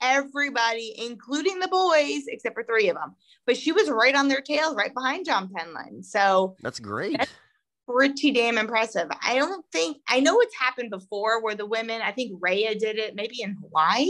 everybody, 0.00 0.94
including 0.98 1.58
the 1.60 1.68
boys, 1.68 2.22
except 2.28 2.54
for 2.54 2.64
three 2.64 2.88
of 2.88 2.96
them. 2.96 3.14
But 3.46 3.56
she 3.56 3.72
was 3.72 3.90
right 3.90 4.14
on 4.14 4.28
their 4.28 4.40
tails, 4.40 4.74
right 4.74 4.94
behind 4.94 5.26
John 5.26 5.48
Penland. 5.48 6.04
So 6.04 6.56
That's 6.62 6.80
great. 6.80 7.12
That's- 7.18 7.34
pretty 7.88 8.30
damn 8.30 8.56
impressive. 8.56 9.08
I 9.20 9.34
don't 9.34 9.64
think 9.72 9.96
I 10.08 10.20
know 10.20 10.38
it's 10.40 10.54
happened 10.54 10.90
before 10.90 11.42
where 11.42 11.56
the 11.56 11.66
women, 11.66 12.00
I 12.02 12.12
think 12.12 12.38
Rhea 12.40 12.76
did 12.78 12.98
it 12.98 13.16
maybe 13.16 13.42
in 13.42 13.56
Hawaii. 13.60 14.06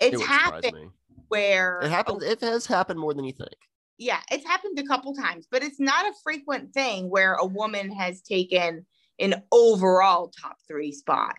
It's 0.00 0.18
surprise 0.20 0.64
happened 0.64 0.90
where 1.28 1.78
It 1.80 1.90
happens. 1.90 2.24
Oh. 2.24 2.26
It 2.26 2.40
has 2.40 2.66
happened 2.66 2.98
more 2.98 3.14
than 3.14 3.24
you 3.24 3.32
think. 3.32 3.54
Yeah, 3.98 4.20
it's 4.30 4.46
happened 4.46 4.78
a 4.78 4.84
couple 4.84 5.14
times, 5.14 5.46
but 5.50 5.62
it's 5.62 5.80
not 5.80 6.06
a 6.06 6.12
frequent 6.22 6.72
thing 6.72 7.10
where 7.10 7.34
a 7.34 7.44
woman 7.44 7.90
has 7.90 8.22
taken 8.22 8.86
an 9.18 9.42
overall 9.52 10.32
top 10.40 10.56
three 10.66 10.92
spot. 10.92 11.36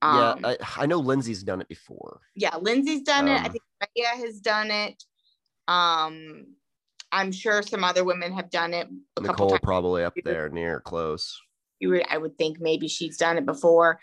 Um, 0.00 0.38
yeah, 0.42 0.54
I, 0.76 0.82
I 0.84 0.86
know 0.86 0.98
Lindsay's 0.98 1.42
done 1.42 1.60
it 1.60 1.68
before. 1.68 2.20
yeah, 2.36 2.56
Lindsay's 2.56 3.02
done 3.02 3.26
it. 3.28 3.40
I 3.40 3.46
Um, 3.46 3.50
think 3.52 3.62
Rhea 3.96 4.24
has 4.26 4.38
done 4.40 4.70
it. 4.70 5.02
Um, 5.66 6.46
I'm 7.10 7.32
sure 7.32 7.62
some 7.62 7.82
other 7.84 8.04
women 8.04 8.32
have 8.32 8.50
done 8.50 8.74
it 8.74 8.86
a 9.16 9.20
couple 9.22 9.46
Nicole 9.46 9.50
times. 9.50 9.60
probably 9.62 10.04
up 10.04 10.14
there 10.24 10.48
near 10.50 10.80
close. 10.80 11.40
You 11.80 11.90
would, 11.90 12.04
I 12.08 12.18
would 12.18 12.36
think 12.38 12.60
maybe 12.60 12.86
she's 12.88 13.16
done 13.16 13.38
it 13.38 13.46
before, 13.46 13.98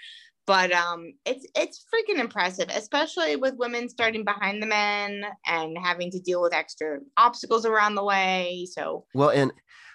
but 0.47 0.71
um, 0.71 1.13
it's 1.25 1.45
it's 1.55 1.85
freaking 1.93 2.19
impressive, 2.19 2.69
especially 2.69 3.35
with 3.35 3.55
women 3.57 3.89
starting 3.89 4.23
behind 4.23 4.61
the 4.61 4.67
men 4.67 5.25
and 5.45 5.77
having 5.77 6.11
to 6.11 6.19
deal 6.19 6.41
with 6.41 6.53
extra 6.53 6.99
obstacles 7.17 7.65
around 7.65 7.95
the 7.95 8.03
way. 8.03 8.67
So 8.71 9.05
Well, 9.13 9.29
and 9.29 9.51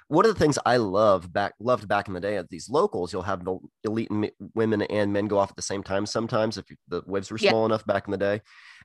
one 0.08 0.24
of 0.26 0.34
the 0.34 0.38
things 0.40 0.58
I 0.66 0.76
love 0.78 1.32
back 1.32 1.54
loved 1.60 1.86
back 1.86 2.08
in 2.08 2.14
the 2.14 2.20
day 2.20 2.36
at 2.36 2.48
these 2.50 2.68
locals, 2.68 3.12
you'll 3.12 3.22
have 3.22 3.44
the 3.44 3.58
elite 3.84 4.08
m- 4.10 4.30
women 4.54 4.82
and 4.82 5.12
men 5.12 5.28
go 5.28 5.38
off 5.38 5.50
at 5.50 5.56
the 5.56 5.62
same 5.62 5.84
time. 5.84 6.04
Sometimes 6.04 6.58
if 6.58 6.64
the 6.88 7.02
waves 7.06 7.30
were 7.30 7.38
Yeah. 7.40 7.50
small 7.50 7.64
enough 7.64 7.86
back 7.86 8.06
in 8.08 8.10
the 8.10 8.18
day, 8.18 8.40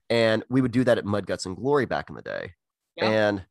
and 0.09 0.43
we 0.49 0.61
would 0.61 0.71
do 0.71 0.83
that 0.83 0.99
at 0.99 1.05
Mud 1.05 1.25
Guts 1.25 1.47
and 1.47 1.55
Glory 1.57 1.85
back 1.85 2.09
in 2.09 2.15
the 2.15 2.21
day. 2.21 2.53
Yeah. 2.95 3.09
And 3.09 3.45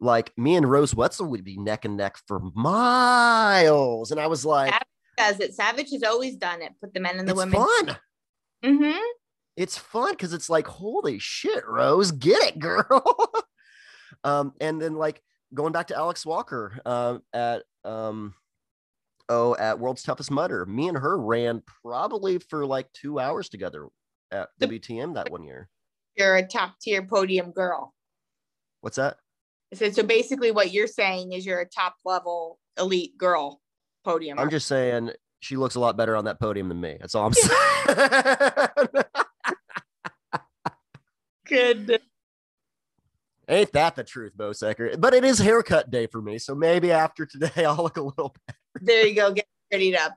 like 0.00 0.32
me 0.38 0.56
and 0.56 0.68
Rose 0.68 0.94
Wetzel 0.94 1.26
would 1.28 1.44
be 1.44 1.58
neck 1.58 1.84
and 1.84 1.98
neck 1.98 2.16
for 2.26 2.40
miles, 2.54 4.10
and 4.10 4.18
I 4.18 4.26
was 4.26 4.46
like, 4.46 4.74
does 5.16 5.40
it? 5.40 5.54
Savage 5.54 5.90
has 5.92 6.02
always 6.02 6.36
done 6.36 6.62
it. 6.62 6.72
Put 6.80 6.94
the 6.94 7.00
men 7.00 7.18
and 7.18 7.26
the 7.28 7.32
"It's 7.32 7.38
women. 7.38 7.54
fun." 7.66 7.96
Mm-hmm. 8.64 9.00
it's 9.56 9.76
fun 9.76 10.12
because 10.12 10.32
it's 10.32 10.48
like 10.48 10.66
holy 10.68 11.18
shit 11.18 11.66
rose 11.66 12.12
get 12.12 12.40
it 12.44 12.58
girl 12.60 13.32
um 14.24 14.52
and 14.60 14.80
then 14.80 14.94
like 14.94 15.20
going 15.52 15.72
back 15.72 15.88
to 15.88 15.96
alex 15.96 16.24
walker 16.24 16.78
um 16.86 17.22
at 17.32 17.64
um 17.84 18.34
oh 19.28 19.56
at 19.56 19.80
world's 19.80 20.04
toughest 20.04 20.30
mudder 20.30 20.64
me 20.66 20.86
and 20.86 20.96
her 20.96 21.18
ran 21.18 21.60
probably 21.82 22.38
for 22.38 22.64
like 22.64 22.86
two 22.92 23.18
hours 23.18 23.48
together 23.48 23.88
at 24.30 24.48
The- 24.58 24.68
wtm 24.68 25.14
that 25.14 25.30
one 25.32 25.42
year 25.42 25.68
You're 26.16 26.36
a 26.36 26.46
top 26.46 26.74
tier 26.80 27.02
podium 27.04 27.50
girl. 27.50 27.94
what's 28.80 28.96
that 28.96 29.16
So, 29.74 29.90
so 29.90 30.02
basically, 30.04 30.50
what 30.52 30.70
you're 30.72 30.86
saying 30.86 31.32
is 31.32 31.44
you're 31.46 31.60
a 31.60 31.68
top 31.68 31.94
level 32.04 32.60
elite 32.78 33.16
girl 33.18 33.61
podium. 34.04 34.38
i'm 34.38 34.50
just 34.50 34.66
saying 34.66 35.10
she 35.40 35.56
looks 35.56 35.74
a 35.74 35.80
lot 35.80 35.96
better 35.96 36.16
on 36.16 36.24
that 36.24 36.38
podium 36.40 36.68
than 36.68 36.80
me 36.80 36.96
that's 37.00 37.14
all 37.14 37.26
i'm 37.26 37.32
saying 37.32 37.50
good. 41.46 42.00
ain't 43.48 43.72
that 43.72 43.96
the 43.96 44.04
truth 44.04 44.32
Bosecker? 44.36 45.00
but 45.00 45.14
it 45.14 45.24
is 45.24 45.38
haircut 45.38 45.90
day 45.90 46.06
for 46.06 46.22
me 46.22 46.38
so 46.38 46.54
maybe 46.54 46.90
after 46.92 47.26
today 47.26 47.64
i'll 47.64 47.76
look 47.82 47.96
a 47.96 48.02
little 48.02 48.34
better. 48.46 48.58
There 48.80 49.06
you 49.06 49.14
go. 49.14 49.32
Get 49.32 49.46
ready 49.72 49.96
up. 49.96 50.14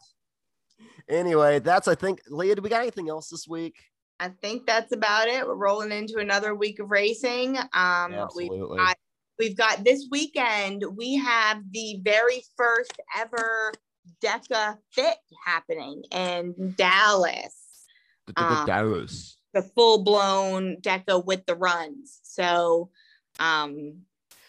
anyway 1.10 1.60
that's 1.60 1.88
i 1.88 1.96
think 1.96 2.22
leah 2.30 2.56
do 2.56 2.62
we 2.62 2.70
got 2.70 2.82
anything 2.82 3.10
else 3.10 3.30
this 3.30 3.48
week 3.48 3.76
I 4.18 4.30
think 4.30 4.66
that's 4.66 4.94
about 4.94 5.28
it. 5.28 5.46
We're 5.46 5.56
rolling 5.56 5.92
into 5.92 6.20
another 6.20 6.56
week 6.56 6.80
of 6.80 6.90
racing. 6.90 7.58
Um, 7.74 8.12
we've 8.12 8.20
Absolutely. 8.22 8.78
got, 8.78 8.96
we've 9.38 9.58
got 9.58 9.84
this 9.84 10.08
weekend. 10.10 10.84
We 10.96 11.16
have 11.16 11.62
the 11.72 12.00
very 12.04 12.44
first 12.58 12.94
ever 13.18 13.74
DEKA 14.22 14.78
Fit 14.92 15.18
happening 15.46 16.04
in 16.12 16.74
Dallas. 16.78 17.86
um, 18.36 18.66
Dallas. 18.66 19.38
The 19.54 19.62
full 19.62 20.04
blown 20.04 20.78
DEKA 20.82 21.26
with 21.26 21.46
the 21.46 21.56
runs. 21.56 22.20
So, 22.24 22.90
um, 23.40 24.02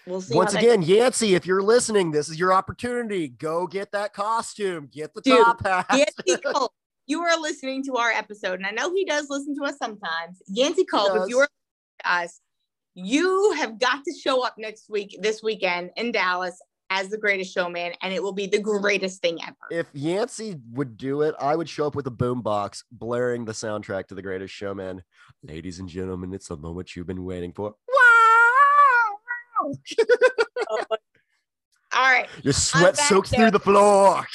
we'll 0.07 0.21
see. 0.21 0.35
Once 0.35 0.55
again, 0.55 0.83
Yancy, 0.83 1.35
if 1.35 1.47
you're 1.47 1.63
listening, 1.63 2.11
this 2.11 2.29
is 2.29 2.39
your 2.39 2.53
opportunity. 2.53 3.29
Go 3.29 3.67
get 3.67 3.93
that 3.93 4.13
costume. 4.13 4.89
Get 4.93 5.15
the 5.15 5.21
Dude, 5.21 5.45
top 5.45 5.65
hat. 5.65 5.87
Yancy 5.93 6.41
Culp, 6.45 6.73
you 7.07 7.21
are 7.21 7.41
listening 7.41 7.85
to 7.85 7.97
our 7.97 8.11
episode, 8.11 8.55
and 8.55 8.67
I 8.67 8.71
know 8.71 8.93
he 8.93 9.05
does 9.05 9.27
listen 9.31 9.57
to 9.57 9.65
us 9.65 9.79
sometimes. 9.79 10.43
Yancy 10.49 10.85
Culp, 10.85 11.23
if 11.23 11.29
you 11.29 11.39
are 11.39 11.49
listening 11.49 12.01
to 12.05 12.13
us, 12.13 12.41
You 12.99 13.53
have 13.59 13.79
got 13.79 14.03
to 14.05 14.15
show 14.19 14.43
up 14.43 14.55
next 14.57 14.89
week, 14.89 15.19
this 15.21 15.43
weekend 15.43 15.91
in 15.97 16.13
Dallas 16.13 16.59
as 16.89 17.11
the 17.11 17.19
greatest 17.19 17.53
showman, 17.53 17.93
and 18.01 18.15
it 18.15 18.23
will 18.23 18.33
be 18.33 18.47
the 18.47 18.59
greatest 18.59 19.21
thing 19.21 19.39
ever. 19.43 19.55
If 19.71 19.87
Yancy 19.93 20.57
would 20.73 20.97
do 20.97 21.21
it, 21.21 21.35
I 21.39 21.57
would 21.57 21.69
show 21.69 21.87
up 21.87 21.95
with 21.95 22.07
a 22.07 22.11
boombox 22.11 22.85
blaring 22.91 23.45
the 23.45 23.53
soundtrack 23.53 24.07
to 24.07 24.15
The 24.15 24.23
Greatest 24.23 24.55
Showman. 24.55 25.03
Ladies 25.43 25.79
and 25.79 25.91
gentlemen, 25.91 26.33
it's 26.33 26.49
the 26.49 26.57
moment 26.57 26.97
you've 26.97 27.07
been 27.07 27.27
waiting 27.27 27.53
for. 27.53 27.75
Wow! 27.87 29.69
All 31.95 32.03
right. 32.03 32.29
Your 32.43 32.55
sweat 32.55 32.97
soaks 32.97 33.31
note- 33.31 33.39
through 33.39 33.51
the 33.51 33.61
floor. 33.61 34.27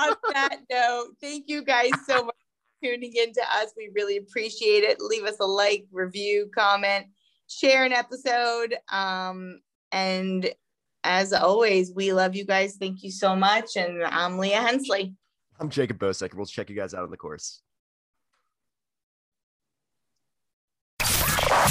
On 0.00 0.14
that 0.32 0.60
note, 0.72 1.08
thank 1.20 1.44
you 1.48 1.62
guys 1.62 1.90
so 2.06 2.24
much 2.24 2.34
for 2.80 2.88
tuning 2.88 3.12
in 3.14 3.34
to 3.34 3.42
us. 3.52 3.74
We 3.76 3.90
really 3.94 4.16
appreciate 4.16 4.84
it. 4.84 5.02
Leave 5.02 5.24
us 5.24 5.36
a 5.40 5.46
like, 5.46 5.84
review, 5.92 6.50
comment, 6.54 7.08
share 7.48 7.84
an 7.84 7.92
episode. 7.92 8.76
Um, 8.90 9.60
and 9.92 10.48
as 11.02 11.32
always, 11.32 11.92
we 11.92 12.12
love 12.12 12.34
you 12.34 12.44
guys. 12.44 12.76
Thank 12.76 13.02
you 13.02 13.10
so 13.10 13.36
much. 13.36 13.76
And 13.76 14.02
I'm 14.04 14.38
Leah 14.38 14.60
Hensley. 14.60 15.14
I'm 15.60 15.68
Jacob 15.68 15.98
Bosek. 15.98 16.34
We'll 16.34 16.46
check 16.46 16.70
you 16.70 16.76
guys 16.76 16.94
out 16.94 17.04
on 17.04 17.10
the 17.10 17.16
course. 17.16 17.60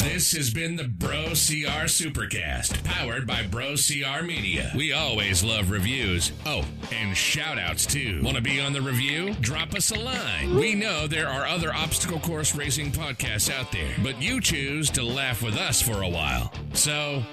This 0.01 0.31
has 0.33 0.49
been 0.49 0.75
the 0.75 0.85
Bro 0.85 1.29
CR 1.29 1.85
Supercast, 1.85 2.83
powered 2.83 3.27
by 3.27 3.43
Bro 3.43 3.75
CR 3.75 4.23
Media. 4.23 4.71
We 4.75 4.91
always 4.91 5.43
love 5.43 5.69
reviews. 5.69 6.31
Oh, 6.45 6.65
and 6.91 7.15
shout 7.15 7.59
outs 7.59 7.85
too. 7.85 8.21
Want 8.23 8.35
to 8.35 8.41
be 8.41 8.59
on 8.59 8.73
the 8.73 8.81
review? 8.81 9.33
Drop 9.41 9.73
us 9.75 9.91
a 9.91 9.99
line. 9.99 10.55
We 10.55 10.73
know 10.73 11.07
there 11.07 11.27
are 11.27 11.45
other 11.45 11.73
obstacle 11.73 12.19
course 12.19 12.55
racing 12.55 12.91
podcasts 12.91 13.51
out 13.53 13.71
there, 13.71 13.93
but 14.01 14.21
you 14.21 14.41
choose 14.41 14.89
to 14.91 15.03
laugh 15.03 15.41
with 15.41 15.55
us 15.55 15.81
for 15.81 16.01
a 16.01 16.09
while. 16.09 16.51
So, 16.73 17.23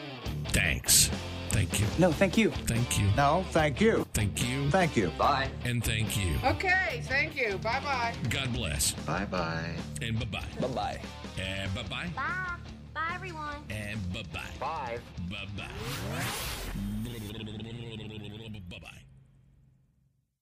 thanks. 0.48 1.10
Thank 1.48 1.80
you. 1.80 1.86
No, 1.98 2.12
thank 2.12 2.36
you. 2.36 2.50
Thank 2.50 2.98
you. 3.00 3.08
No, 3.16 3.44
thank 3.50 3.80
you. 3.80 4.06
Thank 4.12 4.46
you. 4.46 4.70
Thank 4.70 4.96
you. 4.96 5.10
Bye. 5.18 5.48
And 5.64 5.82
thank 5.82 6.16
you. 6.16 6.36
Okay, 6.44 7.02
thank 7.04 7.36
you. 7.36 7.58
Bye 7.58 7.80
bye. 7.80 8.14
God 8.28 8.52
bless. 8.52 8.92
Bye 8.92 9.24
bye. 9.24 9.74
And 10.00 10.18
bye 10.18 10.26
bye. 10.26 10.44
Bye 10.60 10.68
bye. 10.68 11.00
And 11.38 11.74
bye 11.74 11.82
bye. 11.82 12.08
Bye. 12.14 12.56
Bye, 12.94 13.14
everyone. 13.14 13.56
And 13.70 14.12
bye 14.12 14.22
bye. 14.32 14.40
Bye. 14.58 14.98
Bye 15.28 15.46
bye. 15.56 16.62